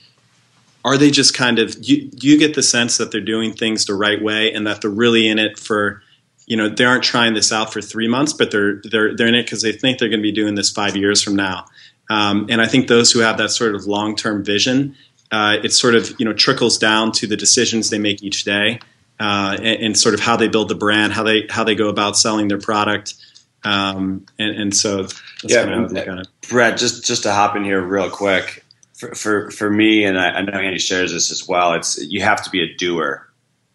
are 0.85 0.97
they 0.97 1.11
just 1.11 1.33
kind 1.35 1.59
of 1.59 1.75
you, 1.81 2.09
you 2.21 2.37
get 2.39 2.55
the 2.55 2.63
sense 2.63 2.97
that 2.97 3.11
they're 3.11 3.19
doing 3.19 3.51
things 3.51 3.85
the 3.85 3.93
right 3.93 4.21
way 4.21 4.53
and 4.53 4.65
that 4.65 4.81
they're 4.81 4.89
really 4.89 5.27
in 5.27 5.37
it 5.37 5.59
for 5.59 6.01
you 6.49 6.57
know 6.57 6.67
they 6.67 6.83
aren't 6.83 7.03
trying 7.03 7.33
this 7.33 7.53
out 7.53 7.71
for 7.71 7.81
three 7.81 8.09
months 8.09 8.33
but 8.33 8.51
they're 8.51 8.81
they're 8.91 9.15
they're 9.15 9.27
in 9.27 9.35
it 9.35 9.43
because 9.43 9.61
they 9.61 9.71
think 9.71 9.99
they're 9.99 10.09
going 10.09 10.19
to 10.19 10.23
be 10.23 10.33
doing 10.33 10.55
this 10.55 10.69
five 10.69 10.97
years 10.97 11.23
from 11.23 11.37
now 11.37 11.65
um, 12.09 12.45
and 12.49 12.61
i 12.61 12.67
think 12.67 12.89
those 12.89 13.13
who 13.13 13.19
have 13.19 13.37
that 13.37 13.49
sort 13.49 13.73
of 13.73 13.85
long-term 13.85 14.43
vision 14.43 14.93
uh, 15.31 15.57
it 15.63 15.71
sort 15.71 15.95
of 15.95 16.13
you 16.19 16.25
know 16.25 16.33
trickles 16.33 16.77
down 16.77 17.13
to 17.13 17.25
the 17.25 17.37
decisions 17.37 17.89
they 17.89 17.99
make 17.99 18.21
each 18.21 18.43
day 18.43 18.79
uh, 19.19 19.57
and, 19.57 19.83
and 19.83 19.97
sort 19.97 20.13
of 20.13 20.21
how 20.21 20.37
they 20.37 20.47
build 20.47 20.69
the 20.69 20.75
brand, 20.75 21.13
how 21.13 21.23
they 21.23 21.45
how 21.49 21.63
they 21.63 21.75
go 21.75 21.89
about 21.89 22.17
selling 22.17 22.47
their 22.47 22.59
product, 22.59 23.15
um, 23.63 24.25
and, 24.37 24.55
and 24.55 24.75
so 24.75 25.03
that's 25.03 25.43
Yeah, 25.43 25.65
kind 25.65 25.69
of 25.69 25.73
how 25.73 25.75
I 25.75 25.81
would 25.81 25.91
look 25.91 26.07
at 26.07 26.19
it. 26.19 26.27
Brett, 26.49 26.77
just 26.77 27.05
just 27.05 27.23
to 27.23 27.33
hop 27.33 27.55
in 27.55 27.63
here 27.63 27.81
real 27.81 28.09
quick, 28.09 28.63
for 28.97 29.13
for, 29.13 29.51
for 29.51 29.69
me, 29.69 30.05
and 30.05 30.17
I, 30.17 30.29
I 30.29 30.41
know 30.41 30.53
Andy 30.53 30.79
shares 30.79 31.11
this 31.11 31.31
as 31.31 31.47
well. 31.47 31.73
It's 31.73 31.97
you 31.97 32.21
have 32.21 32.43
to 32.43 32.49
be 32.49 32.61
a 32.61 32.73
doer. 32.75 33.27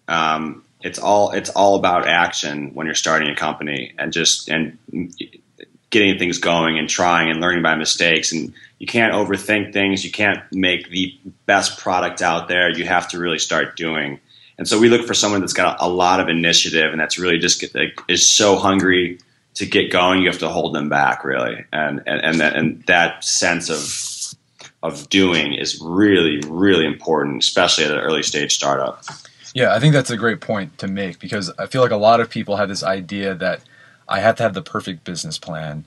Um, 0.08 0.63
it's 0.84 0.98
all 0.98 1.30
it's 1.32 1.50
all 1.50 1.76
about 1.76 2.06
action 2.06 2.74
when 2.74 2.86
you're 2.86 2.94
starting 2.94 3.30
a 3.30 3.34
company, 3.34 3.94
and 3.98 4.12
just 4.12 4.48
and 4.50 4.78
getting 5.90 6.18
things 6.18 6.38
going 6.38 6.78
and 6.78 6.88
trying 6.88 7.30
and 7.30 7.40
learning 7.40 7.62
by 7.62 7.74
mistakes. 7.74 8.32
And 8.32 8.52
you 8.78 8.86
can't 8.86 9.14
overthink 9.14 9.72
things. 9.72 10.04
You 10.04 10.10
can't 10.10 10.40
make 10.52 10.90
the 10.90 11.18
best 11.46 11.78
product 11.78 12.20
out 12.20 12.48
there. 12.48 12.68
You 12.70 12.84
have 12.84 13.08
to 13.08 13.18
really 13.18 13.38
start 13.38 13.76
doing. 13.76 14.20
And 14.58 14.68
so 14.68 14.78
we 14.78 14.88
look 14.88 15.06
for 15.06 15.14
someone 15.14 15.40
that's 15.40 15.52
got 15.52 15.78
a, 15.80 15.88
lot 15.88 16.20
of 16.20 16.28
initiative 16.28 16.92
and 16.92 17.00
that's 17.00 17.18
really 17.18 17.38
just 17.38 17.74
like, 17.74 17.98
is 18.06 18.26
so 18.26 18.56
hungry 18.56 19.18
to 19.54 19.66
get 19.66 19.90
going. 19.90 20.20
You 20.20 20.28
have 20.28 20.40
to 20.40 20.48
hold 20.48 20.74
them 20.74 20.88
back 20.88 21.24
really, 21.24 21.64
and 21.72 22.02
and 22.06 22.20
and 22.20 22.40
that, 22.40 22.56
and 22.56 22.82
that 22.86 23.24
sense 23.24 23.70
of 23.70 24.36
of 24.82 25.08
doing 25.08 25.54
is 25.54 25.80
really 25.80 26.40
really 26.46 26.84
important, 26.84 27.42
especially 27.42 27.84
at 27.84 27.90
an 27.90 27.98
early 27.98 28.22
stage 28.22 28.54
startup. 28.54 29.02
Yeah, 29.54 29.72
I 29.72 29.78
think 29.78 29.94
that's 29.94 30.10
a 30.10 30.16
great 30.16 30.40
point 30.40 30.78
to 30.78 30.88
make 30.88 31.20
because 31.20 31.50
I 31.58 31.66
feel 31.66 31.80
like 31.80 31.92
a 31.92 31.96
lot 31.96 32.20
of 32.20 32.28
people 32.28 32.56
have 32.56 32.68
this 32.68 32.82
idea 32.82 33.34
that 33.36 33.60
I 34.08 34.18
have 34.18 34.36
to 34.36 34.42
have 34.42 34.52
the 34.52 34.62
perfect 34.62 35.04
business 35.04 35.38
plan 35.38 35.86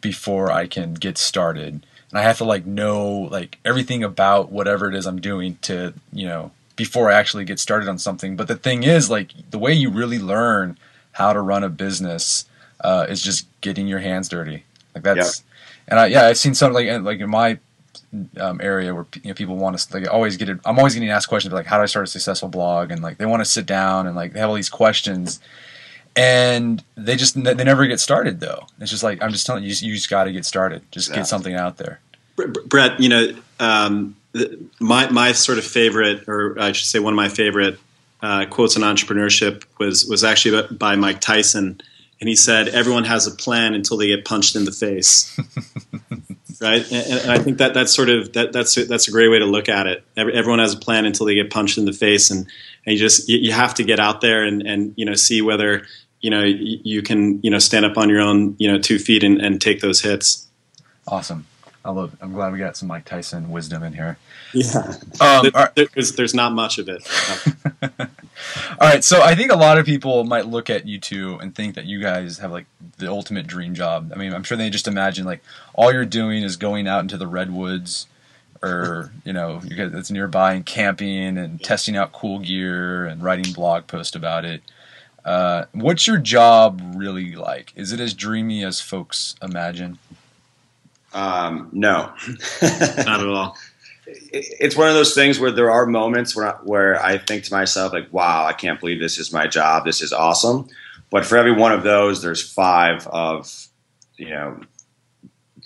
before 0.00 0.52
I 0.52 0.68
can 0.68 0.94
get 0.94 1.18
started. 1.18 1.84
And 2.10 2.18
I 2.18 2.22
have 2.22 2.38
to 2.38 2.44
like 2.44 2.64
know 2.64 3.28
like 3.30 3.58
everything 3.64 4.04
about 4.04 4.52
whatever 4.52 4.88
it 4.88 4.94
is 4.94 5.04
I'm 5.04 5.20
doing 5.20 5.58
to, 5.62 5.94
you 6.12 6.26
know, 6.26 6.52
before 6.76 7.10
I 7.10 7.14
actually 7.14 7.44
get 7.44 7.58
started 7.58 7.88
on 7.88 7.98
something. 7.98 8.36
But 8.36 8.46
the 8.46 8.56
thing 8.56 8.84
is 8.84 9.10
like 9.10 9.32
the 9.50 9.58
way 9.58 9.72
you 9.72 9.90
really 9.90 10.20
learn 10.20 10.78
how 11.12 11.32
to 11.32 11.40
run 11.40 11.64
a 11.64 11.68
business 11.68 12.44
uh, 12.80 13.06
is 13.08 13.20
just 13.20 13.48
getting 13.60 13.88
your 13.88 13.98
hands 13.98 14.28
dirty. 14.28 14.62
Like 14.94 15.02
that's 15.02 15.42
and 15.88 15.98
I 15.98 16.06
yeah, 16.06 16.26
I've 16.26 16.38
seen 16.38 16.54
some 16.54 16.72
like 16.72 16.88
like 17.02 17.18
in 17.18 17.30
my 17.30 17.58
um, 18.38 18.60
area 18.62 18.94
where 18.94 19.06
you 19.22 19.28
know, 19.30 19.34
people 19.34 19.56
want 19.56 19.78
to 19.78 19.98
like 19.98 20.08
always 20.12 20.36
get 20.36 20.48
it. 20.48 20.58
I'm 20.64 20.78
always 20.78 20.94
getting 20.94 21.10
asked 21.10 21.28
questions 21.28 21.52
like, 21.54 21.66
"How 21.66 21.76
do 21.76 21.82
I 21.82 21.86
start 21.86 22.06
a 22.06 22.10
successful 22.10 22.48
blog?" 22.48 22.90
And 22.90 23.02
like 23.02 23.18
they 23.18 23.26
want 23.26 23.40
to 23.40 23.44
sit 23.44 23.66
down 23.66 24.06
and 24.06 24.14
like 24.16 24.32
they 24.32 24.40
have 24.40 24.48
all 24.48 24.54
these 24.54 24.68
questions, 24.70 25.40
and 26.16 26.82
they 26.96 27.16
just 27.16 27.42
they 27.42 27.54
never 27.64 27.86
get 27.86 28.00
started 28.00 28.40
though. 28.40 28.66
It's 28.80 28.90
just 28.90 29.02
like 29.02 29.22
I'm 29.22 29.30
just 29.32 29.46
telling 29.46 29.62
you, 29.62 29.68
you 29.68 29.72
just, 29.72 29.82
you 29.82 29.94
just 29.94 30.10
got 30.10 30.24
to 30.24 30.32
get 30.32 30.44
started. 30.44 30.82
Just 30.90 31.10
Yeah. 31.10 31.16
get 31.16 31.26
something 31.26 31.54
out 31.54 31.76
there. 31.76 32.00
Brett, 32.66 33.00
you 33.00 33.08
know, 33.08 33.34
um, 33.60 34.16
the, 34.32 34.58
my 34.80 35.08
my 35.10 35.32
sort 35.32 35.58
of 35.58 35.64
favorite, 35.64 36.28
or 36.28 36.56
I 36.60 36.72
should 36.72 36.86
say, 36.86 36.98
one 36.98 37.12
of 37.12 37.16
my 37.16 37.28
favorite 37.28 37.78
uh, 38.22 38.46
quotes 38.46 38.76
on 38.76 38.82
entrepreneurship 38.82 39.64
was 39.78 40.06
was 40.06 40.22
actually 40.24 40.66
by 40.76 40.94
Mike 40.96 41.20
Tyson, 41.20 41.80
and 42.20 42.28
he 42.28 42.36
said, 42.36 42.68
"Everyone 42.68 43.04
has 43.04 43.26
a 43.26 43.30
plan 43.32 43.74
until 43.74 43.96
they 43.96 44.08
get 44.08 44.24
punched 44.24 44.54
in 44.56 44.64
the 44.64 44.72
face." 44.72 45.38
right, 46.60 46.92
and, 46.92 47.20
and 47.20 47.30
I 47.30 47.38
think 47.38 47.58
that 47.58 47.74
that's 47.74 47.94
sort 47.94 48.08
of 48.08 48.32
that 48.32 48.52
that's 48.52 48.76
a, 48.76 48.84
that's 48.84 49.08
a 49.08 49.10
great 49.10 49.28
way 49.28 49.38
to 49.38 49.46
look 49.46 49.68
at 49.68 49.86
it. 49.86 50.04
Every, 50.16 50.34
everyone 50.34 50.58
has 50.58 50.74
a 50.74 50.78
plan 50.78 51.06
until 51.06 51.26
they 51.26 51.34
get 51.34 51.50
punched 51.50 51.78
in 51.78 51.84
the 51.84 51.92
face, 51.92 52.30
and, 52.30 52.46
and 52.86 52.94
you 52.94 52.98
just 52.98 53.28
you, 53.28 53.38
you 53.38 53.52
have 53.52 53.74
to 53.74 53.84
get 53.84 54.00
out 54.00 54.20
there 54.20 54.44
and 54.44 54.62
and 54.62 54.94
you 54.96 55.04
know 55.04 55.14
see 55.14 55.42
whether 55.42 55.86
you 56.20 56.30
know 56.30 56.42
you, 56.42 56.80
you 56.82 57.02
can 57.02 57.40
you 57.42 57.50
know 57.50 57.58
stand 57.58 57.84
up 57.84 57.96
on 57.96 58.08
your 58.08 58.20
own 58.20 58.56
you 58.58 58.70
know 58.70 58.78
two 58.78 58.98
feet 58.98 59.22
and, 59.22 59.40
and 59.40 59.60
take 59.60 59.80
those 59.80 60.00
hits. 60.00 60.46
Awesome. 61.06 61.46
I 61.84 61.90
love. 61.90 62.12
It. 62.14 62.18
I'm 62.22 62.32
glad 62.32 62.52
we 62.52 62.58
got 62.58 62.76
some 62.76 62.88
Mike 62.88 63.04
Tyson 63.04 63.50
wisdom 63.50 63.82
in 63.82 63.94
here. 63.94 64.18
Yeah, 64.54 64.94
Um, 65.20 65.50
all 65.54 65.68
right. 65.76 65.90
there's 65.94 66.12
there's 66.12 66.34
not 66.34 66.52
much 66.52 66.78
of 66.78 66.88
it. 66.88 67.06
All 68.80 68.88
right, 68.88 69.02
so 69.02 69.20
I 69.20 69.34
think 69.34 69.50
a 69.50 69.56
lot 69.56 69.78
of 69.78 69.84
people 69.84 70.22
might 70.24 70.46
look 70.46 70.70
at 70.70 70.86
you 70.86 70.98
two 71.00 71.36
and 71.40 71.54
think 71.54 71.74
that 71.74 71.84
you 71.86 72.00
guys 72.00 72.38
have 72.38 72.52
like 72.52 72.66
the 72.98 73.08
ultimate 73.08 73.46
dream 73.46 73.74
job. 73.74 74.12
I 74.14 74.16
mean, 74.18 74.32
I'm 74.32 74.44
sure 74.44 74.56
they 74.56 74.70
just 74.70 74.86
imagine 74.88 75.26
like 75.26 75.42
all 75.74 75.92
you're 75.92 76.04
doing 76.06 76.44
is 76.44 76.56
going 76.56 76.86
out 76.86 77.00
into 77.00 77.16
the 77.18 77.26
redwoods, 77.26 78.06
or 78.62 79.10
you 79.24 79.32
know, 79.32 79.60
you 79.64 79.76
guys 79.76 79.90
that's 79.92 80.10
nearby 80.10 80.54
and 80.54 80.64
camping 80.64 81.36
and 81.36 81.62
testing 81.62 81.96
out 81.96 82.12
cool 82.12 82.38
gear 82.38 83.04
and 83.06 83.22
writing 83.22 83.52
blog 83.52 83.86
posts 83.86 84.14
about 84.16 84.44
it. 84.44 84.62
Uh, 85.24 85.64
what's 85.72 86.06
your 86.06 86.18
job 86.18 86.80
really 86.94 87.34
like? 87.34 87.72
Is 87.76 87.92
it 87.92 88.00
as 88.00 88.14
dreamy 88.14 88.64
as 88.64 88.80
folks 88.80 89.34
imagine? 89.42 89.98
Um, 91.12 91.68
no, 91.72 92.12
Not 92.62 93.20
at 93.20 93.26
all. 93.26 93.56
It- 94.32 94.46
it's 94.60 94.76
one 94.76 94.88
of 94.88 94.94
those 94.94 95.14
things 95.14 95.38
where 95.38 95.50
there 95.52 95.70
are 95.70 95.86
moments 95.86 96.34
where 96.34 96.46
I, 96.48 96.52
where 96.62 97.04
I 97.04 97.18
think 97.18 97.44
to 97.44 97.52
myself 97.52 97.92
like, 97.92 98.12
"Wow, 98.12 98.46
I 98.46 98.52
can't 98.52 98.80
believe 98.80 99.00
this 99.00 99.18
is 99.18 99.32
my 99.32 99.46
job. 99.46 99.84
This 99.84 100.00
is 100.02 100.12
awesome." 100.12 100.68
But 101.10 101.24
for 101.24 101.36
every 101.38 101.52
one 101.52 101.72
of 101.72 101.82
those, 101.82 102.22
there's 102.22 102.42
five 102.42 103.06
of 103.08 103.50
you 104.16 104.30
know 104.30 104.60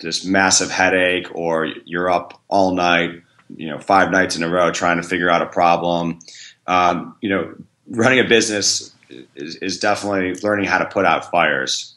this 0.01 0.25
massive 0.25 0.69
headache, 0.71 1.27
or 1.33 1.67
you're 1.85 2.09
up 2.09 2.41
all 2.49 2.73
night, 2.73 3.21
you 3.55 3.69
know, 3.69 3.79
five 3.79 4.11
nights 4.11 4.35
in 4.35 4.43
a 4.43 4.49
row 4.49 4.71
trying 4.71 4.97
to 4.97 5.03
figure 5.07 5.29
out 5.29 5.41
a 5.41 5.45
problem. 5.45 6.19
Um, 6.67 7.15
you 7.21 7.29
know, 7.29 7.53
running 7.89 8.19
a 8.19 8.23
business 8.27 8.91
is, 9.35 9.55
is 9.57 9.79
definitely 9.79 10.33
learning 10.41 10.65
how 10.65 10.79
to 10.79 10.85
put 10.85 11.05
out 11.05 11.29
fires. 11.29 11.92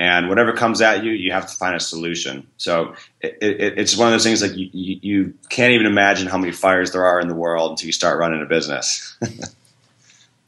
And 0.00 0.30
whatever 0.30 0.54
comes 0.54 0.80
at 0.80 1.04
you, 1.04 1.12
you 1.12 1.30
have 1.30 1.46
to 1.46 1.54
find 1.54 1.76
a 1.76 1.80
solution. 1.80 2.46
So 2.56 2.94
it, 3.20 3.36
it, 3.42 3.78
it's 3.78 3.98
one 3.98 4.08
of 4.08 4.12
those 4.12 4.24
things 4.24 4.40
like 4.40 4.56
you, 4.56 4.70
you, 4.72 4.98
you 5.02 5.34
can't 5.50 5.74
even 5.74 5.84
imagine 5.84 6.26
how 6.26 6.38
many 6.38 6.52
fires 6.52 6.92
there 6.92 7.04
are 7.04 7.20
in 7.20 7.28
the 7.28 7.34
world 7.34 7.72
until 7.72 7.86
you 7.86 7.92
start 7.92 8.18
running 8.18 8.40
a 8.40 8.46
business. 8.46 9.14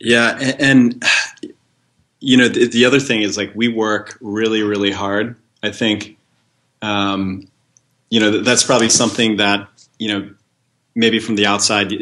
Yeah, 0.02 0.36
and, 0.40 0.60
and 0.60 1.04
you 2.18 2.36
know 2.36 2.48
the, 2.48 2.66
the 2.66 2.84
other 2.84 2.98
thing 2.98 3.22
is 3.22 3.36
like 3.36 3.52
we 3.54 3.68
work 3.68 4.18
really 4.20 4.62
really 4.62 4.90
hard. 4.90 5.36
I 5.62 5.70
think 5.70 6.18
um, 6.82 7.46
you 8.10 8.18
know 8.18 8.42
that's 8.42 8.64
probably 8.64 8.88
something 8.88 9.36
that 9.36 9.68
you 10.00 10.08
know 10.08 10.34
maybe 10.96 11.20
from 11.20 11.36
the 11.36 11.46
outside 11.46 11.92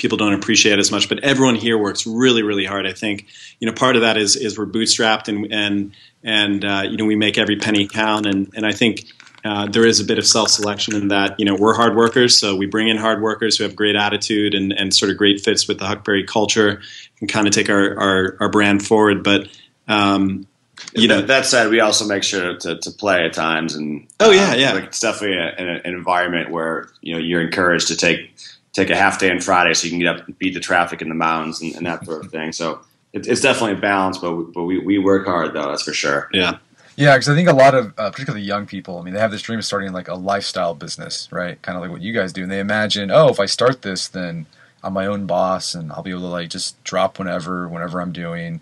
people 0.00 0.16
don't 0.16 0.32
appreciate 0.32 0.78
as 0.78 0.90
much, 0.90 1.08
but 1.08 1.20
everyone 1.22 1.54
here 1.54 1.76
works 1.78 2.06
really 2.06 2.42
really 2.42 2.64
hard. 2.64 2.86
I 2.86 2.92
think 2.92 3.26
you 3.60 3.66
know 3.68 3.74
part 3.74 3.94
of 3.96 4.02
that 4.02 4.16
is 4.16 4.34
is 4.34 4.58
we're 4.58 4.66
bootstrapped 4.66 5.28
and 5.28 5.52
and 5.52 5.92
and 6.24 6.64
uh, 6.64 6.82
you 6.88 6.96
know 6.96 7.04
we 7.04 7.16
make 7.16 7.38
every 7.38 7.56
penny 7.56 7.86
count, 7.86 8.26
and 8.26 8.50
and 8.56 8.66
I 8.66 8.72
think. 8.72 9.04
Uh, 9.42 9.66
there 9.66 9.86
is 9.86 10.00
a 10.00 10.04
bit 10.04 10.18
of 10.18 10.26
self-selection 10.26 10.94
in 10.94 11.08
that 11.08 11.40
you 11.40 11.46
know 11.46 11.54
we're 11.54 11.72
hard 11.72 11.96
workers, 11.96 12.36
so 12.36 12.54
we 12.54 12.66
bring 12.66 12.88
in 12.88 12.98
hard 12.98 13.22
workers 13.22 13.56
who 13.56 13.64
have 13.64 13.74
great 13.74 13.96
attitude 13.96 14.54
and, 14.54 14.70
and 14.70 14.94
sort 14.94 15.10
of 15.10 15.16
great 15.16 15.40
fits 15.40 15.66
with 15.66 15.78
the 15.78 15.86
Huckberry 15.86 16.26
culture 16.26 16.82
and 17.20 17.26
kind 17.26 17.46
of 17.46 17.54
take 17.54 17.70
our, 17.70 17.98
our, 17.98 18.36
our 18.38 18.48
brand 18.50 18.84
forward. 18.86 19.24
But 19.24 19.48
um, 19.88 20.46
you 20.94 21.08
know, 21.08 21.22
that, 21.22 21.46
said, 21.46 21.70
we 21.70 21.80
also 21.80 22.06
make 22.06 22.22
sure 22.22 22.54
to, 22.58 22.78
to 22.80 22.90
play 22.90 23.24
at 23.24 23.32
times, 23.32 23.74
and 23.74 24.06
Oh, 24.20 24.30
yeah, 24.30 24.50
uh, 24.50 24.54
yeah. 24.56 24.72
like 24.72 24.84
it's 24.84 25.00
definitely 25.00 25.38
a, 25.38 25.46
an, 25.56 25.68
an 25.86 25.94
environment 25.94 26.50
where 26.50 26.90
you 27.00 27.14
know 27.14 27.18
you're 27.18 27.40
encouraged 27.40 27.88
to 27.88 27.96
take 27.96 28.34
take 28.72 28.90
a 28.90 28.96
half 28.96 29.18
day 29.18 29.30
on 29.30 29.40
Friday 29.40 29.74
so 29.74 29.84
you 29.84 29.90
can 29.90 29.98
get 29.98 30.08
up 30.08 30.26
and 30.26 30.38
beat 30.38 30.54
the 30.54 30.60
traffic 30.60 31.02
in 31.02 31.08
the 31.08 31.14
mountains 31.14 31.60
and, 31.60 31.74
and 31.74 31.86
that 31.86 32.04
sort 32.04 32.24
of 32.24 32.30
thing. 32.30 32.52
So 32.52 32.80
it, 33.12 33.26
it's 33.26 33.40
definitely 33.40 33.78
a 33.78 33.80
balance, 33.80 34.18
but 34.18 34.34
we, 34.34 34.44
but 34.52 34.64
we, 34.64 34.78
we 34.78 34.98
work 34.98 35.26
hard 35.26 35.52
though, 35.54 35.68
that's 35.68 35.82
for 35.82 35.92
sure. 35.92 36.28
yeah, 36.32 36.58
Yeah, 36.96 37.16
because 37.16 37.28
I 37.28 37.34
think 37.34 37.48
a 37.48 37.52
lot 37.52 37.74
of, 37.74 37.94
uh, 37.98 38.10
particularly 38.10 38.44
young 38.44 38.66
people, 38.66 38.98
I 38.98 39.02
mean, 39.02 39.14
they 39.14 39.20
have 39.20 39.30
this 39.30 39.42
dream 39.42 39.58
of 39.58 39.64
starting 39.64 39.92
like 39.92 40.08
a 40.08 40.14
lifestyle 40.14 40.74
business, 40.74 41.28
right? 41.32 41.60
Kind 41.62 41.76
of 41.76 41.82
like 41.82 41.90
what 41.90 42.02
you 42.02 42.12
guys 42.12 42.32
do, 42.32 42.42
and 42.42 42.52
they 42.52 42.60
imagine, 42.60 43.10
oh, 43.10 43.28
if 43.28 43.40
I 43.40 43.46
start 43.46 43.82
this, 43.82 44.06
then 44.06 44.46
I'm 44.84 44.92
my 44.92 45.06
own 45.06 45.26
boss, 45.26 45.74
and 45.74 45.90
I'll 45.92 46.02
be 46.02 46.10
able 46.10 46.20
to 46.22 46.26
like 46.28 46.50
just 46.50 46.82
drop 46.84 47.18
whenever, 47.18 47.66
whenever 47.68 48.00
I'm 48.00 48.12
doing, 48.12 48.60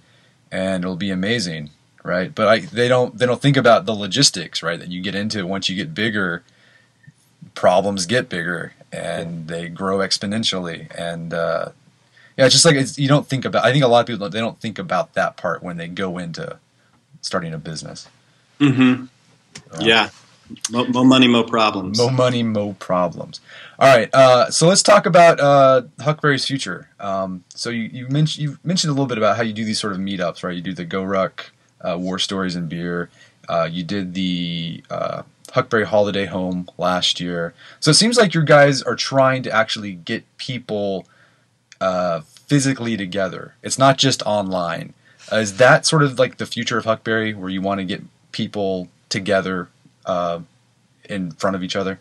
and 0.50 0.84
it'll 0.84 0.96
be 0.96 1.11
amazing, 1.11 1.70
right? 2.02 2.34
But 2.34 2.48
I, 2.48 2.59
they 2.61 2.88
don't, 2.88 3.18
they 3.18 3.26
don't 3.26 3.42
think 3.42 3.56
about 3.56 3.86
the 3.86 3.92
logistics, 3.94 4.62
right? 4.62 4.78
That 4.78 4.88
you 4.88 5.02
get 5.02 5.14
into 5.14 5.46
once 5.46 5.68
you 5.68 5.76
get 5.76 5.92
bigger, 5.92 6.42
problems 7.54 8.06
get 8.06 8.28
bigger, 8.28 8.72
and 8.93 9.49
they 9.49 9.68
grow 9.68 9.99
exponentially, 9.99 10.91
and 10.97 11.34
uh, 11.34 11.70
yeah, 12.36 12.47
it's 12.47 12.55
just 12.55 12.64
like 12.64 12.76
it's, 12.76 12.99
you 12.99 13.09
don't 13.09 13.26
think 13.26 13.45
about. 13.45 13.64
I 13.64 13.72
think 13.72 13.84
a 13.84 13.89
lot 13.89 14.01
of 14.01 14.07
people 14.07 14.20
don't, 14.20 14.32
they 14.32 14.41
don't 14.41 14.61
think 14.61 14.78
about 14.78 15.14
that 15.14 15.36
part 15.36 15.62
when 15.62 15.76
they 15.76 15.89
go 15.89 16.18
into 16.18 16.59
starting 17.20 17.53
a 17.53 17.59
business. 17.59 18.09
Mm-hmm. 18.61 19.07
yeah. 19.80 20.11
Mo, 20.70 20.86
mo 20.86 21.05
money, 21.05 21.28
mo 21.28 21.45
problems. 21.45 21.99
Mo 21.99 22.09
money, 22.09 22.43
mo 22.43 22.72
problems. 22.78 23.41
All 23.78 23.95
right, 23.95 24.09
uh, 24.14 24.51
so 24.51 24.66
let's 24.66 24.82
talk 24.82 25.05
about 25.05 25.39
uh, 25.41 25.82
Huckberry's 26.01 26.47
future. 26.47 26.89
Um, 26.99 27.45
so 27.51 27.68
you, 27.68 27.82
you 27.82 28.09
mentioned 28.09 28.43
you 28.43 28.59
mentioned 28.64 28.91
a 28.91 28.95
little 28.95 29.07
bit 29.07 29.18
about 29.18 29.36
how 29.36 29.43
you 29.43 29.53
do 29.53 29.64
these 29.64 29.78
sort 29.78 29.93
of 29.93 29.99
meetups, 29.99 30.43
right? 30.43 30.57
You 30.57 30.62
do 30.62 30.72
the 30.72 30.86
Go 30.86 31.05
Ruck, 31.05 31.51
uh, 31.82 31.99
War 31.99 32.18
Stories 32.18 32.57
and 32.57 32.68
Beer. 32.68 33.11
Uh, 33.47 33.68
you 33.70 33.84
did 33.84 34.14
the 34.14 34.82
uh, 34.91 35.22
Huckberry 35.53 35.84
Holiday 35.84 36.26
Home 36.26 36.68
last 36.78 37.20
year. 37.20 37.55
So 37.80 37.90
it 37.90 37.94
seems 37.94 38.16
like 38.16 38.34
you 38.34 38.44
guys 38.44 38.82
are 38.82 38.96
trying 38.96 39.42
to 39.44 39.51
actually 39.51 39.92
get 39.92 40.24
people 40.38 41.07
uh, 41.80 42.20
physically 42.46 42.96
together. 42.96 43.55
It's 43.62 43.78
not 43.78 43.99
just 43.99 44.22
online. 44.22 44.94
Uh, 45.30 45.36
is 45.36 45.57
that 45.59 45.86
sort 45.86 46.03
of 46.03 46.18
like 46.18 46.38
the 46.38 46.46
future 46.46 46.78
of 46.78 46.84
Huckberry, 46.84 47.34
where 47.34 47.51
you 47.51 47.61
want 47.61 47.80
to 47.80 47.84
get 47.84 48.03
people 48.32 48.88
together 49.09 49.68
uh, 50.07 50.40
in 51.09 51.32
front 51.32 51.57
of 51.57 51.62
each 51.62 51.76
other? 51.76 51.99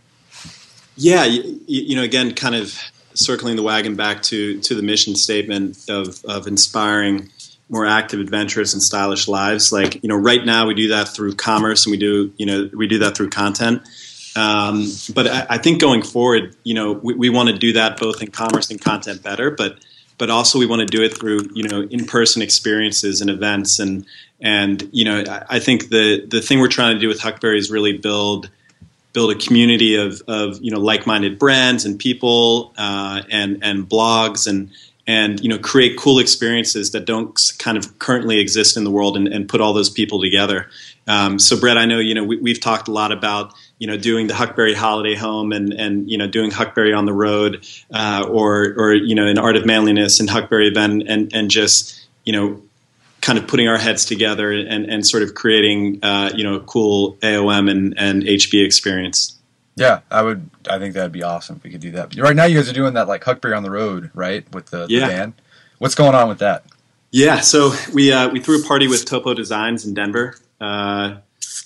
Yeah, 0.95 1.25
you, 1.25 1.59
you 1.67 1.95
know, 1.95 2.03
again, 2.03 2.33
kind 2.33 2.55
of 2.55 2.79
circling 3.13 3.55
the 3.55 3.63
wagon 3.63 3.95
back 3.95 4.21
to 4.21 4.59
to 4.61 4.75
the 4.75 4.83
mission 4.83 5.15
statement 5.15 5.89
of 5.89 6.23
of 6.25 6.47
inspiring 6.47 7.29
more 7.69 7.85
active, 7.85 8.19
adventurous, 8.19 8.73
and 8.73 8.81
stylish 8.81 9.27
lives. 9.27 9.71
Like 9.71 10.01
you 10.03 10.09
know, 10.09 10.15
right 10.15 10.45
now 10.45 10.67
we 10.67 10.73
do 10.73 10.89
that 10.89 11.09
through 11.09 11.35
commerce, 11.35 11.85
and 11.85 11.91
we 11.91 11.97
do 11.97 12.33
you 12.37 12.45
know 12.45 12.69
we 12.73 12.87
do 12.87 12.99
that 12.99 13.15
through 13.15 13.29
content. 13.29 13.81
Um, 14.35 14.87
but 15.15 15.27
I, 15.27 15.45
I 15.51 15.57
think 15.57 15.81
going 15.81 16.03
forward, 16.03 16.55
you 16.63 16.75
know, 16.75 16.91
we, 16.91 17.15
we 17.15 17.29
want 17.29 17.49
to 17.49 17.57
do 17.57 17.73
that 17.73 17.99
both 17.99 18.21
in 18.21 18.29
commerce 18.29 18.69
and 18.69 18.79
content 18.79 19.23
better, 19.23 19.49
but 19.49 19.79
but 20.17 20.29
also 20.29 20.59
we 20.59 20.65
want 20.65 20.79
to 20.81 20.85
do 20.85 21.03
it 21.03 21.17
through 21.17 21.49
you 21.53 21.67
know 21.67 21.81
in 21.81 22.05
person 22.05 22.41
experiences 22.41 23.21
and 23.21 23.29
events 23.29 23.79
and 23.79 24.05
and 24.41 24.89
you 24.91 25.05
know 25.05 25.23
I, 25.27 25.45
I 25.49 25.59
think 25.59 25.89
the 25.89 26.25
the 26.25 26.41
thing 26.41 26.59
we're 26.59 26.67
trying 26.67 26.95
to 26.95 26.99
do 26.99 27.07
with 27.07 27.19
Huckberry 27.19 27.57
is 27.57 27.71
really 27.71 27.97
build 27.97 28.49
build 29.13 29.31
a 29.31 29.35
community 29.35 29.95
of, 29.95 30.21
of 30.27 30.61
you 30.61 30.71
know 30.71 30.79
like-minded 30.79 31.39
brands 31.39 31.85
and 31.85 31.99
people 31.99 32.73
uh, 32.77 33.21
and 33.29 33.63
and 33.63 33.89
blogs 33.89 34.47
and 34.47 34.69
and 35.07 35.39
you 35.39 35.49
know 35.49 35.57
create 35.57 35.97
cool 35.97 36.19
experiences 36.19 36.91
that 36.91 37.05
don't 37.05 37.39
kind 37.57 37.77
of 37.77 37.97
currently 37.97 38.39
exist 38.39 38.75
in 38.75 38.83
the 38.83 38.91
world 38.91 39.15
and, 39.15 39.27
and 39.27 39.47
put 39.47 39.61
all 39.61 39.73
those 39.73 39.89
people 39.89 40.21
together. 40.21 40.69
Um, 41.07 41.39
so 41.39 41.57
Brett, 41.57 41.77
I 41.77 41.85
know 41.85 41.99
you 41.99 42.13
know 42.13 42.25
we, 42.25 42.37
we've 42.37 42.59
talked 42.59 42.89
a 42.89 42.91
lot 42.91 43.11
about 43.11 43.53
you 43.79 43.87
know 43.87 43.97
doing 43.97 44.27
the 44.27 44.33
Huckberry 44.33 44.75
Holiday 44.75 45.15
Home 45.15 45.53
and 45.53 45.73
and 45.73 46.09
you 46.11 46.17
know 46.17 46.27
doing 46.27 46.51
Huckberry 46.51 46.95
on 46.95 47.05
the 47.05 47.13
road 47.13 47.65
uh, 47.93 48.27
or 48.29 48.73
or 48.77 48.93
you 48.93 49.15
know 49.15 49.25
an 49.25 49.37
Art 49.37 49.55
of 49.55 49.65
Manliness 49.65 50.19
and 50.19 50.29
Huckberry 50.29 50.67
event 50.67 51.03
and 51.07 51.33
and 51.33 51.49
just 51.49 52.07
you 52.25 52.33
know 52.33 52.61
kind 53.21 53.39
of 53.39 53.47
putting 53.47 53.67
our 53.67 53.77
heads 53.77 54.05
together 54.05 54.51
and, 54.51 54.85
and 54.85 55.05
sort 55.05 55.23
of 55.23 55.33
creating 55.33 55.99
uh, 56.03 56.31
you 56.35 56.43
know 56.43 56.55
a 56.55 56.59
cool 56.59 57.13
AOM 57.17 57.71
and, 57.71 57.93
and 57.97 58.23
HB 58.23 58.65
experience. 58.65 59.36
Yeah, 59.77 59.99
I 60.11 60.21
would. 60.23 60.49
I 60.69 60.79
think 60.79 60.95
that'd 60.95 61.11
be 61.11 61.23
awesome 61.23 61.55
if 61.57 61.63
we 61.63 61.69
could 61.69 61.79
do 61.81 61.91
that. 61.91 62.09
But 62.09 62.17
right 62.19 62.35
now, 62.35 62.45
you 62.45 62.57
guys 62.57 62.67
are 62.67 62.73
doing 62.73 62.95
that 62.95 63.07
like 63.07 63.23
Huckberry 63.23 63.55
on 63.55 63.63
the 63.63 63.71
road, 63.71 64.09
right? 64.13 64.43
With 64.53 64.65
the, 64.71 64.87
Yeah. 64.89 65.01
the 65.01 65.13
band. 65.13 65.33
What's 65.77 65.93
going 65.95 66.15
on 66.15 66.27
with 66.27 66.39
that? 66.39 66.65
Yeah, 67.11 67.39
so 67.39 67.71
we 67.93 68.11
uh, 68.11 68.29
we 68.29 68.39
threw 68.41 68.59
a 68.61 68.67
party 68.67 68.87
with 68.87 69.05
Topo 69.05 69.33
Designs 69.33 69.85
in 69.85 69.93
Denver 69.93 70.35
uh, 70.59 71.17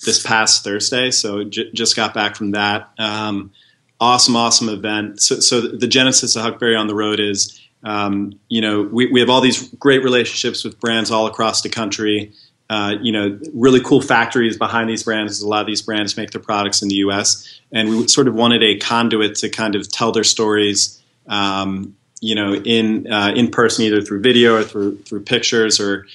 this 0.04 0.22
past 0.22 0.62
Thursday. 0.62 1.10
So 1.10 1.42
j- 1.44 1.70
just 1.72 1.96
got 1.96 2.12
back 2.14 2.36
from 2.36 2.52
that. 2.52 2.90
Um, 2.98 3.50
awesome, 3.98 4.36
awesome 4.36 4.68
event. 4.68 5.20
So, 5.22 5.40
so 5.40 5.60
the 5.62 5.86
genesis 5.88 6.36
of 6.36 6.42
Huckberry 6.42 6.76
on 6.78 6.86
the 6.86 6.94
Road 6.94 7.18
is, 7.18 7.60
um, 7.82 8.38
you 8.48 8.60
know, 8.60 8.82
we, 8.82 9.06
we 9.06 9.20
have 9.20 9.30
all 9.30 9.40
these 9.40 9.68
great 9.74 10.04
relationships 10.04 10.62
with 10.64 10.78
brands 10.78 11.10
all 11.10 11.26
across 11.26 11.62
the 11.62 11.68
country. 11.70 12.32
Uh, 12.72 12.96
you 13.02 13.12
know, 13.12 13.38
really 13.52 13.82
cool 13.82 14.00
factories 14.00 14.56
behind 14.56 14.88
these 14.88 15.02
brands. 15.02 15.42
A 15.42 15.46
lot 15.46 15.60
of 15.60 15.66
these 15.66 15.82
brands 15.82 16.16
make 16.16 16.30
their 16.30 16.40
products 16.40 16.80
in 16.80 16.88
the 16.88 16.94
U.S. 17.06 17.60
And 17.70 17.90
we 17.90 18.08
sort 18.08 18.28
of 18.28 18.34
wanted 18.34 18.62
a 18.62 18.78
conduit 18.78 19.34
to 19.36 19.50
kind 19.50 19.74
of 19.74 19.92
tell 19.92 20.10
their 20.10 20.24
stories. 20.24 20.98
Um, 21.26 21.96
you 22.22 22.34
know, 22.34 22.54
in 22.54 23.12
uh, 23.12 23.32
in 23.36 23.50
person, 23.50 23.84
either 23.84 24.00
through 24.00 24.22
video 24.22 24.54
or 24.54 24.64
through 24.64 24.96
through 25.02 25.24
pictures 25.24 25.80
or 25.80 26.06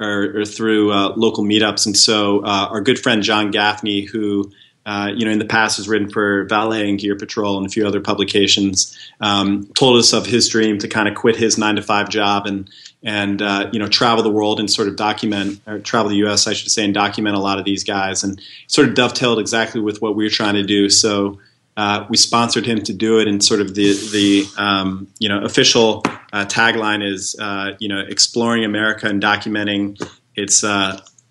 or, 0.00 0.40
or 0.40 0.44
through 0.46 0.90
uh, 0.90 1.12
local 1.16 1.44
meetups. 1.44 1.84
And 1.84 1.94
so, 1.94 2.40
uh, 2.40 2.68
our 2.70 2.80
good 2.80 2.98
friend 2.98 3.22
John 3.22 3.50
Gaffney, 3.50 4.06
who 4.06 4.52
uh, 4.86 5.10
you 5.12 5.26
know 5.26 5.32
in 5.32 5.40
the 5.40 5.44
past 5.44 5.78
has 5.78 5.88
written 5.88 6.08
for 6.08 6.44
Valet 6.44 6.88
and 6.88 6.96
Gear 6.98 7.16
Patrol 7.16 7.58
and 7.58 7.66
a 7.66 7.68
few 7.68 7.84
other 7.84 8.00
publications, 8.00 8.96
um, 9.20 9.66
told 9.76 9.98
us 9.98 10.12
of 10.12 10.26
his 10.26 10.48
dream 10.48 10.78
to 10.78 10.86
kind 10.86 11.08
of 11.08 11.16
quit 11.16 11.34
his 11.34 11.58
nine 11.58 11.74
to 11.74 11.82
five 11.82 12.08
job 12.08 12.46
and 12.46 12.70
and 13.02 13.42
uh, 13.42 13.68
you 13.72 13.80
know 13.80 13.88
travel 13.88 14.22
the 14.22 14.30
world 14.30 14.60
and 14.60 14.70
sort 14.70 14.86
of 14.86 14.94
document 14.94 15.60
or 15.66 15.80
travel 15.80 16.08
the 16.08 16.16
U.S. 16.18 16.46
I 16.46 16.52
should 16.52 16.70
say 16.70 16.84
and 16.84 16.94
document 16.94 17.36
a 17.36 17.40
lot 17.40 17.58
of 17.58 17.64
these 17.64 17.82
guys 17.82 18.22
and 18.22 18.40
sort 18.68 18.88
of 18.88 18.94
dovetailed 18.94 19.40
exactly 19.40 19.80
with 19.80 20.00
what 20.00 20.14
we 20.14 20.22
were 20.22 20.30
trying 20.30 20.54
to 20.54 20.62
do. 20.62 20.88
So 20.88 21.40
uh, 21.76 22.06
we 22.08 22.16
sponsored 22.16 22.64
him 22.64 22.80
to 22.84 22.92
do 22.92 23.18
it, 23.18 23.26
and 23.26 23.42
sort 23.42 23.60
of 23.60 23.74
the 23.74 23.92
the 24.12 24.44
um, 24.56 25.08
you 25.18 25.28
know 25.28 25.42
official 25.42 26.04
uh, 26.32 26.44
tagline 26.44 27.04
is 27.04 27.34
uh, 27.40 27.72
you 27.80 27.88
know 27.88 28.04
exploring 28.06 28.64
America 28.64 29.08
and 29.08 29.20
documenting 29.20 30.00
its 30.36 30.62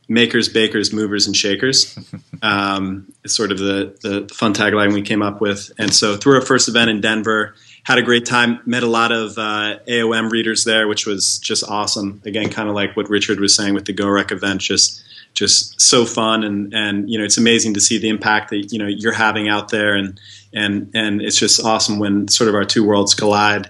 makers, 0.08 0.50
bakers, 0.50 0.94
movers, 0.94 1.26
and 1.28 1.36
shakers. 1.36 1.98
Um, 2.42 3.14
is 3.24 3.36
sort 3.36 3.52
of 3.52 3.58
the 3.58 3.98
the 4.02 4.34
fun 4.34 4.54
tagline 4.54 4.94
we 4.94 5.02
came 5.02 5.22
up 5.22 5.42
with, 5.42 5.72
and 5.78 5.94
so 5.94 6.18
through 6.18 6.36
our 6.36 6.42
first 6.42 6.68
event 6.68 6.90
in 6.90 7.02
Denver. 7.02 7.56
Had 7.84 8.00
a 8.00 8.02
great 8.02 8.26
time. 8.26 8.62
Met 8.66 8.82
a 8.82 8.88
lot 8.88 9.12
of 9.12 9.38
uh, 9.38 9.78
AOM 9.88 10.32
readers 10.32 10.64
there, 10.64 10.88
which 10.88 11.06
was 11.06 11.38
just 11.38 11.64
awesome. 11.70 12.20
Again, 12.26 12.50
kind 12.50 12.68
of 12.68 12.74
like 12.74 12.98
what 12.98 13.12
Richard 13.12 13.40
was 13.40 13.56
saying 13.56 13.76
with 13.76 13.86
the 13.86 13.94
GoRuck 13.94 14.32
event, 14.32 14.62
just 14.62 15.04
just 15.36 15.80
so 15.80 16.06
fun 16.06 16.44
and 16.44 16.74
and 16.74 17.10
you 17.10 17.20
know 17.20 17.26
it's 17.26 17.38
amazing 17.38 17.76
to 17.76 17.82
see 17.82 18.00
the 18.00 18.10
impact 18.10 18.50
that 18.50 18.72
you 18.72 18.80
know 18.80 18.88
you're 18.88 19.14
having 19.14 19.48
out 19.48 19.70
there 19.70 19.94
and 19.94 20.20
and 20.54 20.90
and 20.96 21.22
it's 21.22 21.38
just 21.38 21.64
awesome 21.64 22.00
when 22.00 22.28
sort 22.28 22.48
of 22.48 22.56
our 22.56 22.66
two 22.66 22.84
worlds 22.84 23.14
collide 23.14 23.70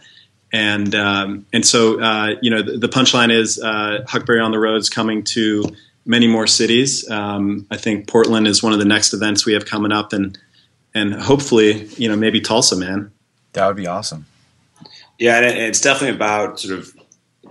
and 0.54 0.96
um, 0.96 1.46
and 1.52 1.66
so 1.66 2.00
uh, 2.00 2.36
you 2.42 2.50
know 2.50 2.62
the, 2.62 2.78
the 2.78 2.88
punchline 2.88 3.32
is 3.32 3.60
uh, 3.60 4.06
Huckberry 4.08 4.42
on 4.42 4.52
the 4.52 4.60
roads 4.60 4.90
coming 4.90 5.24
to 5.24 5.76
many 6.06 6.28
more 6.28 6.48
cities. 6.48 7.10
Um, 7.10 7.66
I 7.72 7.78
think 7.78 8.08
Portland 8.08 8.48
is 8.48 8.62
one 8.62 8.74
of 8.74 8.80
the 8.80 8.86
next 8.86 9.14
events 9.14 9.46
we 9.46 9.54
have 9.54 9.66
coming 9.66 9.92
up 9.92 10.14
and 10.14 10.38
and 10.94 11.14
hopefully 11.14 11.86
you 11.98 12.08
know 12.08 12.16
maybe 12.16 12.42
Tulsa, 12.42 12.76
man. 12.76 13.12
That 13.54 13.68
would 13.68 13.78
be 13.78 13.88
awesome. 13.88 14.26
Yeah, 15.18 15.38
and 15.38 15.46
it's 15.46 15.82
definitely 15.82 16.16
about 16.16 16.60
sort 16.60 16.78
of 16.78 16.94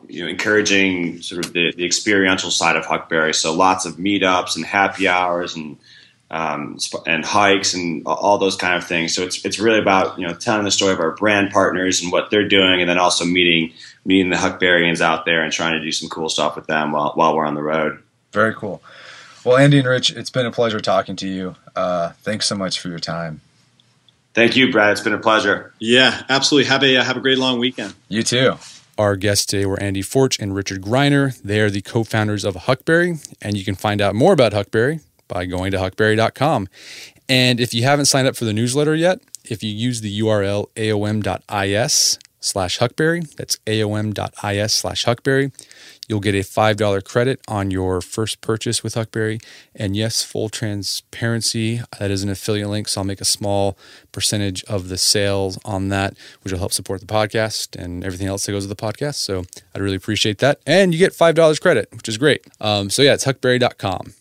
you 0.08 0.22
know, 0.22 0.28
encouraging 0.28 1.22
sort 1.22 1.44
of 1.44 1.52
the, 1.52 1.72
the 1.76 1.84
experiential 1.84 2.50
side 2.50 2.76
of 2.76 2.84
Huckberry. 2.84 3.34
So 3.34 3.54
lots 3.54 3.84
of 3.84 3.96
meetups 3.96 4.56
and 4.56 4.64
happy 4.64 5.08
hours 5.08 5.56
and 5.56 5.76
um, 6.30 6.78
and 7.06 7.24
hikes 7.24 7.74
and 7.74 8.02
all 8.06 8.38
those 8.38 8.56
kind 8.56 8.76
of 8.76 8.86
things. 8.86 9.14
So 9.14 9.22
it's 9.22 9.44
it's 9.44 9.58
really 9.58 9.78
about 9.78 10.18
you 10.18 10.26
know 10.26 10.34
telling 10.34 10.64
the 10.64 10.70
story 10.70 10.92
of 10.92 11.00
our 11.00 11.12
brand 11.12 11.50
partners 11.50 12.02
and 12.02 12.12
what 12.12 12.30
they're 12.30 12.48
doing, 12.48 12.80
and 12.80 12.88
then 12.88 12.98
also 12.98 13.24
meeting 13.24 13.72
meeting 14.04 14.30
the 14.30 14.36
Huckberrians 14.36 15.00
out 15.00 15.24
there 15.24 15.42
and 15.42 15.52
trying 15.52 15.72
to 15.72 15.80
do 15.80 15.92
some 15.92 16.08
cool 16.08 16.28
stuff 16.28 16.56
with 16.56 16.66
them 16.66 16.92
while 16.92 17.12
while 17.14 17.36
we're 17.36 17.46
on 17.46 17.54
the 17.54 17.62
road. 17.62 18.02
Very 18.34 18.54
cool. 18.54 18.82
Well, 19.44 19.56
Andy 19.56 19.78
and 19.78 19.88
Rich, 19.88 20.10
it's 20.10 20.30
been 20.30 20.44
a 20.44 20.50
pleasure 20.50 20.80
talking 20.80 21.16
to 21.16 21.28
you. 21.28 21.56
Uh, 21.76 22.10
thanks 22.22 22.46
so 22.46 22.56
much 22.56 22.80
for 22.80 22.88
your 22.88 22.98
time. 22.98 23.40
Thank 24.34 24.56
you, 24.56 24.72
Brett. 24.72 24.92
It's 24.92 25.00
been 25.00 25.14
a 25.14 25.18
pleasure. 25.18 25.72
Yeah, 25.78 26.24
absolutely. 26.28 26.68
Have 26.68 26.82
a 26.82 26.94
have 26.96 27.16
a 27.16 27.20
great 27.20 27.38
long 27.38 27.60
weekend. 27.60 27.94
You 28.08 28.24
too. 28.24 28.54
Our 28.98 29.16
guests 29.16 29.46
today 29.46 29.66
were 29.66 29.80
Andy 29.80 30.02
Forch 30.02 30.38
and 30.40 30.54
Richard 30.54 30.82
Greiner. 30.82 31.40
They 31.40 31.60
are 31.60 31.70
the 31.70 31.82
co 31.82 32.04
founders 32.04 32.44
of 32.44 32.54
Huckberry, 32.54 33.24
and 33.40 33.56
you 33.56 33.64
can 33.64 33.76
find 33.76 34.00
out 34.00 34.14
more 34.14 34.32
about 34.32 34.52
Huckberry 34.52 35.00
by 35.28 35.46
going 35.46 35.70
to 35.70 35.78
huckberry.com. 35.78 36.68
And 37.28 37.60
if 37.60 37.72
you 37.72 37.84
haven't 37.84 38.06
signed 38.06 38.26
up 38.26 38.36
for 38.36 38.44
the 38.44 38.52
newsletter 38.52 38.94
yet, 38.94 39.20
if 39.44 39.62
you 39.62 39.70
use 39.70 40.00
the 40.00 40.20
URL 40.20 40.68
aom.is 40.76 42.18
slash 42.40 42.78
huckberry, 42.78 43.34
that's 43.36 43.56
aom.is 43.66 44.72
slash 44.72 45.04
huckberry, 45.04 45.52
You'll 46.08 46.20
get 46.20 46.34
a 46.34 46.40
$5 46.40 47.04
credit 47.04 47.40
on 47.48 47.70
your 47.70 48.00
first 48.00 48.40
purchase 48.40 48.82
with 48.82 48.94
Huckberry. 48.94 49.42
And 49.74 49.96
yes, 49.96 50.22
full 50.22 50.48
transparency, 50.48 51.80
that 51.98 52.10
is 52.10 52.22
an 52.22 52.30
affiliate 52.30 52.68
link. 52.68 52.88
So 52.88 53.00
I'll 53.00 53.06
make 53.06 53.20
a 53.20 53.24
small 53.24 53.78
percentage 54.12 54.62
of 54.64 54.88
the 54.88 54.98
sales 54.98 55.58
on 55.64 55.88
that, 55.88 56.14
which 56.42 56.52
will 56.52 56.58
help 56.58 56.72
support 56.72 57.00
the 57.00 57.06
podcast 57.06 57.80
and 57.82 58.04
everything 58.04 58.26
else 58.26 58.46
that 58.46 58.52
goes 58.52 58.66
with 58.66 58.76
the 58.76 58.82
podcast. 58.82 59.14
So 59.16 59.44
I'd 59.74 59.80
really 59.80 59.96
appreciate 59.96 60.38
that. 60.38 60.60
And 60.66 60.92
you 60.92 60.98
get 60.98 61.12
$5 61.12 61.60
credit, 61.60 61.88
which 61.92 62.08
is 62.08 62.18
great. 62.18 62.46
Um, 62.60 62.90
so 62.90 63.02
yeah, 63.02 63.14
it's 63.14 63.24
huckberry.com. 63.24 64.14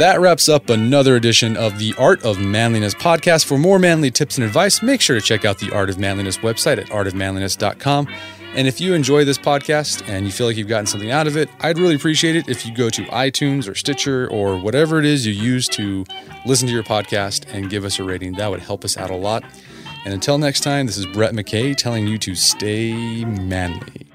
That 0.00 0.18
wraps 0.18 0.48
up 0.48 0.70
another 0.70 1.14
edition 1.14 1.58
of 1.58 1.78
the 1.78 1.94
Art 1.98 2.24
of 2.24 2.38
Manliness 2.40 2.94
podcast. 2.94 3.44
For 3.44 3.58
more 3.58 3.78
manly 3.78 4.10
tips 4.10 4.38
and 4.38 4.46
advice, 4.46 4.82
make 4.82 5.02
sure 5.02 5.14
to 5.14 5.20
check 5.20 5.44
out 5.44 5.58
the 5.58 5.70
Art 5.74 5.90
of 5.90 5.98
Manliness 5.98 6.38
website 6.38 6.78
at 6.78 6.86
artofmanliness.com. 6.86 8.08
And 8.54 8.66
if 8.66 8.80
you 8.80 8.94
enjoy 8.94 9.24
this 9.24 9.38
podcast 9.38 10.08
and 10.08 10.26
you 10.26 10.32
feel 10.32 10.46
like 10.46 10.56
you've 10.56 10.68
gotten 10.68 10.86
something 10.86 11.10
out 11.10 11.28
of 11.28 11.36
it, 11.36 11.48
I'd 11.60 11.78
really 11.78 11.94
appreciate 11.94 12.34
it 12.34 12.48
if 12.48 12.66
you 12.66 12.74
go 12.74 12.90
to 12.90 13.02
iTunes 13.04 13.68
or 13.68 13.76
Stitcher 13.76 14.28
or 14.28 14.58
whatever 14.58 14.98
it 14.98 15.04
is 15.04 15.24
you 15.24 15.32
use 15.32 15.68
to 15.68 16.04
listen 16.44 16.66
to 16.66 16.74
your 16.74 16.82
podcast 16.82 17.46
and 17.54 17.70
give 17.70 17.84
us 17.84 18.00
a 18.00 18.04
rating. 18.04 18.32
That 18.34 18.50
would 18.50 18.60
help 18.60 18.84
us 18.84 18.96
out 18.96 19.10
a 19.10 19.16
lot. 19.16 19.44
And 20.04 20.12
until 20.12 20.36
next 20.36 20.60
time, 20.60 20.86
this 20.86 20.96
is 20.96 21.06
Brett 21.06 21.32
McKay 21.32 21.76
telling 21.76 22.08
you 22.08 22.18
to 22.18 22.34
stay 22.34 23.24
manly. 23.24 24.09